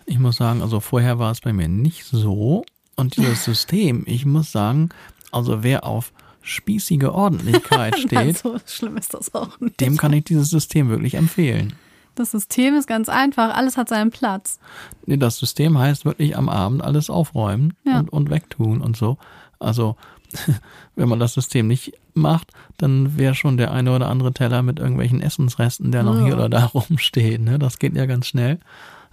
ich 0.06 0.20
muss 0.20 0.38
sagen, 0.38 0.62
also 0.62 0.80
vorher 0.80 1.18
war 1.18 1.32
es 1.32 1.42
bei 1.42 1.54
mir 1.54 1.68
nicht 1.68 2.04
so. 2.06 2.64
Und 2.96 3.18
dieses 3.18 3.44
System, 3.46 4.04
ich 4.06 4.26
muss 4.28 4.52
sagen, 4.52 4.90
also 5.32 5.64
wer 5.64 5.86
auf 5.86 6.14
spießige 6.44 7.14
Ordentlichkeit 7.14 7.98
steht, 8.06 8.38
so 8.38 8.58
schlimm 8.68 8.98
ist 8.98 9.14
das 9.16 9.34
auch 9.34 9.60
nicht. 9.60 9.80
dem 9.80 9.98
kann 9.98 10.14
ich 10.14 10.26
dieses 10.26 10.50
System 10.50 10.90
wirklich 10.90 11.16
empfehlen. 11.16 11.74
Das 12.16 12.32
System 12.32 12.76
ist 12.76 12.88
ganz 12.88 13.10
einfach, 13.10 13.56
alles 13.56 13.78
hat 13.78 13.90
seinen 13.90 14.12
Platz. 14.12 14.60
Nee, 15.08 15.18
das 15.18 15.38
System 15.40 15.78
heißt 15.80 16.04
wirklich 16.06 16.36
am 16.38 16.50
Abend 16.50 16.84
alles 16.84 17.10
aufräumen 17.10 17.74
Ja. 17.86 18.00
und, 18.00 18.10
und 18.14 18.30
wegtun 18.30 18.82
und 18.82 18.98
so. 18.98 19.18
Also, 19.60 19.96
wenn 20.96 21.10
man 21.10 21.20
das 21.20 21.34
System 21.34 21.68
nicht 21.68 21.94
macht, 22.14 22.52
dann 22.78 23.18
wäre 23.18 23.36
schon 23.36 23.58
der 23.58 23.72
eine 23.72 23.96
oder 23.96 24.10
andere 24.10 24.34
Teller 24.34 24.62
mit 24.64 24.80
irgendwelchen 24.80 25.22
Essensresten, 25.22 25.92
der 25.92 26.04
noch 26.04 26.18
Ja. 26.20 26.26
hier 26.26 26.34
oder 26.36 26.50
da 26.50 26.66
rumsteht. 26.74 27.42
Ne? 27.42 27.60
Das 27.60 27.80
geht 27.80 27.96
ja 27.96 28.06
ganz 28.06 28.28
schnell. 28.28 28.60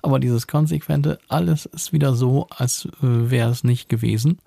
Aber 0.03 0.21
dieses 0.21 0.47
konsequente, 0.47 1.19
alles 1.29 1.67
ist 1.67 1.93
wieder 1.93 2.15
so, 2.15 2.47
als 2.51 2.87
äh, 2.87 2.91
wäre 3.03 3.51
es 3.51 3.65
nicht 3.65 3.89
gewesen, 3.89 4.39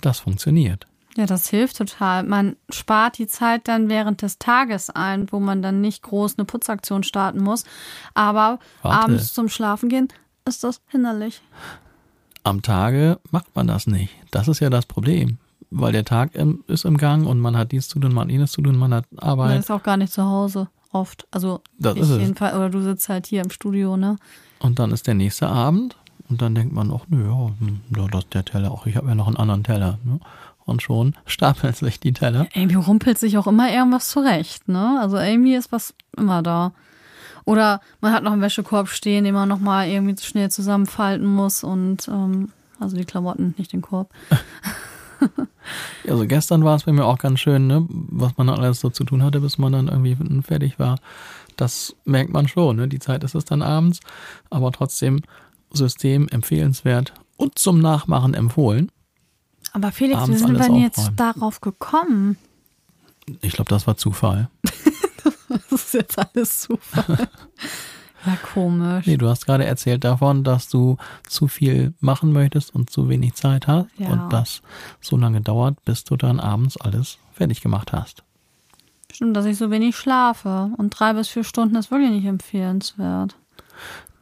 das 0.00 0.18
funktioniert. 0.20 0.86
Ja, 1.16 1.26
das 1.26 1.48
hilft 1.48 1.76
total. 1.76 2.24
Man 2.24 2.56
spart 2.70 3.18
die 3.18 3.28
Zeit 3.28 3.68
dann 3.68 3.88
während 3.88 4.22
des 4.22 4.38
Tages 4.38 4.90
ein, 4.90 5.30
wo 5.30 5.38
man 5.38 5.62
dann 5.62 5.80
nicht 5.80 6.02
groß 6.02 6.36
eine 6.38 6.44
Putzaktion 6.44 7.04
starten 7.04 7.40
muss. 7.40 7.64
Aber 8.14 8.58
Warte. 8.82 9.04
abends 9.04 9.32
zum 9.32 9.48
Schlafen 9.48 9.88
gehen 9.88 10.08
ist 10.44 10.64
das 10.64 10.80
hinderlich. 10.88 11.40
Am 12.42 12.62
Tage 12.62 13.20
macht 13.30 13.54
man 13.54 13.66
das 13.68 13.86
nicht. 13.86 14.12
Das 14.32 14.48
ist 14.48 14.60
ja 14.60 14.70
das 14.70 14.86
Problem. 14.86 15.38
Weil 15.70 15.92
der 15.92 16.04
Tag 16.04 16.34
im, 16.34 16.62
ist 16.68 16.84
im 16.84 16.96
Gang 16.96 17.26
und 17.26 17.40
man 17.40 17.56
hat 17.56 17.72
dies 17.72 17.88
zu 17.88 17.98
tun, 17.98 18.12
man 18.14 18.24
hat 18.28 18.32
jenes 18.32 18.52
zu 18.52 18.62
tun, 18.62 18.76
man 18.76 18.94
hat 18.94 19.06
Man 19.12 19.22
Arbeit. 19.24 19.58
ist 19.58 19.70
auch 19.70 19.82
gar 19.82 19.96
nicht 19.96 20.12
zu 20.12 20.24
Hause 20.24 20.68
oft. 20.92 21.26
Also 21.30 21.60
Das 21.78 21.96
ist 21.96 22.08
es. 22.10 22.18
jedenfalls. 22.20 22.54
Oder 22.54 22.70
du 22.70 22.80
sitzt 22.80 23.08
halt 23.08 23.26
hier 23.26 23.42
im 23.42 23.50
Studio, 23.50 23.96
ne? 23.96 24.16
Und 24.60 24.78
dann 24.78 24.92
ist 24.92 25.06
der 25.06 25.14
nächste 25.14 25.48
Abend 25.48 25.96
und 26.28 26.40
dann 26.40 26.54
denkt 26.54 26.72
man, 26.72 26.92
ach 26.92 27.04
nö, 27.08 27.24
ja, 27.26 27.50
hm, 27.58 27.80
das 28.10 28.20
ist 28.24 28.34
der 28.34 28.44
Teller, 28.44 28.74
ach, 28.78 28.86
ich 28.86 28.96
habe 28.96 29.08
ja 29.08 29.14
noch 29.14 29.26
einen 29.26 29.36
anderen 29.36 29.64
Teller. 29.64 29.98
Ne? 30.04 30.20
Und 30.64 30.80
schon 30.82 31.14
stapeln 31.26 31.74
sich 31.74 31.98
die 32.00 32.12
Teller. 32.12 32.46
Irgendwie 32.54 32.76
rumpelt 32.76 33.18
sich 33.18 33.36
auch 33.36 33.46
immer 33.46 33.70
irgendwas 33.72 34.08
zurecht, 34.08 34.68
ne? 34.68 34.98
Also 35.00 35.18
irgendwie 35.18 35.54
ist 35.54 35.72
was 35.72 35.94
immer 36.16 36.42
da. 36.42 36.72
Oder 37.44 37.80
man 38.00 38.12
hat 38.14 38.22
noch 38.22 38.32
einen 38.32 38.40
Wäschekorb 38.40 38.88
stehen, 38.88 39.24
den 39.24 39.34
man 39.34 39.48
nochmal 39.48 39.88
irgendwie 39.88 40.16
schnell 40.22 40.50
zusammenfalten 40.50 41.26
muss 41.26 41.62
und 41.62 42.08
ähm, 42.08 42.50
also 42.80 42.96
die 42.96 43.04
Klamotten, 43.04 43.54
nicht 43.58 43.72
den 43.72 43.82
Korb. 43.82 44.10
Also 46.06 46.26
gestern 46.26 46.62
war 46.64 46.76
es 46.76 46.82
bei 46.84 46.92
mir 46.92 47.06
auch 47.06 47.18
ganz 47.18 47.40
schön, 47.40 47.66
ne? 47.66 47.86
was 47.88 48.36
man 48.36 48.48
dann 48.48 48.58
alles 48.58 48.80
so 48.80 48.90
zu 48.90 49.04
tun 49.04 49.22
hatte, 49.22 49.40
bis 49.40 49.56
man 49.56 49.72
dann 49.72 49.88
irgendwie 49.88 50.16
fertig 50.42 50.78
war. 50.78 50.98
Das 51.56 51.96
merkt 52.04 52.32
man 52.32 52.48
schon, 52.48 52.76
ne? 52.76 52.88
die 52.88 52.98
Zeit 52.98 53.24
ist 53.24 53.34
es 53.34 53.46
dann 53.46 53.62
abends, 53.62 54.00
aber 54.50 54.70
trotzdem 54.72 55.22
System 55.72 56.28
empfehlenswert 56.28 57.14
und 57.36 57.58
zum 57.58 57.80
Nachmachen 57.80 58.34
empfohlen. 58.34 58.90
Aber 59.72 59.90
Felix, 59.90 60.20
Abends 60.20 60.40
wie 60.40 60.46
sind 60.46 60.52
wir 60.58 60.60
denn 60.60 60.76
jetzt 60.76 60.98
aufräumen. 60.98 61.16
darauf 61.16 61.60
gekommen? 61.60 62.36
Ich 63.40 63.54
glaube, 63.54 63.70
das 63.70 63.86
war 63.86 63.96
Zufall. 63.96 64.50
Das 65.70 65.70
ist 65.70 65.94
jetzt 65.94 66.18
alles 66.18 66.60
Zufall. 66.60 67.28
ja, 68.26 68.36
komisch. 68.36 69.06
Nee, 69.06 69.16
du 69.16 69.28
hast 69.28 69.46
gerade 69.46 69.64
erzählt 69.64 70.04
davon, 70.04 70.44
dass 70.44 70.68
du 70.68 70.96
zu 71.28 71.48
viel 71.48 71.94
machen 72.00 72.32
möchtest 72.32 72.74
und 72.74 72.90
zu 72.90 73.08
wenig 73.08 73.34
Zeit 73.34 73.66
hast 73.66 73.86
Ja. 73.98 74.08
und 74.10 74.32
das 74.32 74.62
so 75.00 75.16
lange 75.16 75.40
dauert, 75.40 75.82
bis 75.84 76.04
du 76.04 76.16
dann 76.16 76.40
abends 76.40 76.76
alles 76.76 77.18
fertig 77.32 77.60
gemacht 77.60 77.92
hast. 77.92 78.22
Stimmt, 79.12 79.36
dass 79.36 79.44
ich 79.44 79.56
so 79.58 79.70
wenig 79.70 79.96
schlafe. 79.96 80.70
Und 80.76 80.90
drei 80.90 81.12
bis 81.12 81.28
vier 81.28 81.44
Stunden 81.44 81.76
ist 81.76 81.90
wirklich 81.90 82.10
nicht 82.10 82.24
empfehlenswert. 82.26 83.36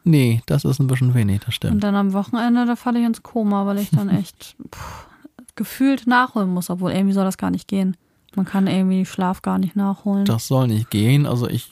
Nee, 0.04 0.42
das 0.46 0.64
ist 0.64 0.80
ein 0.80 0.86
bisschen 0.88 1.14
wenig, 1.14 1.38
das 1.40 1.46
Und 1.48 1.52
stimmt. 1.54 1.84
dann 1.84 1.94
am 1.94 2.12
Wochenende, 2.12 2.66
da 2.66 2.76
falle 2.76 2.98
ich 2.98 3.06
ins 3.06 3.22
Koma, 3.22 3.66
weil 3.66 3.78
ich 3.78 3.90
dann 3.90 4.08
echt 4.08 4.56
pff, 4.74 5.06
gefühlt 5.54 6.06
nachholen 6.06 6.50
muss, 6.52 6.70
obwohl 6.70 6.90
irgendwie 6.92 7.14
soll 7.14 7.24
das 7.24 7.38
gar 7.38 7.50
nicht 7.50 7.68
gehen. 7.68 7.96
Man 8.34 8.44
kann 8.46 8.66
irgendwie 8.66 9.04
Schlaf 9.06 9.42
gar 9.42 9.58
nicht 9.58 9.76
nachholen. 9.76 10.24
Das 10.24 10.48
soll 10.48 10.66
nicht 10.66 10.90
gehen. 10.90 11.26
Also 11.26 11.48
ich 11.48 11.70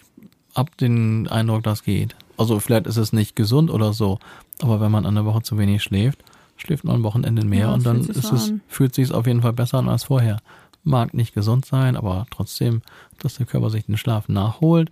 hab 0.54 0.76
den 0.76 1.28
Eindruck, 1.28 1.62
das 1.62 1.82
geht. 1.82 2.16
Also 2.36 2.58
vielleicht 2.60 2.86
ist 2.86 2.96
es 2.96 3.12
nicht 3.12 3.36
gesund 3.36 3.70
oder 3.70 3.92
so, 3.92 4.18
aber 4.62 4.80
wenn 4.80 4.90
man 4.90 5.06
eine 5.06 5.24
Woche 5.24 5.42
zu 5.42 5.58
wenig 5.58 5.82
schläft, 5.82 6.24
schläft 6.56 6.84
man 6.84 6.96
am 6.96 7.02
Wochenende 7.02 7.44
mehr 7.44 7.68
Ja, 7.68 7.74
und 7.74 7.84
dann 7.84 8.02
fühlt 8.02 8.14
sich 8.14 8.16
ist 8.16 8.28
so 8.28 8.36
es, 8.36 8.52
fühlt 8.68 8.94
sich 8.94 9.12
auf 9.12 9.26
jeden 9.26 9.42
Fall 9.42 9.52
besser 9.52 9.78
an 9.78 9.88
als 9.88 10.04
vorher. 10.04 10.38
Mag 10.82 11.14
nicht 11.14 11.34
gesund 11.34 11.66
sein, 11.66 11.96
aber 11.96 12.26
trotzdem, 12.30 12.82
dass 13.18 13.34
der 13.34 13.46
Körper 13.46 13.70
sich 13.70 13.84
den 13.86 13.98
Schlaf 13.98 14.28
nachholt, 14.28 14.90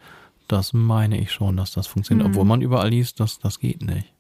das 0.49 0.73
meine 0.73 1.19
ich 1.19 1.33
schon, 1.33 1.57
dass 1.57 1.73
das 1.73 1.87
funktioniert. 1.87 2.29
Mhm. 2.29 2.35
Obwohl 2.35 2.47
man 2.47 2.63
überall 2.63 2.91
liest, 2.91 3.21
dass 3.21 3.39
das 3.39 3.59
geht 3.59 3.83
nicht. 3.83 4.13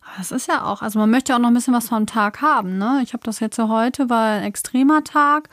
Aber 0.00 0.18
Das 0.18 0.32
ist 0.32 0.48
ja 0.48 0.64
auch, 0.64 0.82
also 0.82 0.98
man 0.98 1.10
möchte 1.10 1.32
ja 1.32 1.36
auch 1.36 1.40
noch 1.40 1.48
ein 1.48 1.54
bisschen 1.54 1.74
was 1.74 1.88
vom 1.88 2.06
Tag 2.06 2.42
haben, 2.42 2.78
ne? 2.78 3.00
Ich 3.02 3.12
habe 3.12 3.22
das 3.24 3.40
jetzt 3.40 3.58
ja 3.58 3.68
heute, 3.68 4.10
war 4.10 4.32
ein 4.32 4.44
extremer 4.44 5.04
Tag, 5.04 5.48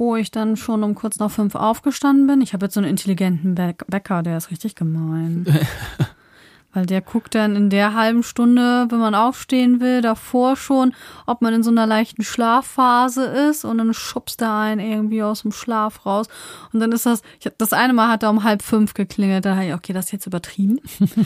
wo 0.00 0.16
ich 0.16 0.30
dann 0.30 0.56
schon 0.56 0.82
um 0.82 0.94
kurz 0.94 1.18
nach 1.18 1.30
fünf 1.30 1.54
aufgestanden 1.54 2.26
bin. 2.26 2.40
Ich 2.40 2.54
habe 2.54 2.64
jetzt 2.66 2.74
so 2.74 2.80
einen 2.80 2.88
intelligenten 2.88 3.54
Bä- 3.54 3.84
Bäcker, 3.86 4.22
der 4.22 4.38
ist 4.38 4.50
richtig 4.50 4.74
gemein. 4.74 5.44
Weil 6.72 6.86
der 6.86 7.00
guckt 7.02 7.34
dann 7.34 7.54
in 7.54 7.68
der 7.68 7.94
halben 7.94 8.22
Stunde, 8.22 8.86
wenn 8.88 8.98
man 9.00 9.14
aufstehen 9.14 9.80
will, 9.80 10.00
davor 10.00 10.56
schon, 10.56 10.94
ob 11.26 11.42
man 11.42 11.52
in 11.52 11.62
so 11.62 11.70
einer 11.70 11.84
leichten 11.84 12.22
Schlafphase 12.22 13.24
ist 13.24 13.64
und 13.64 13.76
dann 13.78 13.92
schubst 13.92 14.40
er 14.40 14.56
einen 14.56 14.80
irgendwie 14.80 15.22
aus 15.22 15.42
dem 15.42 15.52
Schlaf 15.52 16.06
raus. 16.06 16.28
Und 16.72 16.80
dann 16.80 16.92
ist 16.92 17.04
das, 17.06 17.22
ich, 17.38 17.50
das 17.58 17.72
eine 17.72 17.92
Mal 17.92 18.08
hat 18.08 18.22
er 18.22 18.30
um 18.30 18.44
halb 18.44 18.62
fünf 18.62 18.94
geklingelt, 18.94 19.44
da 19.44 19.56
habe 19.56 19.66
ich, 19.66 19.74
okay, 19.74 19.92
das 19.92 20.06
ist 20.06 20.12
jetzt 20.12 20.26
übertrieben. 20.26 20.80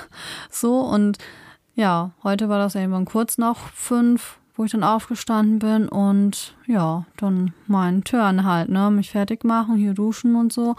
so 0.50 0.80
und 0.80 1.18
ja, 1.74 2.10
heute 2.24 2.48
war 2.48 2.58
das 2.58 2.74
irgendwann 2.74 3.04
kurz 3.04 3.38
nach 3.38 3.68
fünf, 3.74 4.38
wo 4.56 4.64
ich 4.64 4.72
dann 4.72 4.82
aufgestanden 4.82 5.58
bin 5.58 5.88
und 5.88 6.54
ja, 6.66 7.04
dann 7.16 7.52
meinen 7.66 8.04
Turn 8.04 8.44
halt, 8.44 8.68
ne, 8.68 8.90
mich 8.90 9.10
fertig 9.10 9.44
machen, 9.44 9.76
hier 9.76 9.94
duschen 9.94 10.34
und 10.34 10.52
so. 10.52 10.76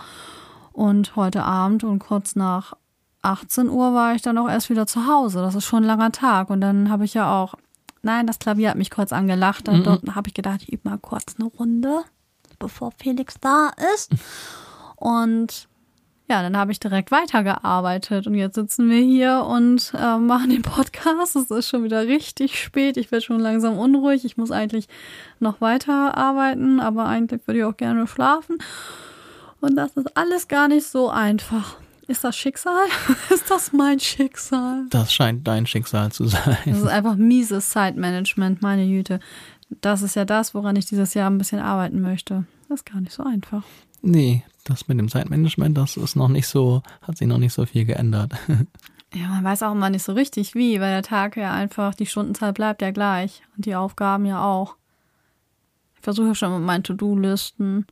Und 0.73 1.15
heute 1.15 1.43
Abend 1.43 1.83
und 1.83 1.99
kurz 1.99 2.35
nach 2.35 2.73
18 3.21 3.69
Uhr 3.69 3.93
war 3.93 4.15
ich 4.15 4.21
dann 4.21 4.37
auch 4.37 4.49
erst 4.49 4.69
wieder 4.69 4.87
zu 4.87 5.07
Hause. 5.07 5.41
Das 5.41 5.55
ist 5.55 5.65
schon 5.65 5.83
ein 5.83 5.87
langer 5.87 6.11
Tag. 6.11 6.49
Und 6.49 6.61
dann 6.61 6.89
habe 6.89 7.05
ich 7.05 7.13
ja 7.13 7.31
auch, 7.41 7.55
nein, 8.01 8.27
das 8.27 8.39
Klavier 8.39 8.69
hat 8.69 8.77
mich 8.77 8.91
kurz 8.91 9.11
angelacht. 9.11 9.67
Dann 9.67 9.83
dort 9.83 10.03
habe 10.15 10.29
ich 10.29 10.33
gedacht, 10.33 10.61
ich 10.61 10.71
übe 10.71 10.89
mal 10.89 10.97
kurz 10.97 11.35
eine 11.37 11.49
Runde, 11.49 12.01
bevor 12.59 12.91
Felix 12.91 13.35
da 13.39 13.71
ist. 13.95 14.11
Und 14.95 15.67
ja, 16.29 16.41
dann 16.41 16.57
habe 16.57 16.73
ich 16.73 16.79
direkt 16.79 17.09
weitergearbeitet 17.11 18.27
und 18.27 18.35
jetzt 18.35 18.55
sitzen 18.55 18.89
wir 18.89 18.99
hier 18.99 19.45
und 19.47 19.93
äh, 19.97 20.17
machen 20.17 20.49
den 20.49 20.61
Podcast. 20.61 21.37
Es 21.37 21.49
ist 21.49 21.69
schon 21.69 21.85
wieder 21.85 22.05
richtig 22.05 22.59
spät. 22.61 22.97
Ich 22.97 23.11
werde 23.11 23.23
schon 23.23 23.39
langsam 23.39 23.77
unruhig. 23.77 24.25
Ich 24.25 24.35
muss 24.35 24.51
eigentlich 24.51 24.89
noch 25.39 25.61
weiterarbeiten, 25.61 26.81
aber 26.81 27.05
eigentlich 27.05 27.47
würde 27.47 27.59
ich 27.59 27.65
auch 27.65 27.77
gerne 27.77 28.07
schlafen. 28.07 28.57
Und 29.61 29.75
das 29.75 29.95
ist 29.95 30.17
alles 30.17 30.49
gar 30.49 30.67
nicht 30.67 30.85
so 30.85 31.09
einfach. 31.09 31.77
Ist 32.07 32.25
das 32.25 32.35
Schicksal? 32.35 32.87
ist 33.29 33.49
das 33.49 33.71
mein 33.71 33.99
Schicksal? 33.99 34.85
Das 34.89 35.13
scheint 35.13 35.47
dein 35.47 35.65
Schicksal 35.65 36.11
zu 36.11 36.25
sein. 36.25 36.57
Das 36.65 36.79
ist 36.79 36.87
einfach 36.87 37.15
mieses 37.15 37.69
Zeitmanagement, 37.69 38.61
meine 38.61 38.85
Güte. 38.85 39.21
Das 39.81 40.01
ist 40.01 40.15
ja 40.15 40.25
das, 40.25 40.53
woran 40.53 40.75
ich 40.75 40.85
dieses 40.85 41.13
Jahr 41.13 41.29
ein 41.29 41.37
bisschen 41.37 41.59
arbeiten 41.59 42.01
möchte. 42.01 42.45
Das 42.67 42.81
ist 42.81 42.85
gar 42.85 42.99
nicht 42.99 43.13
so 43.13 43.23
einfach. 43.23 43.63
Nee, 44.01 44.43
das 44.69 44.87
mit 44.87 44.99
dem 44.99 45.09
Zeitmanagement, 45.09 45.77
das 45.77 45.97
ist 45.97 46.15
noch 46.15 46.29
nicht 46.29 46.47
so, 46.47 46.81
hat 47.01 47.17
sich 47.17 47.27
noch 47.27 47.37
nicht 47.37 47.53
so 47.53 47.65
viel 47.65 47.85
geändert. 47.85 48.33
Ja, 49.13 49.29
man 49.29 49.43
weiß 49.43 49.63
auch 49.63 49.71
immer 49.71 49.89
nicht 49.89 50.03
so 50.03 50.11
richtig 50.11 50.53
wie, 50.53 50.81
weil 50.81 50.91
der 50.91 51.01
Tag 51.01 51.37
ja 51.37 51.53
einfach, 51.53 51.95
die 51.95 52.05
Stundenzahl 52.05 52.51
bleibt 52.51 52.81
ja 52.81 52.91
gleich 52.91 53.41
und 53.55 53.65
die 53.65 53.73
Aufgaben 53.73 54.25
ja 54.25 54.43
auch. 54.43 54.75
Ich 55.95 56.01
versuche 56.01 56.35
schon 56.35 56.53
mit 56.53 56.65
meinen 56.65 56.83
To-Do-Listen. 56.83 57.87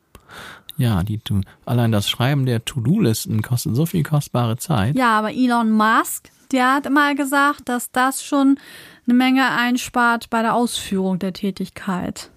Ja, 0.77 1.03
die 1.03 1.21
allein 1.65 1.93
das 1.93 2.09
Schreiben 2.09 2.45
der 2.45 2.65
To-Do-Listen 2.65 3.41
kostet 3.41 3.75
so 3.75 3.85
viel 3.85 4.03
kostbare 4.03 4.57
Zeit. 4.57 4.97
Ja, 4.97 5.17
aber 5.17 5.31
Elon 5.33 5.71
Musk, 5.71 6.29
der 6.51 6.73
hat 6.75 6.89
mal 6.89 7.15
gesagt, 7.15 7.69
dass 7.69 7.91
das 7.91 8.23
schon 8.23 8.59
eine 9.07 9.15
Menge 9.15 9.49
einspart 9.49 10.29
bei 10.29 10.41
der 10.41 10.53
Ausführung 10.53 11.17
der 11.19 11.31
Tätigkeit. 11.31 12.29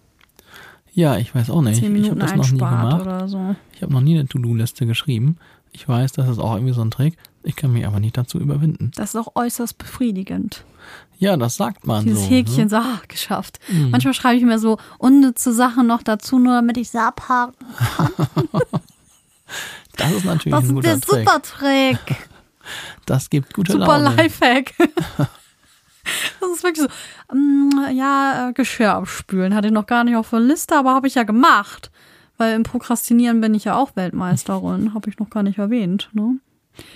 Ja, 0.98 1.16
ich 1.16 1.32
weiß 1.32 1.50
auch 1.50 1.62
nicht. 1.62 1.78
Zehn 1.78 1.92
Minuten 1.92 2.16
ich 2.16 2.22
habe 2.22 2.38
das 2.38 2.48
noch 2.48 2.50
nie 2.50 2.58
gemacht. 2.58 3.02
Oder 3.02 3.28
so. 3.28 3.54
Ich 3.72 3.82
habe 3.82 3.92
noch 3.92 4.00
nie 4.00 4.18
eine 4.18 4.26
To-Do-Liste 4.26 4.84
geschrieben. 4.84 5.36
Ich 5.70 5.88
weiß, 5.88 6.10
das 6.10 6.28
ist 6.28 6.40
auch 6.40 6.54
irgendwie 6.54 6.72
so 6.72 6.80
ein 6.82 6.90
Trick. 6.90 7.16
Ich 7.44 7.54
kann 7.54 7.72
mich 7.72 7.86
aber 7.86 8.00
nicht 8.00 8.16
dazu 8.16 8.40
überwinden. 8.40 8.90
Das 8.96 9.10
ist 9.10 9.16
auch 9.16 9.36
äußerst 9.36 9.78
befriedigend. 9.78 10.64
Ja, 11.20 11.36
das 11.36 11.54
sagt 11.54 11.86
man 11.86 12.04
Dieses 12.04 12.24
so. 12.24 12.30
Häkchen, 12.30 12.64
ne? 12.64 12.70
so, 12.70 12.76
ah, 12.78 13.00
geschafft. 13.06 13.60
Mhm. 13.68 13.90
Manchmal 13.90 14.12
schreibe 14.12 14.38
ich 14.38 14.42
mir 14.42 14.58
so 14.58 14.78
unnütze 14.98 15.52
Sachen 15.52 15.86
noch 15.86 16.02
dazu, 16.02 16.40
nur 16.40 16.54
damit 16.54 16.76
ich 16.76 16.90
sie 16.90 16.98
abhaken 17.00 17.54
kann. 17.96 18.10
das 19.96 20.10
ist 20.10 20.24
natürlich 20.24 20.58
das 20.58 20.68
ein 20.68 20.74
guter 20.74 20.94
ist 20.94 21.06
der 21.06 21.14
Trick. 21.14 21.28
super 21.28 21.42
Trick. 21.42 22.16
Das 23.06 23.30
gibt 23.30 23.54
gute 23.54 23.72
Super 23.72 23.98
Laune. 23.98 24.16
Lifehack. 24.16 24.74
Ist 26.58 26.64
wirklich 26.64 26.88
so. 27.30 27.36
mm, 27.36 27.90
Ja, 27.94 28.48
äh, 28.48 28.52
Geschirr 28.52 28.94
abspülen 28.94 29.54
hatte 29.54 29.68
ich 29.68 29.72
noch 29.72 29.86
gar 29.86 30.02
nicht 30.04 30.16
auf 30.16 30.30
der 30.30 30.40
Liste, 30.40 30.76
aber 30.76 30.94
habe 30.94 31.06
ich 31.06 31.14
ja 31.14 31.22
gemacht. 31.22 31.90
Weil 32.36 32.54
im 32.54 32.62
Prokrastinieren 32.64 33.40
bin 33.40 33.54
ich 33.54 33.64
ja 33.64 33.76
auch 33.76 33.94
Weltmeisterin. 33.96 34.94
Habe 34.94 35.08
ich 35.10 35.18
noch 35.18 35.30
gar 35.30 35.42
nicht 35.42 35.58
erwähnt. 35.58 36.08
Ne? 36.12 36.38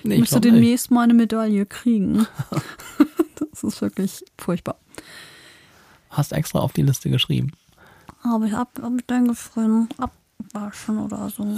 Nee, 0.04 0.14
Ich 0.14 0.20
müsste 0.20 0.40
demnächst 0.40 0.90
mal 0.90 1.02
eine 1.02 1.14
Medaille 1.14 1.66
kriegen. 1.66 2.26
das 3.52 3.62
ist 3.64 3.80
wirklich 3.80 4.24
furchtbar. 4.38 4.76
Hast 6.10 6.32
extra 6.32 6.58
auf 6.60 6.72
die 6.72 6.82
Liste 6.82 7.08
geschrieben. 7.10 7.52
Aber 8.22 8.44
ich 8.46 8.52
habe 8.52 8.70
hab 8.82 8.92
ich 8.96 9.06
dann 9.06 9.26
geschrieben, 9.28 9.88
abwaschen 9.98 10.98
oder 10.98 11.28
so. 11.30 11.44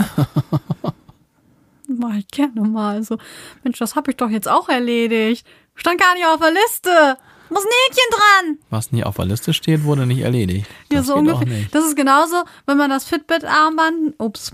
Mach 1.88 2.14
ich 2.14 2.28
gerne 2.28 2.62
mal 2.62 3.02
so. 3.02 3.18
Mensch, 3.62 3.78
das 3.78 3.94
habe 3.96 4.10
ich 4.10 4.16
doch 4.16 4.30
jetzt 4.30 4.48
auch 4.48 4.68
erledigt. 4.70 5.46
Stand 5.74 6.00
gar 6.00 6.14
nicht 6.14 6.24
auf 6.26 6.40
der 6.40 6.52
Liste. 6.52 7.18
Muss 7.50 7.64
ein 7.64 7.70
Häkchen 7.88 8.10
dran. 8.10 8.58
Was 8.70 8.92
nie 8.92 9.04
auf 9.04 9.16
der 9.16 9.26
Liste 9.26 9.52
steht, 9.54 9.84
wurde 9.84 10.06
nicht 10.06 10.20
erledigt. 10.20 10.66
Ja, 10.90 10.98
Das 10.98 11.06
so 11.06 11.14
geht 11.20 11.30
auch 11.32 11.40
ungefähr. 11.40 11.58
nicht. 11.58 11.74
Das 11.74 11.84
ist 11.84 11.96
genauso, 11.96 12.36
wenn 12.66 12.76
man 12.78 12.90
das 12.90 13.04
Fitbit-Armband, 13.04 14.14
ups, 14.18 14.52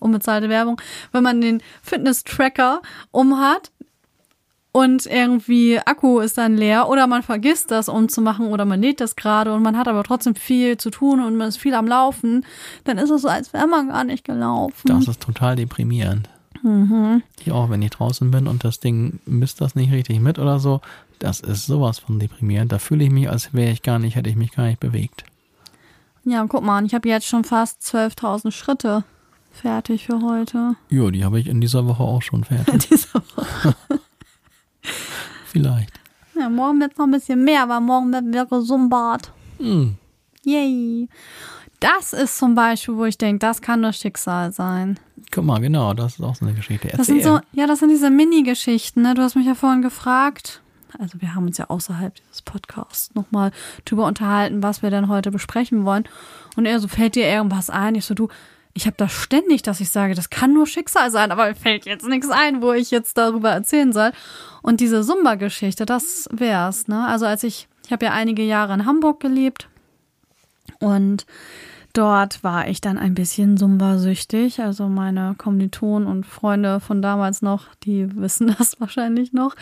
unbezahlte 0.00 0.48
Werbung, 0.48 0.80
wenn 1.12 1.22
man 1.22 1.40
den 1.40 1.62
Fitness-Tracker 1.82 2.82
umhat 3.10 3.70
und 4.72 5.06
irgendwie 5.06 5.78
Akku 5.84 6.20
ist 6.20 6.38
dann 6.38 6.56
leer 6.56 6.88
oder 6.88 7.06
man 7.06 7.22
vergisst 7.22 7.70
das 7.70 7.88
umzumachen 7.88 8.46
oder 8.48 8.64
man 8.64 8.80
lädt 8.80 9.00
das 9.00 9.16
gerade 9.16 9.52
und 9.52 9.62
man 9.62 9.76
hat 9.76 9.88
aber 9.88 10.04
trotzdem 10.04 10.34
viel 10.34 10.76
zu 10.76 10.90
tun 10.90 11.20
und 11.20 11.36
man 11.36 11.48
ist 11.48 11.56
viel 11.58 11.74
am 11.74 11.86
Laufen, 11.88 12.44
dann 12.84 12.98
ist 12.98 13.10
es 13.10 13.22
so, 13.22 13.28
als 13.28 13.52
wäre 13.52 13.66
man 13.66 13.88
gar 13.88 14.04
nicht 14.04 14.24
gelaufen. 14.24 14.86
Das 14.88 15.08
ist 15.08 15.20
total 15.22 15.56
deprimierend. 15.56 16.28
Mhm. 16.62 17.22
Ich 17.44 17.50
auch, 17.52 17.70
wenn 17.70 17.82
ich 17.82 17.90
draußen 17.90 18.30
bin 18.30 18.46
und 18.46 18.62
das 18.64 18.78
Ding 18.80 19.20
misst 19.26 19.60
das 19.60 19.74
nicht 19.74 19.92
richtig 19.92 20.20
mit 20.20 20.38
oder 20.38 20.58
so, 20.58 20.80
das 21.18 21.40
ist 21.40 21.66
sowas 21.66 21.98
von 21.98 22.18
deprimierend. 22.18 22.72
Da 22.72 22.78
fühle 22.78 23.04
ich 23.04 23.10
mich, 23.10 23.28
als 23.28 23.52
wäre 23.54 23.70
ich 23.70 23.82
gar 23.82 23.98
nicht, 23.98 24.16
hätte 24.16 24.30
ich 24.30 24.36
mich 24.36 24.52
gar 24.52 24.66
nicht 24.66 24.80
bewegt. 24.80 25.24
Ja, 26.24 26.44
guck 26.46 26.62
mal, 26.62 26.84
ich 26.84 26.94
habe 26.94 27.08
jetzt 27.08 27.26
schon 27.26 27.44
fast 27.44 27.80
12.000 27.82 28.50
Schritte 28.50 29.04
fertig 29.50 30.06
für 30.06 30.20
heute. 30.20 30.76
Jo, 30.90 31.10
die 31.10 31.24
habe 31.24 31.40
ich 31.40 31.46
in 31.46 31.60
dieser 31.60 31.86
Woche 31.86 32.02
auch 32.02 32.22
schon 32.22 32.44
fertig. 32.44 32.88
Diese 32.90 33.14
Woche. 33.14 33.74
Vielleicht. 35.46 35.98
Ja, 36.38 36.48
morgen 36.48 36.80
wird 36.80 36.98
noch 36.98 37.06
ein 37.06 37.10
bisschen 37.10 37.44
mehr, 37.44 37.68
weil 37.68 37.80
morgen 37.80 38.12
werden 38.12 38.32
wir 38.32 38.46
gesumbart. 38.46 39.32
Hm. 39.58 39.96
Yay. 40.44 41.08
Das 41.80 42.12
ist 42.12 42.38
zum 42.38 42.54
Beispiel, 42.54 42.96
wo 42.96 43.04
ich 43.04 43.18
denke, 43.18 43.38
das 43.38 43.62
kann 43.62 43.80
nur 43.80 43.92
Schicksal 43.92 44.52
sein. 44.52 44.98
Guck 45.30 45.44
mal, 45.44 45.60
genau, 45.60 45.94
das 45.94 46.14
ist 46.14 46.22
auch 46.22 46.34
so 46.34 46.44
eine 46.44 46.54
Geschichte. 46.54 46.88
Das 46.96 47.06
sind 47.06 47.22
so, 47.22 47.40
ja, 47.52 47.66
das 47.66 47.80
sind 47.80 47.90
diese 47.90 48.10
Mini-Geschichten, 48.10 49.02
ne? 49.02 49.14
Du 49.14 49.22
hast 49.22 49.36
mich 49.36 49.46
ja 49.46 49.54
vorhin 49.54 49.82
gefragt. 49.82 50.62
Also 50.98 51.20
wir 51.20 51.34
haben 51.34 51.46
uns 51.46 51.58
ja 51.58 51.66
außerhalb 51.68 52.14
dieses 52.14 52.42
Podcasts 52.42 53.14
nochmal 53.14 53.52
drüber 53.84 54.06
unterhalten, 54.06 54.62
was 54.62 54.82
wir 54.82 54.90
denn 54.90 55.08
heute 55.08 55.30
besprechen 55.30 55.84
wollen. 55.84 56.04
Und 56.56 56.66
er 56.66 56.80
so, 56.80 56.88
fällt 56.88 57.14
dir 57.14 57.26
irgendwas 57.26 57.70
ein? 57.70 57.94
Ich 57.94 58.04
so, 58.04 58.14
du, 58.14 58.28
ich 58.74 58.86
habe 58.86 58.96
das 58.96 59.12
ständig, 59.12 59.62
dass 59.62 59.80
ich 59.80 59.90
sage, 59.90 60.14
das 60.14 60.30
kann 60.30 60.52
nur 60.52 60.66
Schicksal 60.66 61.10
sein, 61.10 61.32
aber 61.32 61.48
mir 61.48 61.54
fällt 61.54 61.84
jetzt 61.84 62.06
nichts 62.06 62.30
ein, 62.30 62.62
wo 62.62 62.72
ich 62.72 62.90
jetzt 62.90 63.18
darüber 63.18 63.50
erzählen 63.50 63.92
soll. 63.92 64.12
Und 64.62 64.80
diese 64.80 65.02
Sumba-Geschichte, 65.02 65.84
das 65.84 66.28
wär's, 66.30 66.88
ne? 66.88 67.06
Also 67.06 67.26
als 67.26 67.42
ich, 67.42 67.68
ich 67.84 67.92
habe 67.92 68.06
ja 68.06 68.12
einige 68.12 68.42
Jahre 68.42 68.74
in 68.74 68.86
Hamburg 68.86 69.20
gelebt 69.20 69.68
und 70.80 71.26
dort 71.92 72.44
war 72.44 72.68
ich 72.68 72.80
dann 72.80 72.98
ein 72.98 73.14
bisschen 73.14 73.56
Sumba-süchtig. 73.56 74.60
Also 74.60 74.88
meine 74.88 75.34
Kommilitonen 75.36 76.08
und 76.08 76.26
Freunde 76.26 76.80
von 76.80 77.02
damals 77.02 77.42
noch, 77.42 77.66
die 77.84 78.14
wissen 78.20 78.54
das 78.58 78.80
wahrscheinlich 78.80 79.32
noch. 79.32 79.54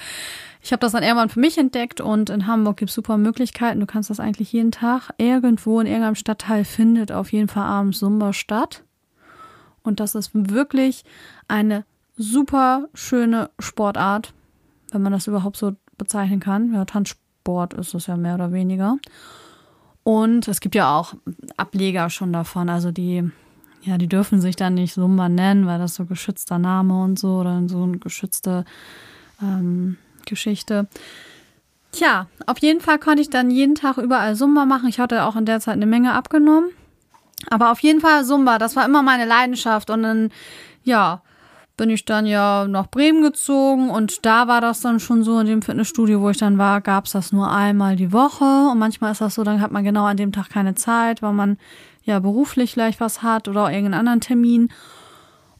Ich 0.62 0.72
habe 0.72 0.80
das 0.80 0.92
dann 0.92 1.02
irgendwann 1.02 1.28
für 1.28 1.40
mich 1.40 1.58
entdeckt 1.58 2.00
und 2.00 2.28
in 2.30 2.46
Hamburg 2.46 2.78
gibt 2.78 2.90
es 2.90 2.94
super 2.94 3.16
Möglichkeiten. 3.16 3.80
Du 3.80 3.86
kannst 3.86 4.10
das 4.10 4.20
eigentlich 4.20 4.52
jeden 4.52 4.72
Tag 4.72 5.10
irgendwo 5.18 5.80
in 5.80 5.86
irgendeinem 5.86 6.16
Stadtteil 6.16 6.64
findet 6.64 7.12
auf 7.12 7.32
jeden 7.32 7.48
Fall 7.48 7.64
abends 7.64 8.00
Sumba 8.00 8.32
statt. 8.32 8.82
Und 9.82 10.00
das 10.00 10.16
ist 10.16 10.30
wirklich 10.34 11.04
eine 11.46 11.84
super 12.16 12.88
schöne 12.94 13.50
Sportart, 13.60 14.32
wenn 14.90 15.02
man 15.02 15.12
das 15.12 15.28
überhaupt 15.28 15.56
so 15.56 15.76
bezeichnen 15.96 16.40
kann. 16.40 16.74
Ja, 16.74 16.84
Tanzsport 16.84 17.74
ist 17.74 17.94
es 17.94 18.08
ja 18.08 18.16
mehr 18.16 18.34
oder 18.34 18.52
weniger. 18.52 18.96
Und 20.06 20.46
es 20.46 20.60
gibt 20.60 20.76
ja 20.76 20.96
auch 20.96 21.14
Ableger 21.56 22.10
schon 22.10 22.32
davon. 22.32 22.68
Also 22.68 22.92
die, 22.92 23.28
ja, 23.82 23.98
die 23.98 24.06
dürfen 24.06 24.40
sich 24.40 24.54
dann 24.54 24.74
nicht 24.74 24.94
Sumba 24.94 25.28
nennen, 25.28 25.66
weil 25.66 25.80
das 25.80 25.96
so 25.96 26.04
geschützter 26.04 26.60
Name 26.60 27.02
und 27.02 27.18
so 27.18 27.38
oder 27.38 27.60
so 27.66 27.82
eine 27.82 27.98
geschützte 27.98 28.64
ähm, 29.42 29.96
Geschichte. 30.24 30.86
Tja, 31.90 32.28
auf 32.46 32.58
jeden 32.58 32.80
Fall 32.80 33.00
konnte 33.00 33.20
ich 33.20 33.30
dann 33.30 33.50
jeden 33.50 33.74
Tag 33.74 33.98
überall 33.98 34.36
Sumba 34.36 34.64
machen. 34.64 34.88
Ich 34.88 35.00
hatte 35.00 35.24
auch 35.24 35.34
in 35.34 35.44
der 35.44 35.58
Zeit 35.58 35.74
eine 35.74 35.86
Menge 35.86 36.12
abgenommen. 36.12 36.70
Aber 37.50 37.72
auf 37.72 37.80
jeden 37.80 38.00
Fall 38.00 38.24
Sumba, 38.24 38.58
das 38.58 38.76
war 38.76 38.84
immer 38.84 39.02
meine 39.02 39.24
Leidenschaft. 39.24 39.90
Und 39.90 40.04
dann, 40.04 40.30
ja, 40.84 41.20
bin 41.76 41.90
ich 41.90 42.04
dann 42.04 42.26
ja 42.26 42.66
nach 42.66 42.88
Bremen 42.88 43.22
gezogen 43.22 43.90
und 43.90 44.24
da 44.24 44.48
war 44.48 44.60
das 44.60 44.80
dann 44.80 44.98
schon 45.00 45.22
so 45.22 45.38
in 45.38 45.46
dem 45.46 45.62
Fitnessstudio, 45.62 46.20
wo 46.20 46.30
ich 46.30 46.38
dann 46.38 46.58
war, 46.58 46.80
gab 46.80 47.04
es 47.04 47.12
das 47.12 47.32
nur 47.32 47.50
einmal 47.50 47.96
die 47.96 48.12
Woche 48.12 48.70
und 48.70 48.78
manchmal 48.78 49.12
ist 49.12 49.20
das 49.20 49.34
so, 49.34 49.44
dann 49.44 49.60
hat 49.60 49.72
man 49.72 49.84
genau 49.84 50.04
an 50.04 50.16
dem 50.16 50.32
Tag 50.32 50.48
keine 50.48 50.74
Zeit, 50.74 51.22
weil 51.22 51.32
man 51.32 51.58
ja 52.02 52.18
beruflich 52.18 52.72
vielleicht 52.72 53.00
was 53.00 53.22
hat 53.22 53.48
oder 53.48 53.64
auch 53.64 53.68
irgendeinen 53.68 54.00
anderen 54.00 54.20
Termin. 54.20 54.68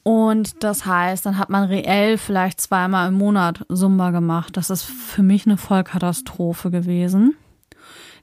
Und 0.02 0.62
das 0.62 0.86
heißt, 0.86 1.26
dann 1.26 1.36
hat 1.36 1.50
man 1.50 1.64
reell 1.64 2.16
vielleicht 2.16 2.60
zweimal 2.60 3.08
im 3.08 3.14
Monat 3.14 3.66
Sumba 3.68 4.12
gemacht. 4.12 4.56
Das 4.56 4.70
ist 4.70 4.84
für 4.84 5.24
mich 5.24 5.46
eine 5.46 5.56
Vollkatastrophe 5.56 6.70
gewesen. 6.70 7.34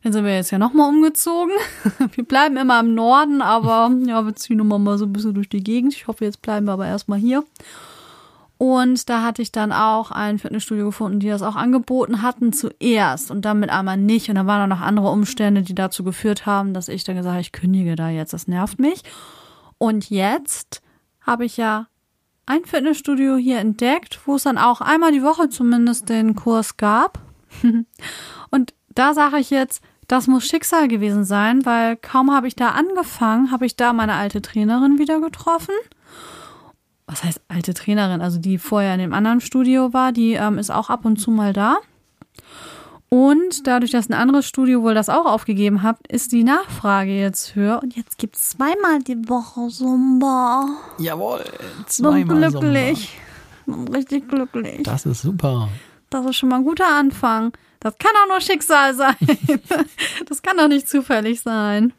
Dann 0.03 0.11
sind 0.11 0.25
wir 0.25 0.35
jetzt 0.35 0.51
ja 0.51 0.57
nochmal 0.57 0.89
umgezogen. 0.89 1.53
Wir 2.13 2.25
bleiben 2.25 2.57
immer 2.57 2.81
im 2.81 2.93
Norden, 2.93 3.41
aber 3.41 3.89
ja, 4.05 4.25
wir 4.25 4.35
ziehen 4.35 4.59
immer 4.59 4.77
mal 4.77 4.97
so 4.97 5.05
ein 5.05 5.13
bisschen 5.13 5.33
durch 5.33 5.47
die 5.47 5.63
Gegend. 5.63 5.93
Ich 5.93 6.07
hoffe, 6.07 6.25
jetzt 6.25 6.41
bleiben 6.41 6.65
wir 6.65 6.73
aber 6.73 6.85
erstmal 6.85 7.19
hier. 7.19 7.45
Und 8.57 9.09
da 9.09 9.23
hatte 9.23 9.41
ich 9.41 9.51
dann 9.51 9.71
auch 9.71 10.11
ein 10.11 10.39
Fitnessstudio 10.39 10.85
gefunden, 10.85 11.19
die 11.19 11.29
das 11.29 11.41
auch 11.41 11.55
angeboten 11.55 12.21
hatten 12.21 12.53
zuerst 12.53 13.31
und 13.31 13.43
dann 13.43 13.59
mit 13.59 13.69
einmal 13.69 13.97
nicht. 13.97 14.29
Und 14.29 14.35
da 14.35 14.45
waren 14.45 14.61
auch 14.61 14.77
noch 14.77 14.85
andere 14.85 15.09
Umstände, 15.09 15.63
die 15.63 15.75
dazu 15.75 16.03
geführt 16.03 16.45
haben, 16.45 16.73
dass 16.73 16.89
ich 16.89 17.03
dann 17.03 17.15
gesagt 17.15 17.33
habe, 17.33 17.41
ich 17.41 17.51
kündige 17.51 17.95
da 17.95 18.09
jetzt, 18.09 18.33
das 18.33 18.47
nervt 18.47 18.79
mich. 18.79 19.03
Und 19.77 20.09
jetzt 20.09 20.81
habe 21.21 21.45
ich 21.45 21.57
ja 21.57 21.87
ein 22.45 22.65
Fitnessstudio 22.65 23.37
hier 23.37 23.59
entdeckt, 23.59 24.19
wo 24.25 24.35
es 24.35 24.43
dann 24.43 24.57
auch 24.57 24.81
einmal 24.81 25.11
die 25.11 25.23
Woche 25.23 25.49
zumindest 25.49 26.09
den 26.09 26.35
Kurs 26.35 26.77
gab. 26.77 27.19
und 28.51 28.73
da 28.95 29.13
sage 29.13 29.39
ich 29.39 29.49
jetzt, 29.49 29.81
das 30.07 30.27
muss 30.27 30.45
Schicksal 30.45 30.87
gewesen 30.87 31.23
sein, 31.25 31.65
weil 31.65 31.95
kaum 31.97 32.31
habe 32.33 32.47
ich 32.47 32.55
da 32.55 32.69
angefangen, 32.69 33.51
habe 33.51 33.65
ich 33.65 33.75
da 33.75 33.93
meine 33.93 34.13
alte 34.13 34.41
Trainerin 34.41 34.99
wieder 34.99 35.19
getroffen. 35.21 35.73
was 37.05 37.23
heißt 37.23 37.41
alte 37.47 37.73
Trainerin, 37.73 38.21
also 38.21 38.39
die 38.39 38.57
vorher 38.57 38.93
in 38.93 38.99
dem 38.99 39.13
anderen 39.13 39.41
Studio 39.41 39.93
war, 39.93 40.11
die 40.11 40.33
ähm, 40.33 40.57
ist 40.57 40.71
auch 40.71 40.89
ab 40.89 41.05
und 41.05 41.17
zu 41.17 41.31
mal 41.31 41.53
da. 41.53 41.77
Und 43.09 43.67
dadurch, 43.67 43.91
dass 43.91 44.09
ein 44.09 44.13
anderes 44.13 44.47
Studio 44.47 44.81
wohl 44.81 44.95
das 44.95 45.07
auch 45.07 45.27
aufgegeben 45.27 45.83
hat, 45.83 45.97
ist 46.07 46.31
die 46.31 46.43
Nachfrage 46.43 47.11
jetzt 47.11 47.53
höher. 47.53 47.79
Und 47.83 47.95
jetzt 47.95 48.17
gibt 48.17 48.35
es 48.37 48.49
zweimal 48.49 49.03
die 49.03 49.29
Woche 49.29 49.67
Zumba. 49.67 50.65
Jawohl, 50.97 51.43
Bin 51.43 51.85
zweimal 51.85 52.49
glücklich. 52.49 53.15
Bin 53.67 53.87
richtig 53.89 54.27
glücklich. 54.27 54.81
Das 54.81 55.05
ist 55.05 55.21
super. 55.21 55.69
Das 56.09 56.25
ist 56.25 56.37
schon 56.37 56.49
mal 56.49 56.55
ein 56.55 56.63
guter 56.63 56.87
Anfang. 56.87 57.53
Das 57.83 57.97
kann 57.97 58.11
auch 58.23 58.29
nur 58.29 58.41
Schicksal 58.41 58.93
sein. 58.95 59.15
Das 60.27 60.41
kann 60.41 60.57
doch 60.57 60.67
nicht 60.67 60.87
zufällig 60.89 61.41
sein. 61.41 61.93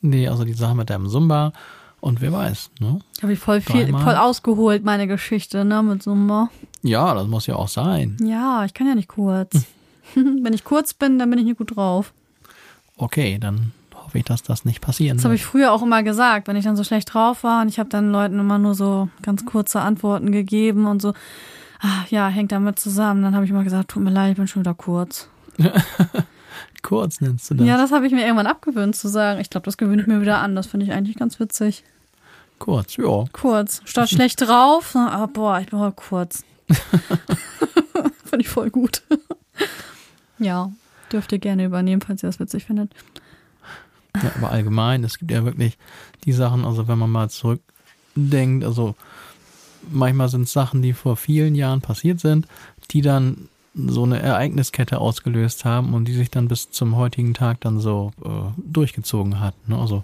Nee, 0.00 0.28
also 0.28 0.44
die 0.44 0.52
Sache 0.54 0.74
mit 0.74 0.88
dem 0.88 1.08
Zumba 1.08 1.52
und 2.00 2.20
wer 2.20 2.32
weiß, 2.32 2.70
ne? 2.80 3.00
Habe 3.22 3.32
ich 3.32 3.38
voll 3.38 3.60
viel, 3.60 3.84
Dreimal. 3.84 4.04
voll 4.04 4.14
ausgeholt, 4.14 4.84
meine 4.84 5.06
Geschichte, 5.06 5.64
ne, 5.64 5.82
mit 5.82 6.02
Zumba. 6.02 6.48
Ja, 6.82 7.14
das 7.14 7.26
muss 7.26 7.46
ja 7.46 7.56
auch 7.56 7.68
sein. 7.68 8.16
Ja, 8.22 8.64
ich 8.64 8.74
kann 8.74 8.86
ja 8.86 8.94
nicht 8.94 9.08
kurz. 9.08 9.64
Wenn 10.14 10.52
ich 10.52 10.62
kurz 10.64 10.94
bin, 10.94 11.18
dann 11.18 11.28
bin 11.30 11.38
ich 11.40 11.44
nicht 11.46 11.58
gut 11.58 11.76
drauf. 11.76 12.12
Okay, 12.96 13.38
dann 13.40 13.72
hoffe 13.94 14.18
ich, 14.18 14.24
dass 14.24 14.42
das 14.42 14.64
nicht 14.64 14.80
passieren 14.80 15.16
Das 15.18 15.24
habe 15.24 15.34
ich 15.34 15.44
früher 15.44 15.72
auch 15.72 15.82
immer 15.82 16.02
gesagt, 16.04 16.46
wenn 16.46 16.56
ich 16.56 16.64
dann 16.64 16.76
so 16.76 16.84
schlecht 16.84 17.12
drauf 17.12 17.42
war 17.42 17.62
und 17.62 17.68
ich 17.68 17.78
habe 17.80 17.88
dann 17.88 18.12
Leuten 18.12 18.38
immer 18.38 18.58
nur 18.58 18.74
so 18.74 19.08
ganz 19.22 19.44
kurze 19.44 19.80
Antworten 19.80 20.30
gegeben 20.30 20.86
und 20.86 21.02
so, 21.02 21.12
ah, 21.80 22.04
ja, 22.10 22.28
hängt 22.28 22.52
damit 22.52 22.78
zusammen. 22.78 23.22
Dann 23.22 23.34
habe 23.34 23.44
ich 23.44 23.50
immer 23.50 23.64
gesagt, 23.64 23.90
tut 23.90 24.02
mir 24.02 24.10
leid, 24.10 24.32
ich 24.32 24.36
bin 24.36 24.46
schon 24.46 24.62
wieder 24.62 24.74
kurz. 24.74 25.28
Kurz 26.82 27.20
nennst 27.20 27.50
du 27.50 27.54
das. 27.54 27.66
Ja, 27.66 27.76
das 27.76 27.90
habe 27.90 28.06
ich 28.06 28.12
mir 28.12 28.22
irgendwann 28.22 28.46
abgewöhnt 28.46 28.94
zu 28.94 29.08
sagen. 29.08 29.40
Ich 29.40 29.50
glaube, 29.50 29.64
das 29.64 29.76
gewöhne 29.76 30.02
ich 30.02 30.06
mir 30.06 30.20
wieder 30.20 30.38
an. 30.38 30.54
Das 30.54 30.68
finde 30.68 30.86
ich 30.86 30.92
eigentlich 30.92 31.16
ganz 31.16 31.40
witzig. 31.40 31.82
Kurz, 32.60 32.96
ja. 32.96 33.24
Kurz. 33.32 33.82
Statt 33.84 34.08
schlecht 34.08 34.40
drauf, 34.40 34.94
ah, 34.94 35.26
boah, 35.26 35.58
ich 35.58 35.66
bin 35.66 35.80
heute 35.80 35.96
kurz. 35.96 36.44
finde 38.24 38.40
ich 38.40 38.48
voll 38.48 38.70
gut. 38.70 39.02
ja, 40.38 40.70
dürft 41.12 41.32
ihr 41.32 41.38
gerne 41.38 41.64
übernehmen, 41.64 42.00
falls 42.00 42.22
ihr 42.22 42.28
das 42.28 42.38
witzig 42.38 42.66
findet. 42.66 42.92
Ja, 44.22 44.30
aber 44.36 44.50
allgemein, 44.50 45.04
es 45.04 45.18
gibt 45.18 45.30
ja 45.30 45.44
wirklich 45.44 45.76
die 46.24 46.32
Sachen, 46.32 46.64
also 46.64 46.88
wenn 46.88 46.98
man 46.98 47.10
mal 47.10 47.28
zurückdenkt, 47.28 48.64
also 48.64 48.94
manchmal 49.90 50.28
sind 50.28 50.42
es 50.42 50.52
Sachen, 50.52 50.82
die 50.82 50.92
vor 50.92 51.16
vielen 51.16 51.54
Jahren 51.54 51.80
passiert 51.80 52.20
sind, 52.20 52.46
die 52.90 53.02
dann 53.02 53.48
so 53.74 54.04
eine 54.04 54.20
Ereigniskette 54.20 54.98
ausgelöst 54.98 55.64
haben 55.64 55.92
und 55.92 56.06
die 56.06 56.14
sich 56.14 56.30
dann 56.30 56.48
bis 56.48 56.70
zum 56.70 56.96
heutigen 56.96 57.34
Tag 57.34 57.60
dann 57.60 57.78
so 57.78 58.12
äh, 58.24 58.28
durchgezogen 58.56 59.40
hat. 59.40 59.54
Ne? 59.68 59.78
Also 59.78 60.02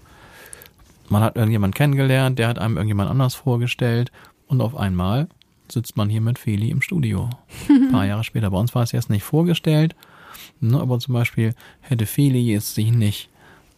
man 1.09 1.23
hat 1.23 1.37
irgendjemand 1.37 1.75
kennengelernt, 1.75 2.39
der 2.39 2.49
hat 2.49 2.59
einem 2.59 2.77
irgendjemand 2.77 3.11
anders 3.11 3.35
vorgestellt 3.35 4.13
und 4.47 4.61
auf 4.61 4.77
einmal 4.77 5.29
sitzt 5.69 5.97
man 5.97 6.11
hier 6.11 6.21
mit 6.21 6.39
Feli 6.39 6.71
im 6.71 6.83
Studio. 6.83 7.31
Ein 7.69 7.89
paar 7.93 8.05
Jahre 8.05 8.25
später. 8.25 8.51
Bei 8.51 8.59
uns 8.59 8.75
war 8.75 8.83
es 8.83 8.93
erst 8.93 9.09
nicht 9.09 9.23
vorgestellt, 9.23 9.97
ne? 10.61 10.79
aber 10.79 10.99
zum 10.99 11.15
Beispiel 11.15 11.55
hätte 11.81 12.05
Feli 12.05 12.41
jetzt 12.41 12.75
sich 12.75 12.93
nicht 12.93 13.31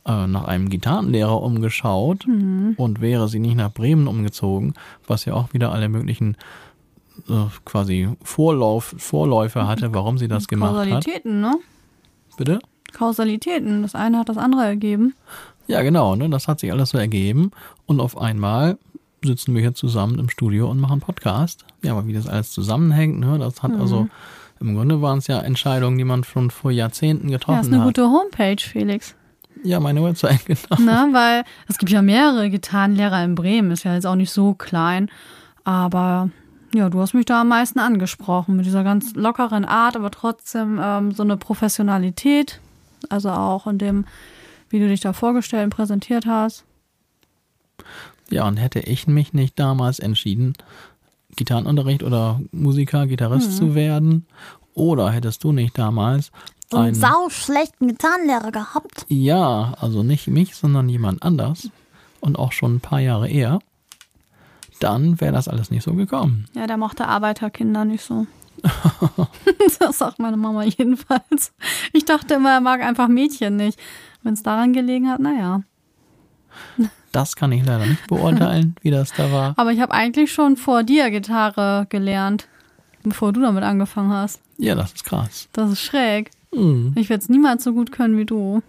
äh, 0.07 0.27
nach 0.27 0.45
einem 0.45 0.69
Gitarrenlehrer 0.69 1.43
umgeschaut 1.43 2.27
und 2.27 3.01
wäre 3.01 3.29
sie 3.29 3.39
nicht 3.39 3.57
nach 3.57 3.73
Bremen 3.73 4.07
umgezogen, 4.07 4.75
was 5.07 5.25
ja 5.25 5.35
auch 5.35 5.53
wieder 5.55 5.73
alle 5.73 5.89
möglichen 5.89 6.37
äh, 7.29 7.47
quasi 7.65 8.09
Vorlauf, 8.23 8.95
Vorläufe 8.99 9.67
hatte, 9.67 9.95
warum 9.95 10.19
sie 10.19 10.29
das 10.29 10.49
gemacht 10.49 10.75
hat. 10.75 10.89
Kausalitäten, 10.89 11.41
ne? 11.41 11.55
Bitte? 12.37 12.59
Kausalitäten. 12.93 13.83
Das 13.83 13.95
eine 13.95 14.19
hat 14.19 14.29
das 14.29 14.39
andere 14.39 14.65
ergeben. 14.65 15.15
Ja, 15.67 15.83
genau, 15.83 16.15
ne? 16.17 16.29
das 16.29 16.49
hat 16.49 16.61
sich 16.61 16.73
alles 16.73 16.91
so 16.91 16.99
ergeben 16.99 17.51
und 17.87 18.01
auf 18.01 18.19
einmal 18.19 18.79
sitzen 19.23 19.55
wir 19.55 19.63
hier 19.63 19.75
zusammen 19.75 20.19
im 20.19 20.29
Studio 20.29 20.71
und 20.71 20.79
machen 20.79 21.01
Podcast. 21.01 21.65
Ja, 21.83 21.93
aber 21.93 22.07
wie 22.07 22.13
das 22.13 22.29
alles 22.29 22.51
zusammenhängt, 22.51 23.21
ne? 23.21 23.39
das 23.39 23.63
hat 23.63 23.73
also, 23.73 24.09
im 24.61 24.75
Grunde 24.75 25.01
waren 25.01 25.19
es 25.19 25.27
ja 25.27 25.41
Entscheidungen, 25.41 25.97
die 25.97 26.05
man 26.05 26.25
schon 26.25 26.51
vor 26.51 26.71
Jahrzehnten 26.71 27.29
Ja, 27.29 27.37
ist 27.37 27.41
getroffen 27.41 27.73
eine 27.73 27.79
hat. 27.81 27.87
gute 27.87 28.11
Homepage, 28.11 28.61
Felix. 28.61 29.15
Ja, 29.65 29.81
meine 29.81 30.05
Website, 30.05 30.45
genau. 30.47 30.81
ne? 30.81 31.09
Weil 31.13 31.45
es 31.67 31.79
gibt 31.79 31.91
ja 31.91 32.03
mehrere 32.03 32.51
Gitarrenlehrer 32.51 33.25
in 33.25 33.35
Bremen. 33.35 33.71
Ist 33.71 33.85
ja 33.85 33.95
jetzt 33.95 34.07
auch 34.07 34.15
nicht 34.15 34.31
so 34.31 34.55
klein. 34.55 35.11
Aber 35.65 36.31
ja, 36.75 36.91
du 36.91 37.01
hast 37.01 37.15
mich 37.15 37.25
da 37.25 37.41
am 37.41 37.49
meisten 37.49 37.79
angesprochen 37.79 38.57
mit 38.57 38.67
dieser 38.67 38.85
ganz 38.85 39.15
lockeren 39.15 39.65
Art, 39.65 39.97
aber 39.97 40.11
trotzdem 40.11 40.79
ähm, 40.83 41.13
so 41.13 41.23
eine 41.23 41.39
Professionalität. 41.39 42.61
Also 43.09 43.31
auch 43.31 43.67
in 43.67 43.79
dem, 43.79 44.05
wie 44.69 44.79
du 44.79 44.89
dich 44.89 45.01
da 45.01 45.13
vorgestellt 45.13 45.65
und 45.65 45.71
präsentiert 45.71 46.27
hast. 46.27 46.65
Ja, 48.31 48.47
und 48.47 48.57
hätte 48.57 48.81
ich 48.81 49.07
mich 49.07 49.33
nicht 49.33 49.59
damals 49.59 49.99
entschieden, 49.99 50.55
Gitarrenunterricht 51.37 52.03
oder 52.03 52.41
Musiker, 52.53 53.07
Gitarrist 53.07 53.57
zu 53.57 53.75
werden, 53.75 54.27
oder 54.75 55.11
hättest 55.11 55.45
du 55.45 55.53
nicht 55.53 55.79
damals 55.79 56.33
So 56.75 56.81
einen 56.81 56.87
einen, 56.89 56.95
sau 56.95 57.29
schlechten 57.29 57.89
Gitarrenlehrer 57.89 58.53
gehabt. 58.53 59.07
ja, 59.09 59.75
also 59.81 60.03
nicht 60.03 60.27
mich, 60.29 60.55
sondern 60.55 60.89
jemand 60.89 61.23
anders 61.23 61.71
und 62.21 62.39
auch 62.39 62.53
schon 62.53 62.77
ein 62.77 62.81
paar 62.81 63.01
Jahre 63.01 63.29
eher, 63.29 63.59
dann 64.81 65.21
wäre 65.21 65.33
das 65.33 65.49
alles 65.49 65.71
nicht 65.71 65.85
so 65.85 65.95
gekommen. 65.95 66.47
Ja, 66.55 66.67
der 66.67 66.77
mochte 66.77 67.07
Arbeiterkinder 67.07 67.85
nicht 67.85 68.05
so. 68.05 68.27
das 69.79 69.99
sagt 69.99 70.19
meine 70.19 70.37
Mama 70.37 70.65
jedenfalls. 70.65 71.53
Ich 71.93 72.05
dachte 72.05 72.35
immer, 72.35 72.53
er 72.53 72.61
mag 72.61 72.83
einfach 72.83 73.09
Mädchen 73.09 73.57
nicht. 73.57 73.79
Wenn 74.23 74.35
es 74.35 74.43
daran 74.43 74.73
gelegen 74.73 75.11
hat, 75.11 75.21
naja. 75.21 75.63
Das 77.13 77.37
kann 77.37 77.53
ich 77.53 77.65
leider 77.65 77.87
nicht 77.87 78.07
beurteilen, 78.07 78.75
wie 78.83 78.91
das 78.91 79.13
da 79.13 79.31
war. 79.31 79.55
Aber 79.57 79.73
ich 79.73 79.81
habe 79.81 79.93
eigentlich 79.93 80.33
schon 80.33 80.57
vor 80.57 80.83
dir 80.83 81.11
Gitarre 81.11 81.87
gelernt, 81.89 82.49
bevor 83.03 83.33
du 83.33 83.41
damit 83.41 83.63
angefangen 83.63 84.13
hast. 84.13 84.41
Ja, 84.57 84.75
das 84.75 84.93
ist 84.93 85.05
krass. 85.05 85.49
Das 85.53 85.71
ist 85.71 85.81
schräg. 85.81 86.31
Hm, 86.55 86.93
Ich 86.97 87.09
werde 87.11 87.23
es 87.23 87.29
niemals 87.29 87.65
so 87.65 87.73
gut 87.73 87.93
können 87.93 88.17
wie 88.17 88.25
du. 88.25 88.63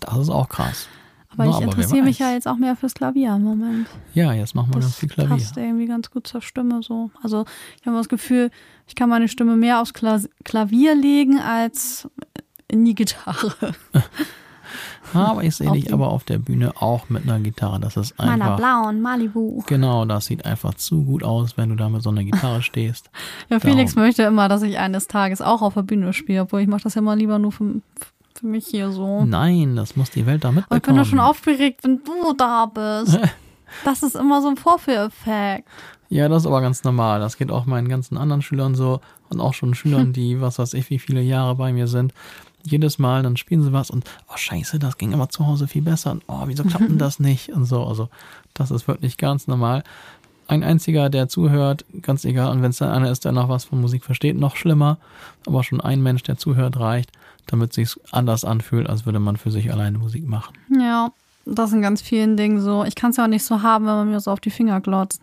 das 0.00 0.18
ist 0.18 0.28
auch 0.30 0.48
krass. 0.48 0.88
Aber 1.30 1.46
Na, 1.46 1.50
ich 1.56 1.60
interessiere 1.64 2.02
mich 2.04 2.18
ja 2.18 2.30
jetzt 2.32 2.46
auch 2.46 2.56
mehr 2.58 2.76
fürs 2.76 2.92
Klavier 2.92 3.34
im 3.34 3.42
Moment. 3.42 3.86
Ja, 4.12 4.34
jetzt 4.34 4.54
machen 4.54 4.68
wir 4.68 4.74
Das 4.80 4.84
ganz 4.84 4.96
viel 4.96 5.08
Klavier. 5.08 5.36
passt 5.36 5.56
irgendwie 5.56 5.86
ganz 5.86 6.10
gut 6.10 6.26
zur 6.26 6.42
Stimme 6.42 6.82
so. 6.82 7.10
Also 7.22 7.46
ich 7.80 7.86
habe 7.86 7.96
das 7.96 8.10
Gefühl, 8.10 8.50
ich 8.86 8.94
kann 8.94 9.08
meine 9.08 9.28
Stimme 9.28 9.56
mehr 9.56 9.80
aufs 9.80 9.94
Kla 9.94 10.20
Klavier 10.44 10.94
legen 10.94 11.38
als 11.38 12.06
in 12.68 12.84
die 12.84 12.94
Gitarre. 12.94 13.54
Aber 15.14 15.42
ich 15.42 15.56
sehe 15.56 15.70
dich 15.72 15.92
aber 15.92 16.08
auf 16.08 16.24
der 16.24 16.38
Bühne 16.38 16.72
auch 16.80 17.08
mit 17.08 17.24
einer 17.24 17.40
Gitarre. 17.40 17.80
Das 17.80 17.96
ist 17.96 18.16
Meiner 18.18 18.32
einfach. 18.32 18.56
blauen 18.56 19.00
Malibu. 19.02 19.62
Genau, 19.66 20.04
das 20.04 20.26
sieht 20.26 20.44
einfach 20.46 20.74
zu 20.74 21.04
gut 21.04 21.22
aus, 21.24 21.56
wenn 21.56 21.68
du 21.70 21.76
da 21.76 21.88
mit 21.88 22.02
so 22.02 22.10
einer 22.10 22.24
Gitarre 22.24 22.62
stehst. 22.62 23.10
Ja, 23.50 23.58
Felix 23.60 23.94
Darum. 23.94 24.06
möchte 24.08 24.22
immer, 24.22 24.48
dass 24.48 24.62
ich 24.62 24.78
eines 24.78 25.08
Tages 25.08 25.42
auch 25.42 25.60
auf 25.62 25.74
der 25.74 25.82
Bühne 25.82 26.12
spiele, 26.12 26.42
obwohl 26.42 26.60
ich 26.60 26.68
mache 26.68 26.82
das 26.82 26.94
ja 26.94 27.02
mal 27.02 27.18
lieber 27.18 27.38
nur 27.38 27.52
für, 27.52 27.80
für 28.34 28.46
mich 28.46 28.66
hier 28.66 28.90
so. 28.92 29.24
Nein, 29.24 29.76
das 29.76 29.96
muss 29.96 30.10
die 30.10 30.24
Welt 30.26 30.44
da 30.44 30.48
Aber 30.48 30.58
ich 30.60 30.66
bin 30.66 30.74
mitbekommen. 30.76 30.98
doch 30.98 31.06
schon 31.06 31.20
aufgeregt, 31.20 31.80
wenn 31.84 32.00
du 32.04 32.32
da 32.34 32.66
bist. 32.66 33.18
Das 33.86 34.02
ist 34.02 34.16
immer 34.16 34.42
so 34.42 34.48
ein 34.48 34.58
Vorführeffekt. 34.58 35.66
Ja, 36.10 36.28
das 36.28 36.42
ist 36.42 36.46
aber 36.46 36.60
ganz 36.60 36.84
normal. 36.84 37.20
Das 37.20 37.38
geht 37.38 37.50
auch 37.50 37.64
meinen 37.64 37.88
ganzen 37.88 38.18
anderen 38.18 38.42
Schülern 38.42 38.74
so 38.74 39.00
und 39.30 39.40
auch 39.40 39.54
schon 39.54 39.74
Schülern, 39.74 40.12
die, 40.12 40.42
was 40.42 40.58
weiß 40.58 40.74
ich, 40.74 40.90
wie 40.90 40.98
viele 40.98 41.22
Jahre 41.22 41.54
bei 41.54 41.72
mir 41.72 41.86
sind. 41.86 42.12
Jedes 42.64 42.98
Mal, 42.98 43.22
dann 43.22 43.36
spielen 43.36 43.62
sie 43.62 43.72
was 43.72 43.90
und, 43.90 44.04
oh 44.28 44.36
scheiße, 44.36 44.78
das 44.78 44.98
ging 44.98 45.14
aber 45.14 45.28
zu 45.28 45.46
Hause 45.46 45.66
viel 45.66 45.82
besser 45.82 46.12
und, 46.12 46.22
oh, 46.28 46.42
wieso 46.46 46.64
klappt 46.64 46.88
denn 46.88 46.98
das 46.98 47.18
nicht? 47.18 47.50
Und 47.50 47.64
so, 47.64 47.84
also, 47.84 48.08
das 48.54 48.70
ist 48.70 48.88
wirklich 48.88 49.16
ganz 49.16 49.46
normal. 49.46 49.82
Ein 50.48 50.64
einziger, 50.64 51.08
der 51.08 51.28
zuhört, 51.28 51.84
ganz 52.02 52.24
egal. 52.24 52.50
Und 52.50 52.62
wenn 52.62 52.70
es 52.70 52.78
dann 52.78 52.90
einer 52.90 53.10
ist, 53.10 53.24
der 53.24 53.32
noch 53.32 53.48
was 53.48 53.64
von 53.64 53.80
Musik 53.80 54.04
versteht, 54.04 54.36
noch 54.36 54.56
schlimmer. 54.56 54.98
Aber 55.46 55.64
schon 55.64 55.80
ein 55.80 56.02
Mensch, 56.02 56.22
der 56.24 56.36
zuhört, 56.36 56.78
reicht, 56.78 57.10
damit 57.46 57.72
sich's 57.72 57.98
anders 58.10 58.44
anfühlt, 58.44 58.88
als 58.88 59.06
würde 59.06 59.20
man 59.20 59.36
für 59.36 59.50
sich 59.50 59.72
alleine 59.72 59.98
Musik 59.98 60.28
machen. 60.28 60.54
Ja, 60.78 61.10
das 61.46 61.72
in 61.72 61.80
ganz 61.80 62.02
vielen 62.02 62.36
Dingen 62.36 62.60
so. 62.60 62.84
Ich 62.84 62.94
kann 62.94 63.10
es 63.10 63.16
ja 63.16 63.24
auch 63.24 63.28
nicht 63.28 63.44
so 63.44 63.62
haben, 63.62 63.86
wenn 63.86 63.94
man 63.94 64.10
mir 64.10 64.20
so 64.20 64.30
auf 64.30 64.40
die 64.40 64.50
Finger 64.50 64.80
glotzt. 64.80 65.22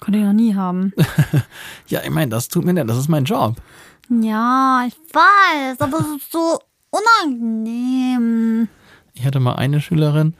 Konnte 0.00 0.18
ich 0.18 0.24
noch 0.24 0.32
nie 0.32 0.54
haben. 0.54 0.92
Ja, 1.88 2.00
ich 2.02 2.10
meine, 2.10 2.30
das 2.30 2.48
tut 2.48 2.64
mir 2.64 2.72
leid, 2.72 2.88
das 2.88 2.96
ist 2.96 3.08
mein 3.08 3.24
Job. 3.24 3.56
Ja, 4.08 4.84
ich 4.86 4.96
weiß, 5.12 5.80
aber 5.80 5.98
es 6.00 6.22
ist 6.22 6.32
so 6.32 6.58
unangenehm. 6.90 8.68
Ich 9.14 9.24
hatte 9.24 9.40
mal 9.40 9.54
eine 9.54 9.80
Schülerin, 9.80 10.34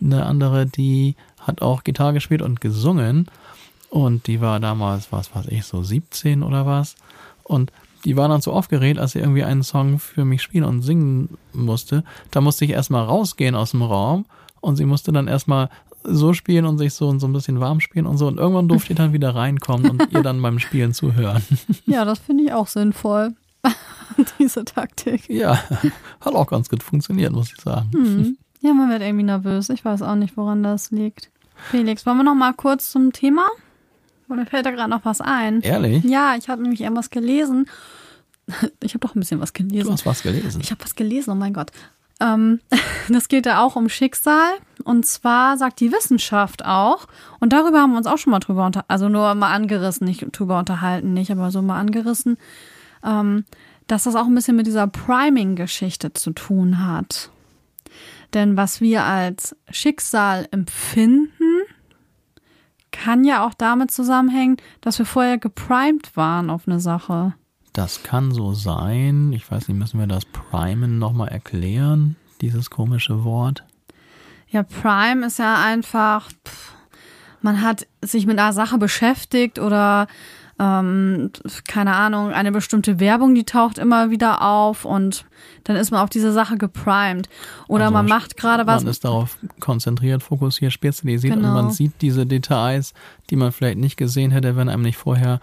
eine 0.00 0.26
andere, 0.26 0.66
die 0.66 1.16
hat 1.40 1.62
auch 1.62 1.84
Gitarre 1.84 2.14
gespielt 2.14 2.42
und 2.42 2.60
gesungen. 2.60 3.28
Und 3.90 4.26
die 4.26 4.40
war 4.40 4.60
damals, 4.60 5.12
was 5.12 5.34
weiß 5.34 5.46
ich, 5.48 5.64
so 5.64 5.82
17 5.82 6.42
oder 6.42 6.66
was. 6.66 6.96
Und 7.42 7.72
die 8.04 8.16
war 8.16 8.28
dann 8.28 8.40
so 8.40 8.52
aufgeregt, 8.52 8.98
als 8.98 9.12
sie 9.12 9.18
irgendwie 9.18 9.44
einen 9.44 9.62
Song 9.62 9.98
für 9.98 10.24
mich 10.24 10.42
spielen 10.42 10.64
und 10.64 10.82
singen 10.82 11.36
musste. 11.52 12.04
Da 12.30 12.40
musste 12.40 12.64
ich 12.64 12.70
erstmal 12.72 13.04
rausgehen 13.04 13.54
aus 13.54 13.72
dem 13.72 13.82
Raum 13.82 14.26
und 14.60 14.76
sie 14.76 14.84
musste 14.84 15.12
dann 15.12 15.26
erstmal 15.28 15.70
so 16.04 16.32
spielen 16.32 16.64
und 16.64 16.78
sich 16.78 16.94
so, 16.94 17.18
so 17.18 17.26
ein 17.26 17.32
bisschen 17.32 17.60
warm 17.60 17.80
spielen 17.80 18.06
und 18.06 18.16
so. 18.18 18.26
Und 18.26 18.38
irgendwann 18.38 18.68
durfte 18.68 18.92
ich 18.92 18.96
dann 18.96 19.12
wieder 19.12 19.34
reinkommen 19.34 19.90
und 19.90 20.12
ihr 20.12 20.22
dann 20.22 20.40
beim 20.42 20.58
Spielen 20.58 20.94
zuhören. 20.94 21.42
Ja, 21.86 22.04
das 22.04 22.18
finde 22.18 22.44
ich 22.44 22.52
auch 22.52 22.66
sinnvoll. 22.68 23.34
Diese 24.38 24.64
Taktik. 24.64 25.28
Ja, 25.28 25.62
hat 26.20 26.34
auch 26.34 26.46
ganz 26.46 26.68
gut 26.68 26.82
funktioniert, 26.82 27.32
muss 27.32 27.52
ich 27.52 27.60
sagen. 27.60 27.90
Hm. 27.92 28.38
Ja, 28.60 28.72
man 28.74 28.90
wird 28.90 29.02
irgendwie 29.02 29.24
nervös. 29.24 29.68
Ich 29.70 29.84
weiß 29.84 30.02
auch 30.02 30.14
nicht, 30.14 30.36
woran 30.36 30.62
das 30.62 30.90
liegt. 30.90 31.30
Felix, 31.70 32.06
wollen 32.06 32.18
wir 32.18 32.24
noch 32.24 32.34
mal 32.34 32.52
kurz 32.54 32.90
zum 32.90 33.12
Thema? 33.12 33.46
Mir 34.28 34.46
fällt 34.46 34.66
da 34.66 34.70
gerade 34.70 34.90
noch 34.90 35.04
was 35.04 35.20
ein. 35.20 35.60
Ehrlich? 35.62 36.04
Ja, 36.04 36.34
ich 36.38 36.48
habe 36.48 36.62
nämlich 36.62 36.80
irgendwas 36.82 37.10
gelesen. 37.10 37.66
Ich 38.82 38.94
habe 38.94 39.00
doch 39.06 39.14
ein 39.14 39.20
bisschen 39.20 39.40
was 39.40 39.52
Du 39.52 39.64
gelesen. 39.64 39.92
hast 39.92 40.06
was 40.06 40.22
gelesen. 40.22 40.60
Ich 40.60 40.70
habe 40.70 40.82
was 40.84 40.94
gelesen, 40.94 41.30
oh 41.30 41.34
mein 41.34 41.52
Gott. 41.54 41.70
Ähm, 42.20 42.60
das 43.08 43.28
geht 43.28 43.46
da 43.46 43.60
auch 43.60 43.76
um 43.76 43.88
Schicksal. 43.88 44.58
Und 44.84 45.06
zwar 45.06 45.56
sagt 45.56 45.80
die 45.80 45.92
Wissenschaft 45.92 46.64
auch, 46.64 47.06
und 47.40 47.52
darüber 47.52 47.80
haben 47.80 47.92
wir 47.92 47.98
uns 47.98 48.06
auch 48.06 48.18
schon 48.18 48.30
mal 48.30 48.38
drüber 48.38 48.64
unter, 48.64 48.84
also 48.88 49.08
nur 49.08 49.34
mal 49.34 49.52
angerissen, 49.52 50.06
nicht 50.06 50.24
drüber 50.32 50.58
unterhalten, 50.58 51.12
nicht, 51.12 51.30
aber 51.30 51.50
so 51.50 51.60
mal 51.62 51.78
angerissen, 51.78 52.38
ähm, 53.04 53.44
dass 53.86 54.04
das 54.04 54.14
auch 54.14 54.26
ein 54.26 54.34
bisschen 54.34 54.56
mit 54.56 54.66
dieser 54.66 54.86
Priming-Geschichte 54.86 56.12
zu 56.12 56.32
tun 56.32 56.86
hat. 56.86 57.30
Denn 58.34 58.56
was 58.56 58.80
wir 58.80 59.04
als 59.04 59.56
Schicksal 59.70 60.46
empfinden, 60.50 61.62
kann 62.90 63.24
ja 63.24 63.46
auch 63.46 63.54
damit 63.54 63.90
zusammenhängen, 63.90 64.56
dass 64.80 64.98
wir 64.98 65.06
vorher 65.06 65.38
geprimed 65.38 66.16
waren 66.16 66.50
auf 66.50 66.66
eine 66.66 66.80
Sache. 66.80 67.34
Das 67.72 68.02
kann 68.02 68.32
so 68.32 68.54
sein. 68.54 69.32
Ich 69.32 69.50
weiß 69.50 69.68
nicht, 69.68 69.76
müssen 69.78 70.00
wir 70.00 70.06
das 70.06 70.24
Primen 70.24 70.98
nochmal 70.98 71.28
erklären? 71.28 72.16
Dieses 72.40 72.70
komische 72.70 73.24
Wort. 73.24 73.64
Ja, 74.48 74.62
Prime 74.62 75.26
ist 75.26 75.38
ja 75.38 75.62
einfach, 75.62 76.28
pff, 76.46 76.72
man 77.42 77.60
hat 77.62 77.86
sich 78.02 78.26
mit 78.26 78.38
einer 78.38 78.52
Sache 78.52 78.78
beschäftigt 78.78 79.58
oder 79.58 80.06
ähm, 80.58 81.30
keine 81.68 81.94
Ahnung, 81.94 82.32
eine 82.32 82.50
bestimmte 82.50 82.98
Werbung, 82.98 83.34
die 83.34 83.44
taucht 83.44 83.78
immer 83.78 84.10
wieder 84.10 84.42
auf 84.42 84.84
und 84.84 85.24
dann 85.64 85.76
ist 85.76 85.90
man 85.92 86.00
auf 86.00 86.10
diese 86.10 86.32
Sache 86.32 86.56
geprimed. 86.56 87.28
Oder 87.68 87.84
Also 87.84 87.92
man 87.94 88.06
macht 88.06 88.36
gerade 88.36 88.66
was. 88.66 88.82
Man 88.82 88.90
ist 88.90 89.04
darauf 89.04 89.38
konzentriert, 89.60 90.22
fokussiert, 90.22 90.72
spezialisiert 90.72 91.34
Genau. 91.34 91.48
und 91.48 91.54
man 91.54 91.70
sieht 91.70 92.00
diese 92.00 92.26
Details, 92.26 92.92
die 93.30 93.36
man 93.36 93.52
vielleicht 93.52 93.78
nicht 93.78 93.96
gesehen 93.96 94.32
hätte, 94.32 94.56
wenn 94.56 94.68
einem 94.68 94.82
nicht 94.82 94.96
vorher 94.96 95.38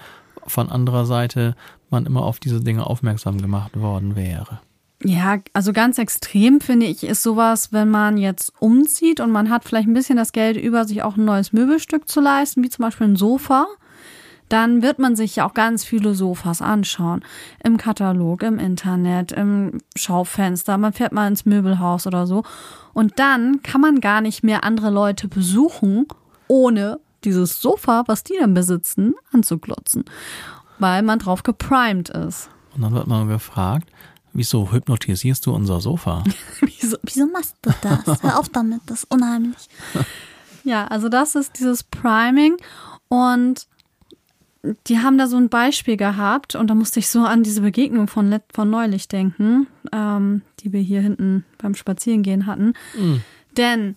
von 0.47 0.69
anderer 0.69 1.05
Seite 1.05 1.55
man 1.89 2.05
immer 2.05 2.23
auf 2.23 2.39
diese 2.39 2.61
Dinge 2.61 2.87
aufmerksam 2.87 3.41
gemacht 3.41 3.79
worden 3.79 4.15
wäre. 4.15 4.59
Ja, 5.03 5.37
also 5.53 5.73
ganz 5.73 5.97
extrem 5.97 6.61
finde 6.61 6.85
ich, 6.85 7.03
ist 7.03 7.21
sowas, 7.21 7.73
wenn 7.73 7.89
man 7.89 8.17
jetzt 8.17 8.53
umzieht 8.59 9.19
und 9.19 9.31
man 9.31 9.49
hat 9.49 9.65
vielleicht 9.65 9.87
ein 9.87 9.93
bisschen 9.93 10.17
das 10.17 10.31
Geld 10.31 10.57
über, 10.57 10.85
sich 10.85 11.03
auch 11.03 11.17
ein 11.17 11.25
neues 11.25 11.53
Möbelstück 11.53 12.07
zu 12.07 12.21
leisten, 12.21 12.63
wie 12.63 12.69
zum 12.69 12.83
Beispiel 12.83 13.07
ein 13.07 13.15
Sofa. 13.15 13.67
Dann 14.47 14.83
wird 14.83 14.99
man 14.99 15.15
sich 15.15 15.37
ja 15.37 15.47
auch 15.47 15.53
ganz 15.53 15.83
viele 15.83 16.13
Sofas 16.13 16.61
anschauen. 16.61 17.23
Im 17.63 17.77
Katalog, 17.77 18.43
im 18.43 18.59
Internet, 18.59 19.31
im 19.31 19.79
Schaufenster. 19.95 20.77
Man 20.77 20.93
fährt 20.93 21.13
mal 21.13 21.27
ins 21.27 21.45
Möbelhaus 21.45 22.05
oder 22.05 22.27
so. 22.27 22.43
Und 22.93 23.19
dann 23.19 23.63
kann 23.63 23.81
man 23.81 24.01
gar 24.01 24.21
nicht 24.21 24.43
mehr 24.43 24.63
andere 24.63 24.91
Leute 24.91 25.27
besuchen, 25.27 26.07
ohne 26.47 26.99
dieses 27.23 27.59
Sofa, 27.59 28.03
was 28.05 28.23
die 28.23 28.37
dann 28.39 28.53
besitzen, 28.53 29.15
anzuklotzen. 29.33 30.05
Weil 30.79 31.01
man 31.03 31.19
drauf 31.19 31.43
geprimed 31.43 32.09
ist. 32.09 32.49
Und 32.75 32.81
dann 32.81 32.93
wird 32.93 33.07
man 33.07 33.27
gefragt, 33.27 33.89
wieso 34.33 34.71
hypnotisierst 34.71 35.45
du 35.45 35.53
unser 35.53 35.79
Sofa? 35.79 36.23
Wieso? 36.61 36.97
Wieso 37.03 37.25
machst 37.27 37.55
du 37.61 37.71
das? 37.81 38.21
Hör 38.21 38.37
auf 38.39 38.49
damit, 38.49 38.81
das 38.85 39.03
ist 39.03 39.11
unheimlich. 39.13 39.69
Ja, 40.65 40.85
also 40.87 41.07
das 41.09 41.35
ist 41.35 41.57
dieses 41.59 41.83
Priming 41.83 42.57
und 43.07 43.67
die 44.87 44.97
haben 44.99 45.17
da 45.17 45.27
so 45.27 45.37
ein 45.37 45.47
Beispiel 45.49 45.95
gehabt 45.95 46.55
und 46.55 46.67
da 46.69 46.73
musste 46.75 46.99
ich 46.99 47.07
so 47.07 47.23
an 47.23 47.43
diese 47.43 47.61
Begegnung 47.61 48.07
von, 48.07 48.29
let- 48.29 48.51
von 48.51 48.69
neulich 48.69 49.07
denken, 49.07 49.67
ähm, 49.93 50.41
die 50.61 50.73
wir 50.73 50.81
hier 50.81 51.01
hinten 51.01 51.45
beim 51.59 51.75
Spazierengehen 51.75 52.45
hatten. 52.47 52.73
Denn 53.57 53.95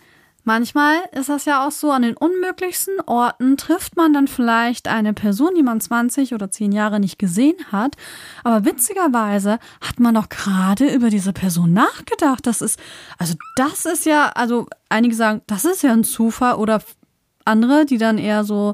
manchmal 0.49 0.97
ist 1.13 1.29
das 1.29 1.45
ja 1.45 1.67
auch 1.67 1.71
so, 1.71 1.93
an 1.93 2.01
den 2.01 2.17
unmöglichsten 2.17 3.01
Orten 3.05 3.59
trifft 3.59 3.97
man 3.97 4.15
dann 4.15 4.27
vielleicht 4.29 4.89
eine 4.89 5.13
Person, 5.13 5.55
die 5.55 5.63
man 5.63 5.79
20 5.79 6.33
oder 6.33 6.51
10 6.51 6.73
Jahre 6.73 7.01
nicht 7.01 7.19
gesehen 7.19 7.57
hat. 7.71 7.97
Aber 8.45 8.65
witzigerweise 8.65 9.59
hat 9.83 10.01
man 10.01 10.15
doch 10.15 10.31
gerade 10.31 10.89
über 10.89 11.11
diese 11.11 11.35
Person 11.35 11.75
nachgedacht. 11.75 12.47
Das 12.47 12.63
ist, 12.63 12.81
also 13.19 13.35
das 13.57 13.85
ist 13.85 14.07
ja, 14.07 14.31
also 14.31 14.67
einige 14.89 15.15
sagen, 15.15 15.43
das 15.47 15.67
ist 15.67 15.83
ja 15.83 15.93
ein 15.93 16.03
Zufall 16.03 16.55
oder 16.55 16.81
andere, 17.45 17.85
die 17.85 17.99
dann 17.99 18.17
eher 18.17 18.43
so 18.43 18.73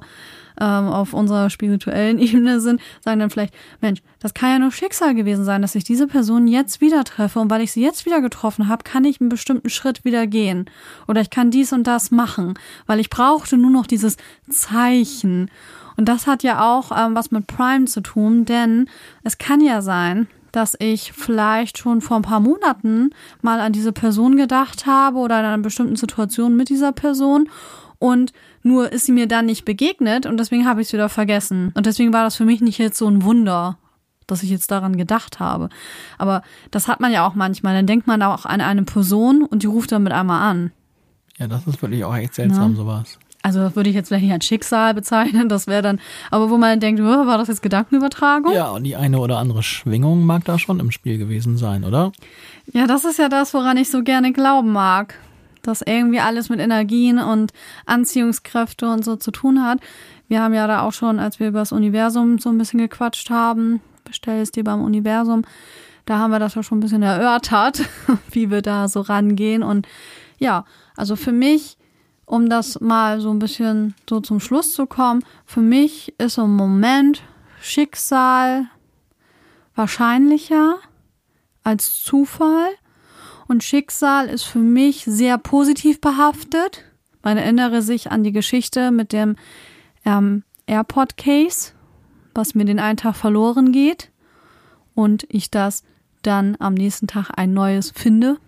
ähm, 0.61 0.87
auf 0.89 1.13
unserer 1.13 1.51
spirituellen 1.51 2.19
Ebene 2.21 2.61
sind, 2.61 2.81
sagen 3.01 3.21
dann 3.21 3.31
vielleicht, 3.31 3.55
Mensch, 3.81 4.01
das 4.21 4.35
kann 4.35 4.51
ja 4.51 4.59
nur 4.59 4.73
Schicksal 4.73 5.15
gewesen 5.15 5.45
sein, 5.45 5.63
dass 5.63 5.75
ich 5.75 5.85
diese 5.85 6.07
Person 6.07 6.47
jetzt 6.47 6.81
wieder 6.81 7.05
treffe 7.05 7.41
und 7.41 7.51
weil 7.51 7.63
ich 7.63 7.73
sie 7.73 7.83
jetzt 7.83 8.07
wieder 8.07 8.21
getroffen 8.21 8.69
habe, 8.69 8.85
kann 8.85 9.05
ich 9.05 9.21
einen 9.21 9.29
bestimmten 9.29 9.71
Schritt 9.71 10.05
wieder 10.05 10.27
gehen 10.27 10.67
oder 11.09 11.21
ich 11.21 11.31
kann 11.31 11.51
dies 11.51 11.73
und 11.73 11.87
das 11.87 12.11
machen, 12.11 12.55
weil 12.87 13.01
ich 13.01 13.11
brauchte 13.11 13.57
nur 13.57 13.71
noch 13.71 13.87
dieses 13.87 14.17
Zeichen. 14.51 15.51
Und 15.97 16.09
das 16.09 16.27
hat 16.27 16.43
ja 16.43 16.75
auch 16.75 16.91
ähm, 16.97 17.15
was 17.15 17.31
mit 17.31 17.47
Prime 17.47 17.85
zu 17.85 18.01
tun, 18.01 18.45
denn 18.45 18.89
es 19.23 19.39
kann 19.39 19.61
ja 19.61 19.81
sein, 19.81 20.27
dass 20.55 20.77
ich 20.79 21.13
vielleicht 21.13 21.79
schon 21.79 22.01
vor 22.01 22.17
ein 22.17 22.23
paar 22.23 22.41
Monaten 22.41 23.11
mal 23.43 23.61
an 23.61 23.73
diese 23.73 23.93
Person 23.93 24.37
gedacht 24.37 24.87
habe 24.87 25.19
oder 25.19 25.41
in 25.41 25.47
einer 25.47 25.63
bestimmten 25.63 25.97
Situation 25.97 26.57
mit 26.57 26.69
dieser 26.69 26.93
Person 26.93 27.49
und 27.99 28.33
nur 28.65 28.91
ist 28.93 29.07
sie 29.07 29.13
mir 29.13 29.29
dann 29.29 29.47
nicht 29.47 29.65
begegnet 29.65 30.27
und 30.27 30.39
deswegen 30.41 30.67
habe 30.67 30.81
ich 30.81 30.89
es 30.89 30.93
wieder 30.93 31.09
vergessen. 31.09 31.71
Und 31.75 31.87
deswegen 31.87 32.13
war 32.13 32.25
das 32.25 32.35
für 32.35 32.45
mich 32.45 32.61
nicht 32.61 32.79
jetzt 32.79 32.99
so 32.99 33.07
ein 33.07 33.23
Wunder, 33.23 33.79
dass 34.27 34.43
ich 34.43 34.51
jetzt 34.51 34.71
daran 34.73 34.97
gedacht 34.97 35.39
habe. 35.39 35.69
Aber 36.19 36.43
das 36.73 36.89
hat 36.89 36.99
man 36.99 37.13
ja 37.13 37.25
auch 37.27 37.35
manchmal. 37.37 37.75
Dann 37.75 37.87
denkt 37.87 38.07
man 38.09 38.21
auch 38.23 38.47
an 38.47 38.61
eine 38.61 38.83
Person 38.83 39.43
und 39.45 39.63
die 39.63 39.67
ruft 39.69 39.93
dann 39.93 40.03
mit 40.03 40.13
einmal 40.13 40.41
an. 40.51 40.73
Ja, 41.39 41.47
das 41.47 41.67
ist 41.67 41.81
wirklich 41.83 42.05
auch 42.05 42.17
echt 42.17 42.35
seltsam, 42.35 42.73
Ja. 42.73 42.77
sowas. 42.79 43.19
Also 43.43 43.59
das 43.59 43.77
würde 43.77 43.91
ich 43.91 43.95
jetzt 43.97 44.09
vielleicht 44.09 44.25
nicht 44.25 44.33
als 44.33 44.47
Schicksal 44.47 44.95
bezeichnen, 44.95 45.51
das 45.51 45.67
wäre 45.67 45.83
dann, 45.83 46.01
aber 46.31 46.49
wo 46.49 46.57
man 46.57 46.81
denkt, 46.81 47.03
"Oh, 47.03 47.05
war 47.27 47.37
das 47.37 47.49
jetzt 47.49 47.61
Gedankenübertragung? 47.61 48.55
Ja, 48.55 48.71
und 48.71 48.85
die 48.85 48.97
eine 48.97 49.19
oder 49.19 49.37
andere 49.37 49.63
Schwingung 49.63 50.25
mag 50.25 50.47
da 50.47 50.59
schon 50.59 50.81
im 50.81 50.91
Spiel 50.91 51.19
gewesen 51.19 51.59
sein, 51.59 51.85
oder? 51.85 52.11
Ja, 52.73 52.87
das 52.87 53.05
ist 53.05 53.19
ja 53.19 53.29
das, 53.29 53.53
woran 53.53 53.77
ich 53.77 53.91
so 53.91 54.03
gerne 54.03 54.33
glauben 54.33 54.73
mag. 54.73 55.17
Dass 55.65 55.83
irgendwie 55.83 56.21
alles 56.21 56.49
mit 56.49 56.61
Energien 56.61 57.19
und 57.19 57.53
Anziehungskräfte 57.87 58.89
und 58.89 59.05
so 59.05 59.17
zu 59.17 59.33
tun 59.33 59.65
hat. 59.65 59.81
Wir 60.29 60.41
haben 60.41 60.55
ja 60.55 60.67
da 60.67 60.83
auch 60.83 60.93
schon, 60.93 61.19
als 61.19 61.41
wir 61.41 61.49
über 61.49 61.59
das 61.59 61.73
Universum 61.73 62.39
so 62.39 62.51
ein 62.51 62.59
bisschen 62.59 62.79
gequatscht 62.79 63.31
haben, 63.31 63.81
bestell 64.05 64.41
es 64.41 64.53
dir 64.53 64.63
beim 64.63 64.83
Universum, 64.83 65.43
da 66.07 66.19
haben 66.19 66.31
wir 66.31 66.39
das 66.39 66.55
ja 66.55 66.63
schon 66.63 66.79
ein 66.79 66.81
bisschen 66.83 67.03
erörtert, 67.03 67.83
wie 68.31 68.51
wir 68.51 68.63
da 68.63 68.89
so 68.89 69.01
rangehen. 69.01 69.63
Und 69.63 69.89
ja, 70.39 70.65
also 70.97 71.17
für 71.17 71.33
mich, 71.33 71.79
um 72.27 72.49
das 72.49 72.81
mal 72.81 73.21
so 73.21 73.31
ein 73.31 73.39
bisschen 73.39 73.95
so 74.09 74.21
zum 74.21 74.41
Schluss 74.41 74.75
zu 74.75 74.87
kommen, 74.87 75.25
für 75.47 75.61
mich 75.61 76.15
ist 76.19 76.39
im 76.39 76.55
Moment 76.55 77.23
Schicksal 77.61 78.67
wahrscheinlicher 79.75 80.77
als 81.63 82.03
Zufall. 82.03 82.69
Und 83.47 83.63
Schicksal 83.63 84.29
ist 84.29 84.45
für 84.45 84.59
mich 84.59 85.05
sehr 85.05 85.39
positiv 85.39 86.01
behaftet. 86.01 86.85
Man 87.23 87.37
erinnere 87.37 87.83
sich 87.83 88.11
an 88.11 88.23
die 88.25 88.33
Geschichte 88.33 88.91
mit 88.91 89.13
dem 89.13 89.37
ähm, 90.05 90.45
AirPod-Case, 90.67 91.73
was 92.35 92.55
mir 92.55 92.65
den 92.65 92.79
einen 92.79 92.97
Tag 92.97 93.17
verloren 93.17 93.73
geht 93.73 94.11
und 94.95 95.27
ich 95.29 95.51
das 95.51 95.83
dann 96.23 96.57
am 96.59 96.75
nächsten 96.75 97.07
Tag 97.07 97.31
ein 97.37 97.53
neues 97.53 97.91
finde. 97.91 98.39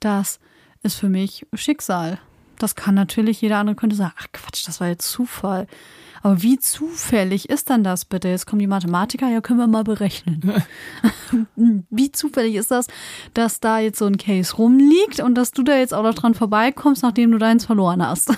Das 0.00 0.40
ist 0.82 0.94
für 0.94 1.08
mich 1.08 1.46
Schicksal. 1.54 2.18
Das 2.58 2.74
kann 2.74 2.94
natürlich 2.94 3.40
jeder 3.40 3.58
andere 3.58 3.76
könnte 3.76 3.96
sagen, 3.96 4.14
ach 4.18 4.26
Quatsch, 4.32 4.66
das 4.66 4.80
war 4.80 4.88
jetzt 4.88 5.08
Zufall. 5.08 5.66
Aber 6.22 6.42
wie 6.42 6.58
zufällig 6.58 7.48
ist 7.48 7.70
dann 7.70 7.82
das 7.82 8.04
bitte? 8.04 8.28
Jetzt 8.28 8.46
kommen 8.46 8.60
die 8.60 8.66
Mathematiker, 8.66 9.28
ja, 9.28 9.40
können 9.40 9.58
wir 9.58 9.66
mal 9.66 9.84
berechnen. 9.84 10.40
wie 11.90 12.12
zufällig 12.12 12.56
ist 12.56 12.70
das, 12.70 12.88
dass 13.32 13.60
da 13.60 13.78
jetzt 13.78 13.98
so 13.98 14.06
ein 14.06 14.18
Case 14.18 14.54
rumliegt 14.56 15.20
und 15.20 15.34
dass 15.34 15.52
du 15.52 15.62
da 15.62 15.76
jetzt 15.76 15.94
auch 15.94 16.02
noch 16.02 16.14
dran 16.14 16.34
vorbeikommst, 16.34 17.02
nachdem 17.02 17.30
du 17.30 17.38
deins 17.38 17.64
verloren 17.64 18.06
hast? 18.06 18.32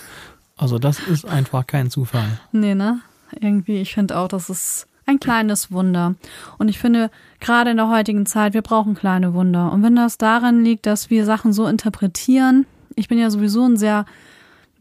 Also 0.56 0.78
das 0.78 1.00
ist 1.00 1.24
einfach 1.24 1.66
kein 1.66 1.90
Zufall. 1.90 2.38
Nee, 2.52 2.74
ne? 2.74 3.00
Irgendwie, 3.40 3.80
ich 3.80 3.94
finde 3.94 4.16
auch, 4.16 4.28
das 4.28 4.50
ist 4.50 4.86
ein 5.06 5.18
kleines 5.18 5.72
Wunder. 5.72 6.14
Und 6.58 6.68
ich 6.68 6.78
finde, 6.78 7.10
gerade 7.40 7.70
in 7.70 7.76
der 7.76 7.88
heutigen 7.88 8.26
Zeit, 8.26 8.54
wir 8.54 8.62
brauchen 8.62 8.94
kleine 8.94 9.34
Wunder. 9.34 9.72
Und 9.72 9.82
wenn 9.82 9.96
das 9.96 10.18
daran 10.18 10.64
liegt, 10.64 10.86
dass 10.86 11.10
wir 11.10 11.24
Sachen 11.24 11.52
so 11.52 11.66
interpretieren, 11.66 12.66
ich 12.94 13.08
bin 13.08 13.18
ja 13.18 13.30
sowieso 13.30 13.64
ein 13.64 13.76
sehr, 13.76 14.04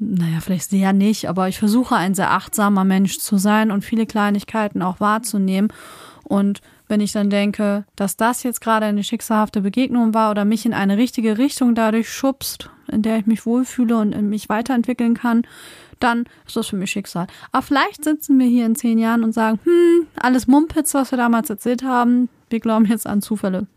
naja, 0.03 0.39
vielleicht 0.41 0.71
sehr 0.71 0.93
nicht, 0.93 1.29
aber 1.29 1.47
ich 1.47 1.59
versuche 1.59 1.95
ein 1.95 2.15
sehr 2.15 2.31
achtsamer 2.31 2.83
Mensch 2.83 3.19
zu 3.19 3.37
sein 3.37 3.69
und 3.69 3.85
viele 3.85 4.07
Kleinigkeiten 4.07 4.81
auch 4.81 4.99
wahrzunehmen. 4.99 5.71
Und 6.23 6.61
wenn 6.87 7.01
ich 7.01 7.11
dann 7.11 7.29
denke, 7.29 7.85
dass 7.95 8.17
das 8.17 8.41
jetzt 8.41 8.61
gerade 8.61 8.87
eine 8.87 9.03
schicksalhafte 9.03 9.61
Begegnung 9.61 10.15
war 10.15 10.31
oder 10.31 10.43
mich 10.43 10.65
in 10.65 10.73
eine 10.73 10.97
richtige 10.97 11.37
Richtung 11.37 11.75
dadurch 11.75 12.09
schubst, 12.09 12.71
in 12.91 13.03
der 13.03 13.19
ich 13.19 13.27
mich 13.27 13.45
wohlfühle 13.45 13.95
und 13.95 14.27
mich 14.27 14.49
weiterentwickeln 14.49 15.13
kann, 15.13 15.43
dann 15.99 16.25
ist 16.47 16.55
das 16.55 16.67
für 16.67 16.77
mich 16.77 16.89
Schicksal. 16.89 17.27
Aber 17.51 17.61
vielleicht 17.61 18.03
sitzen 18.03 18.39
wir 18.39 18.47
hier 18.47 18.65
in 18.65 18.75
zehn 18.75 18.97
Jahren 18.97 19.23
und 19.23 19.33
sagen, 19.33 19.59
hm, 19.63 20.07
alles 20.19 20.47
Mumpitz, 20.47 20.95
was 20.95 21.11
wir 21.11 21.17
damals 21.17 21.51
erzählt 21.51 21.83
haben, 21.83 22.27
wir 22.49 22.59
glauben 22.59 22.85
jetzt 22.85 23.05
an 23.05 23.21
Zufälle. 23.21 23.67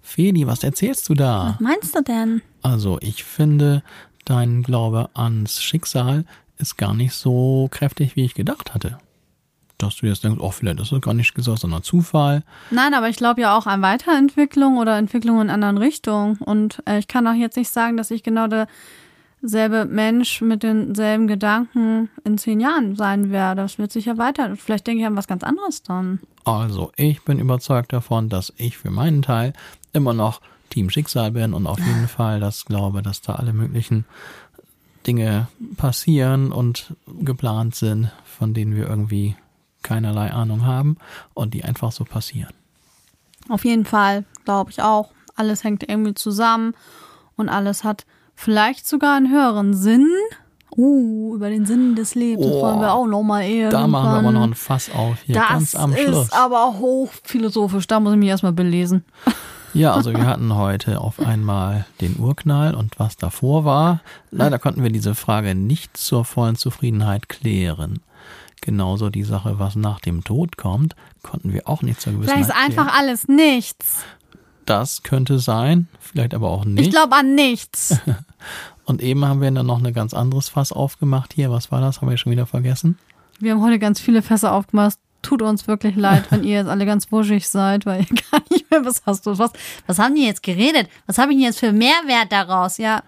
Feli, 0.00 0.46
was 0.46 0.62
erzählst 0.62 1.08
du 1.08 1.14
da? 1.14 1.56
Meinst 1.60 1.96
du 1.96 2.02
denn? 2.02 2.42
Also 2.62 2.98
ich 3.00 3.24
finde, 3.24 3.82
dein 4.24 4.62
Glaube 4.62 5.10
ans 5.14 5.62
Schicksal 5.62 6.24
ist 6.58 6.76
gar 6.76 6.94
nicht 6.94 7.14
so 7.14 7.68
kräftig, 7.70 8.16
wie 8.16 8.24
ich 8.24 8.34
gedacht 8.34 8.74
hatte. 8.74 8.98
dass 9.78 9.96
du 9.96 10.06
jetzt 10.06 10.22
denkst, 10.22 10.38
oh, 10.40 10.52
vielleicht 10.52 10.78
ist 10.78 10.92
das 10.92 11.00
gar 11.00 11.12
nicht 11.14 11.34
gesagt, 11.34 11.58
sondern 11.58 11.82
Zufall. 11.82 12.44
Nein, 12.70 12.94
aber 12.94 13.08
ich 13.08 13.16
glaube 13.16 13.40
ja 13.40 13.56
auch 13.56 13.66
an 13.66 13.82
Weiterentwicklung 13.82 14.78
oder 14.78 14.96
Entwicklung 14.96 15.40
in 15.40 15.50
anderen 15.50 15.76
Richtungen. 15.76 16.36
Und 16.36 16.80
äh, 16.86 16.98
ich 17.00 17.08
kann 17.08 17.26
auch 17.26 17.34
jetzt 17.34 17.56
nicht 17.56 17.70
sagen, 17.70 17.96
dass 17.96 18.12
ich 18.12 18.22
genau 18.22 18.46
derselbe 19.42 19.86
Mensch 19.86 20.40
mit 20.40 20.62
denselben 20.62 21.26
Gedanken 21.26 22.10
in 22.22 22.38
zehn 22.38 22.60
Jahren 22.60 22.94
sein 22.94 23.32
werde. 23.32 23.62
Das 23.62 23.78
wird 23.78 23.90
sicher 23.90 24.18
weiter. 24.18 24.54
Vielleicht 24.54 24.86
denke 24.86 25.00
ich 25.00 25.06
an 25.06 25.16
was 25.16 25.26
ganz 25.26 25.42
anderes 25.42 25.82
dann. 25.82 26.20
Also, 26.44 26.92
ich 26.96 27.24
bin 27.24 27.40
überzeugt 27.40 27.92
davon, 27.92 28.28
dass 28.28 28.52
ich 28.56 28.78
für 28.78 28.90
meinen 28.92 29.22
Teil 29.22 29.52
immer 29.92 30.14
noch 30.14 30.40
Team 30.72 30.88
Schicksal 30.88 31.30
bin 31.32 31.52
und 31.52 31.66
auf 31.66 31.78
jeden 31.78 32.08
Fall 32.08 32.40
das 32.40 32.64
glaube, 32.64 33.02
dass 33.02 33.20
da 33.20 33.34
alle 33.34 33.52
möglichen 33.52 34.06
Dinge 35.06 35.48
passieren 35.76 36.50
und 36.50 36.94
geplant 37.20 37.74
sind, 37.74 38.10
von 38.24 38.54
denen 38.54 38.74
wir 38.74 38.88
irgendwie 38.88 39.36
keinerlei 39.82 40.30
Ahnung 40.30 40.64
haben 40.64 40.96
und 41.34 41.52
die 41.54 41.64
einfach 41.64 41.92
so 41.92 42.04
passieren. 42.04 42.54
Auf 43.48 43.64
jeden 43.64 43.84
Fall, 43.84 44.24
glaube 44.44 44.70
ich 44.70 44.80
auch. 44.80 45.10
Alles 45.34 45.62
hängt 45.62 45.82
irgendwie 45.88 46.14
zusammen 46.14 46.74
und 47.36 47.48
alles 47.48 47.84
hat 47.84 48.06
vielleicht 48.34 48.86
sogar 48.86 49.16
einen 49.16 49.30
höheren 49.30 49.74
Sinn. 49.74 50.08
Uh, 50.74 51.34
über 51.36 51.50
den 51.50 51.66
Sinn 51.66 51.96
des 51.96 52.14
Lebens 52.14 52.46
Oh, 52.46 52.62
wollen 52.62 52.80
wir 52.80 52.94
auch 52.94 53.06
nochmal 53.06 53.44
irgendwann. 53.44 53.70
Da 53.82 53.86
machen 53.88 54.10
wir 54.10 54.18
aber 54.20 54.32
noch 54.32 54.44
ein 54.44 54.54
Fass 54.54 54.90
auf 54.94 55.18
hier 55.26 55.34
das 55.34 55.48
ganz 55.48 55.74
am 55.74 55.94
Schluss. 55.94 56.28
ist 56.28 56.34
aber 56.34 56.78
hochphilosophisch. 56.78 57.86
Da 57.86 58.00
muss 58.00 58.14
ich 58.14 58.18
mich 58.18 58.30
erstmal 58.30 58.54
belesen. 58.54 59.04
Ja, 59.74 59.94
also 59.94 60.12
wir 60.12 60.26
hatten 60.26 60.54
heute 60.54 61.00
auf 61.00 61.18
einmal 61.20 61.86
den 62.00 62.18
Urknall 62.18 62.74
und 62.74 62.98
was 62.98 63.16
davor 63.16 63.64
war. 63.64 64.00
Leider 64.30 64.58
konnten 64.58 64.82
wir 64.82 64.90
diese 64.90 65.14
Frage 65.14 65.54
nicht 65.54 65.96
zur 65.96 66.24
vollen 66.24 66.56
Zufriedenheit 66.56 67.28
klären. 67.28 68.00
Genauso 68.60 69.08
die 69.10 69.24
Sache, 69.24 69.58
was 69.58 69.74
nach 69.74 70.00
dem 70.00 70.24
Tod 70.24 70.56
kommt, 70.56 70.94
konnten 71.22 71.52
wir 71.52 71.68
auch 71.68 71.82
nicht 71.82 72.00
zur 72.00 72.12
Gewissheit 72.12 72.34
Vielleicht 72.36 72.50
ist 72.50 72.56
einfach 72.56 72.86
klären. 72.92 72.98
alles 73.00 73.28
nichts. 73.28 74.04
Das 74.66 75.02
könnte 75.02 75.38
sein, 75.40 75.88
vielleicht 76.00 76.34
aber 76.34 76.50
auch 76.50 76.62
Ich 76.64 76.70
nicht. 76.70 76.90
glaube 76.92 77.16
an 77.16 77.34
nichts. 77.34 77.96
Und 78.84 79.00
eben 79.02 79.24
haben 79.24 79.40
wir 79.40 79.50
dann 79.50 79.66
noch 79.66 79.82
ein 79.82 79.92
ganz 79.94 80.12
anderes 80.14 80.48
Fass 80.48 80.70
aufgemacht 80.70 81.32
hier. 81.32 81.50
Was 81.50 81.72
war 81.72 81.80
das? 81.80 82.00
Haben 82.00 82.10
wir 82.10 82.16
schon 82.18 82.30
wieder 82.32 82.46
vergessen? 82.46 82.98
Wir 83.40 83.52
haben 83.52 83.62
heute 83.62 83.78
ganz 83.80 84.00
viele 84.00 84.22
Fässer 84.22 84.52
aufgemacht. 84.52 84.98
Tut 85.22 85.40
uns 85.42 85.66
wirklich 85.68 85.94
leid, 85.96 86.24
wenn 86.30 86.42
ihr 86.44 86.58
jetzt 86.58 86.68
alle 86.68 86.84
ganz 86.84 87.10
wuschig 87.12 87.48
seid, 87.48 87.86
weil 87.86 88.00
ihr 88.10 88.16
gar 88.30 88.42
nicht 88.50 88.70
mehr 88.70 88.84
was 88.84 89.02
hast. 89.06 89.24
Was, 89.26 89.52
was 89.86 89.98
haben 89.98 90.14
die 90.14 90.26
jetzt 90.26 90.42
geredet? 90.42 90.88
Was 91.06 91.18
habe 91.18 91.32
ich 91.32 91.38
denn 91.38 91.46
jetzt 91.46 91.60
für 91.60 91.72
Mehrwert 91.72 92.30
daraus? 92.30 92.78
Ja, 92.78 93.02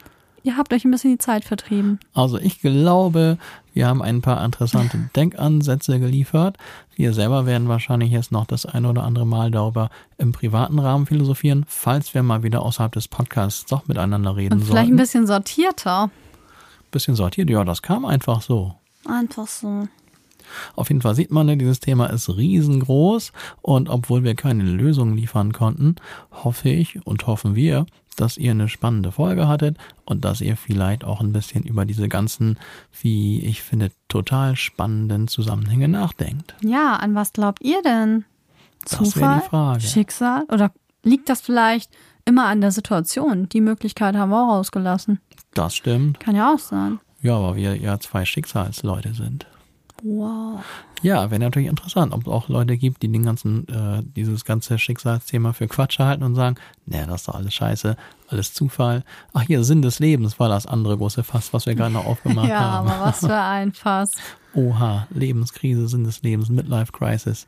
ihr 0.45 0.57
habt 0.57 0.73
euch 0.73 0.85
ein 0.85 0.91
bisschen 0.93 1.13
die 1.13 1.19
Zeit 1.19 1.45
vertrieben. 1.45 1.99
Also 2.15 2.39
ich 2.39 2.61
glaube, 2.61 3.37
wir 3.73 3.89
haben 3.89 4.01
ein 4.03 4.23
paar 4.23 4.45
interessante 4.45 4.99
Denkansätze 5.17 5.99
geliefert. 5.99 6.57
Wir 6.95 7.13
selber 7.13 7.47
werden 7.47 7.67
wahrscheinlich 7.69 8.13
jetzt 8.13 8.31
noch 8.31 8.47
das 8.47 8.65
eine 8.67 8.89
oder 8.89 9.03
andere 9.03 9.27
Mal 9.27 9.51
darüber 9.51 9.91
im 10.17 10.31
privaten 10.31 10.79
Rahmen 10.79 11.07
philosophieren, 11.07 11.65
falls 11.67 12.15
wir 12.15 12.23
mal 12.23 12.45
wieder 12.45 12.63
außerhalb 12.63 12.93
des 12.93 13.09
Podcasts 13.09 13.67
doch 13.67 13.89
miteinander 13.89 14.37
reden 14.37 14.55
Und 14.55 14.61
vielleicht 14.61 14.77
ein 14.77 14.87
sollten. 14.91 14.97
bisschen 14.97 15.27
sortierter. 15.27 16.11
bisschen 16.93 17.17
sortiert, 17.17 17.51
ja, 17.51 17.65
das 17.65 17.83
kam 17.83 18.05
einfach 18.05 18.41
so. 18.43 18.77
Einfach 19.07 19.49
so. 19.49 19.89
Auf 20.77 20.89
jeden 20.89 21.03
Fall 21.03 21.15
sieht 21.15 21.31
man, 21.31 21.47
ne, 21.47 21.57
dieses 21.57 21.81
Thema 21.81 22.07
ist 22.07 22.29
riesengroß 22.29 23.33
und 23.63 23.89
obwohl 23.89 24.25
wir 24.25 24.35
keine 24.35 24.65
Lösung 24.65 25.15
liefern 25.15 25.53
konnten, 25.53 25.97
hoffe 26.31 26.69
ich 26.69 27.05
und 27.07 27.27
hoffen 27.27 27.55
wir, 27.55 27.87
dass 28.17 28.37
ihr 28.37 28.53
eine 28.53 28.69
spannende 28.69 29.13
Folge 29.13 29.49
hattet 29.49 29.77
und 30.05 30.25
dass 30.25 30.41
ihr 30.41 30.57
vielleicht 30.57 31.05
auch 31.05 31.21
ein 31.21 31.33
bisschen 31.33 31.65
über 31.65 31.85
diese 31.85 32.09
ganzen, 32.09 32.59
wie 33.01 33.41
ich 33.41 33.63
finde, 33.63 33.91
total 34.09 34.57
spannenden 34.57 35.29
Zusammenhänge 35.29 35.89
nachdenkt. 35.89 36.55
Ja, 36.63 36.97
an 36.97 37.15
was 37.15 37.33
glaubt 37.33 37.63
ihr 37.63 37.83
denn? 37.83 38.25
Zufall? 38.85 39.41
die 39.41 39.49
Frage. 39.49 39.81
Schicksal? 39.81 40.45
Oder 40.53 40.71
liegt 41.03 41.29
das 41.29 41.41
vielleicht 41.41 41.91
immer 42.25 42.47
an 42.47 42.61
der 42.61 42.71
Situation? 42.71 43.49
Die 43.49 43.61
Möglichkeit 43.61 44.17
haben 44.17 44.31
wir 44.31 44.45
auch 44.45 44.57
rausgelassen. 44.57 45.21
Das 45.55 45.75
stimmt. 45.75 46.21
Kann 46.21 46.37
ja 46.37 46.53
auch 46.53 46.59
sein. 46.59 47.01
Ja, 47.21 47.37
aber 47.37 47.57
wir 47.57 47.77
ja 47.77 47.99
zwei 48.01 48.25
Schicksalsleute 48.25 49.15
sind. 49.15 49.47
Wow. 50.07 50.61
Ja, 51.01 51.31
wäre 51.31 51.41
natürlich 51.41 51.69
interessant, 51.69 52.13
ob 52.13 52.21
es 52.23 52.29
auch 52.29 52.49
Leute 52.51 52.77
gibt, 52.77 53.03
die 53.03 53.11
den 53.11 53.23
ganzen, 53.25 53.67
äh, 53.69 54.03
dieses 54.05 54.45
ganze 54.45 54.79
Schicksalsthema 54.79 55.55
für 55.55 55.67
Quatsch 55.67 55.99
halten 55.99 56.23
und 56.25 56.35
sagen, 56.35 56.57
nee, 56.85 57.03
das 57.07 57.23
ist 57.23 57.29
doch 57.29 57.35
alles 57.35 57.55
scheiße, 57.55 57.97
alles 58.29 58.53
Zufall. 58.53 59.03
Ach 59.33 59.43
hier, 59.43 59.65
Sinn 59.65 59.81
des 59.81 60.01
Lebens 60.01 60.39
war 60.39 60.51
das 60.51 60.67
andere 60.67 60.99
große 60.99 61.25
Fass, 61.25 61.55
was 61.55 61.65
wir 61.65 61.75
gerade 61.75 61.95
noch 61.95 62.05
aufgemacht 62.05 62.49
Ja, 62.51 62.61
haben. 62.61 62.89
aber 62.89 63.07
was 63.07 63.21
für 63.21 63.35
ein 63.35 63.73
Fass. 63.73 64.13
Oha, 64.55 65.07
Lebenskrise, 65.11 65.89
Sinn 65.89 66.05
des 66.05 66.21
Lebens, 66.23 66.51
Midlife 66.51 66.93
Crisis. 66.93 67.47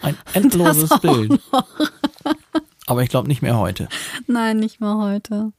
Ein 0.00 0.16
endloses 0.32 0.90
Bild. 1.00 1.40
Aber 2.86 3.02
ich 3.02 3.08
glaube 3.08 3.26
nicht 3.26 3.42
mehr 3.42 3.58
heute. 3.58 3.88
Nein, 4.28 4.58
nicht 4.58 4.80
mal 4.80 4.96
heute. 4.96 5.52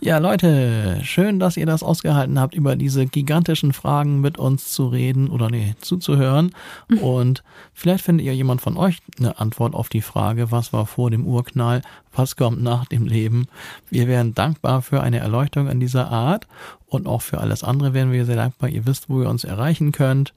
Ja, 0.00 0.18
Leute, 0.18 1.00
schön, 1.02 1.38
dass 1.38 1.56
ihr 1.56 1.66
das 1.66 1.82
ausgehalten 1.82 2.38
habt, 2.38 2.54
über 2.54 2.76
diese 2.76 3.06
gigantischen 3.06 3.72
Fragen 3.72 4.20
mit 4.20 4.38
uns 4.38 4.70
zu 4.70 4.86
reden 4.88 5.28
oder 5.28 5.48
nee, 5.50 5.74
zuzuhören. 5.80 6.52
Und 7.00 7.42
vielleicht 7.72 8.04
findet 8.04 8.26
ihr 8.26 8.34
jemand 8.34 8.60
von 8.60 8.76
euch 8.76 8.98
eine 9.18 9.38
Antwort 9.40 9.74
auf 9.74 9.88
die 9.88 10.02
Frage, 10.02 10.50
was 10.52 10.72
war 10.72 10.86
vor 10.86 11.10
dem 11.10 11.26
Urknall, 11.26 11.82
was 12.12 12.36
kommt 12.36 12.62
nach 12.62 12.84
dem 12.86 13.06
Leben. 13.06 13.48
Wir 13.90 14.06
wären 14.06 14.34
dankbar 14.34 14.82
für 14.82 15.00
eine 15.00 15.18
Erleuchtung 15.18 15.68
in 15.68 15.80
dieser 15.80 16.10
Art 16.10 16.46
und 16.86 17.06
auch 17.06 17.22
für 17.22 17.38
alles 17.38 17.64
andere 17.64 17.94
wären 17.94 18.12
wir 18.12 18.26
sehr 18.26 18.36
dankbar. 18.36 18.68
Ihr 18.68 18.86
wisst, 18.86 19.08
wo 19.08 19.22
ihr 19.22 19.28
uns 19.28 19.44
erreichen 19.44 19.92
könnt. 19.92 20.34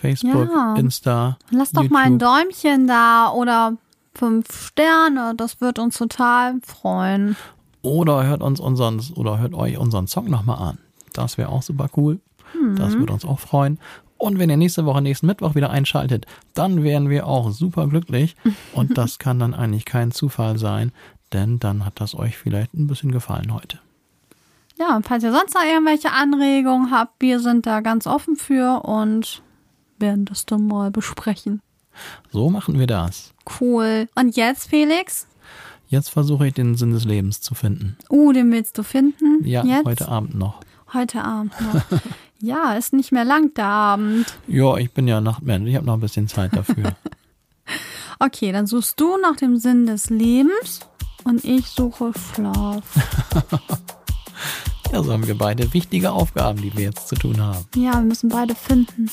Facebook, 0.00 0.48
Ja. 0.52 0.74
Insta. 0.76 1.38
Lass 1.50 1.72
doch 1.72 1.88
mal 1.88 2.04
ein 2.04 2.18
Däumchen 2.18 2.86
da 2.86 3.30
oder 3.30 3.74
fünf 4.14 4.68
Sterne. 4.68 5.34
Das 5.36 5.60
wird 5.60 5.78
uns 5.78 5.98
total 5.98 6.56
freuen. 6.64 7.36
Oder 7.84 8.26
hört 8.26 8.42
uns 8.42 8.60
unseren 8.60 9.00
oder 9.14 9.38
hört 9.38 9.54
euch 9.54 9.78
unseren 9.78 10.06
Song 10.06 10.28
nochmal 10.28 10.58
an. 10.58 10.78
Das 11.12 11.38
wäre 11.38 11.50
auch 11.50 11.62
super 11.62 11.88
cool. 11.96 12.18
Das 12.76 12.94
würde 12.94 13.12
uns 13.12 13.24
auch 13.24 13.40
freuen. 13.40 13.78
Und 14.16 14.38
wenn 14.38 14.48
ihr 14.48 14.56
nächste 14.56 14.86
Woche, 14.86 15.02
nächsten 15.02 15.26
Mittwoch 15.26 15.54
wieder 15.54 15.70
einschaltet, 15.70 16.26
dann 16.54 16.82
wären 16.82 17.10
wir 17.10 17.26
auch 17.26 17.50
super 17.50 17.88
glücklich. 17.88 18.36
Und 18.72 18.96
das 18.96 19.18
kann 19.18 19.38
dann 19.38 19.54
eigentlich 19.54 19.84
kein 19.84 20.12
Zufall 20.12 20.58
sein, 20.58 20.92
denn 21.32 21.58
dann 21.58 21.84
hat 21.84 22.00
das 22.00 22.14
euch 22.14 22.38
vielleicht 22.38 22.74
ein 22.74 22.86
bisschen 22.86 23.12
gefallen 23.12 23.52
heute. 23.52 23.80
Ja, 24.76 24.96
und 24.96 25.06
falls 25.06 25.22
ihr 25.22 25.30
sonst 25.30 25.54
noch 25.54 25.62
irgendwelche 25.62 26.10
Anregungen 26.10 26.90
habt, 26.90 27.20
wir 27.20 27.38
sind 27.38 27.64
da 27.64 27.80
ganz 27.80 28.08
offen 28.08 28.34
für 28.34 28.84
und 28.84 29.40
werden 30.00 30.24
das 30.24 30.46
dann 30.46 30.66
mal 30.66 30.90
besprechen. 30.90 31.60
So 32.32 32.50
machen 32.50 32.76
wir 32.78 32.88
das. 32.88 33.34
Cool. 33.60 34.08
Und 34.16 34.34
jetzt, 34.34 34.68
Felix? 34.68 35.28
Jetzt 35.88 36.10
versuche 36.10 36.46
ich 36.46 36.54
den 36.54 36.76
Sinn 36.76 36.92
des 36.92 37.04
Lebens 37.04 37.40
zu 37.40 37.54
finden. 37.54 37.96
Uh, 38.10 38.32
den 38.32 38.50
willst 38.50 38.78
du 38.78 38.82
finden? 38.82 39.44
Ja, 39.44 39.64
jetzt? 39.64 39.84
heute 39.84 40.08
Abend 40.08 40.34
noch. 40.34 40.60
Heute 40.92 41.22
Abend 41.22 41.52
noch. 41.60 41.82
ja, 42.40 42.74
ist 42.74 42.92
nicht 42.92 43.12
mehr 43.12 43.24
lang 43.24 43.52
der 43.54 43.66
Abend. 43.66 44.26
Ja, 44.46 44.76
ich 44.76 44.92
bin 44.92 45.08
ja 45.08 45.20
Nachtmensch. 45.20 45.68
Ich 45.68 45.76
habe 45.76 45.86
noch 45.86 45.94
ein 45.94 46.00
bisschen 46.00 46.28
Zeit 46.28 46.54
dafür. 46.56 46.96
Okay, 48.20 48.52
dann 48.52 48.66
suchst 48.66 49.00
du 49.00 49.16
nach 49.18 49.36
dem 49.36 49.56
Sinn 49.56 49.86
des 49.86 50.08
Lebens 50.08 50.80
und 51.24 51.44
ich 51.44 51.66
suche 51.66 52.12
Schlaf. 52.14 52.84
ja, 54.92 55.02
so 55.02 55.12
haben 55.12 55.26
wir 55.26 55.36
beide 55.36 55.74
wichtige 55.74 56.12
Aufgaben, 56.12 56.62
die 56.62 56.74
wir 56.76 56.84
jetzt 56.84 57.08
zu 57.08 57.16
tun 57.16 57.40
haben. 57.40 57.66
Ja, 57.74 57.94
wir 57.94 58.02
müssen 58.02 58.28
beide 58.28 58.54
finden. 58.54 59.10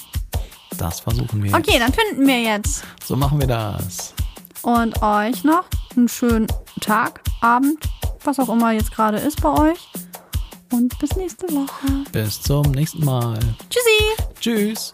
Das 0.78 1.00
versuchen 1.00 1.44
wir. 1.44 1.54
Okay, 1.54 1.80
dann 1.80 1.92
finden 1.92 2.28
wir 2.28 2.42
jetzt. 2.42 2.84
Jetzt. 2.84 3.08
So 3.08 3.16
machen 3.16 3.40
wir 3.40 3.48
das. 3.48 4.14
Und 4.64 5.02
euch 5.02 5.44
noch 5.44 5.66
einen 5.96 6.08
schönen 6.08 6.48
Tag, 6.80 7.22
Abend, 7.42 7.78
was 8.24 8.40
auch 8.40 8.50
immer 8.50 8.72
jetzt 8.72 8.92
gerade 8.92 9.18
ist 9.18 9.42
bei 9.42 9.50
euch. 9.50 9.90
Und 10.72 10.98
bis 11.00 11.16
nächste 11.16 11.48
Woche. 11.48 12.04
Bis 12.12 12.42
zum 12.42 12.72
nächsten 12.72 13.04
Mal. 13.04 13.40
Tschüssi! 13.70 14.24
Tschüss. 14.40 14.92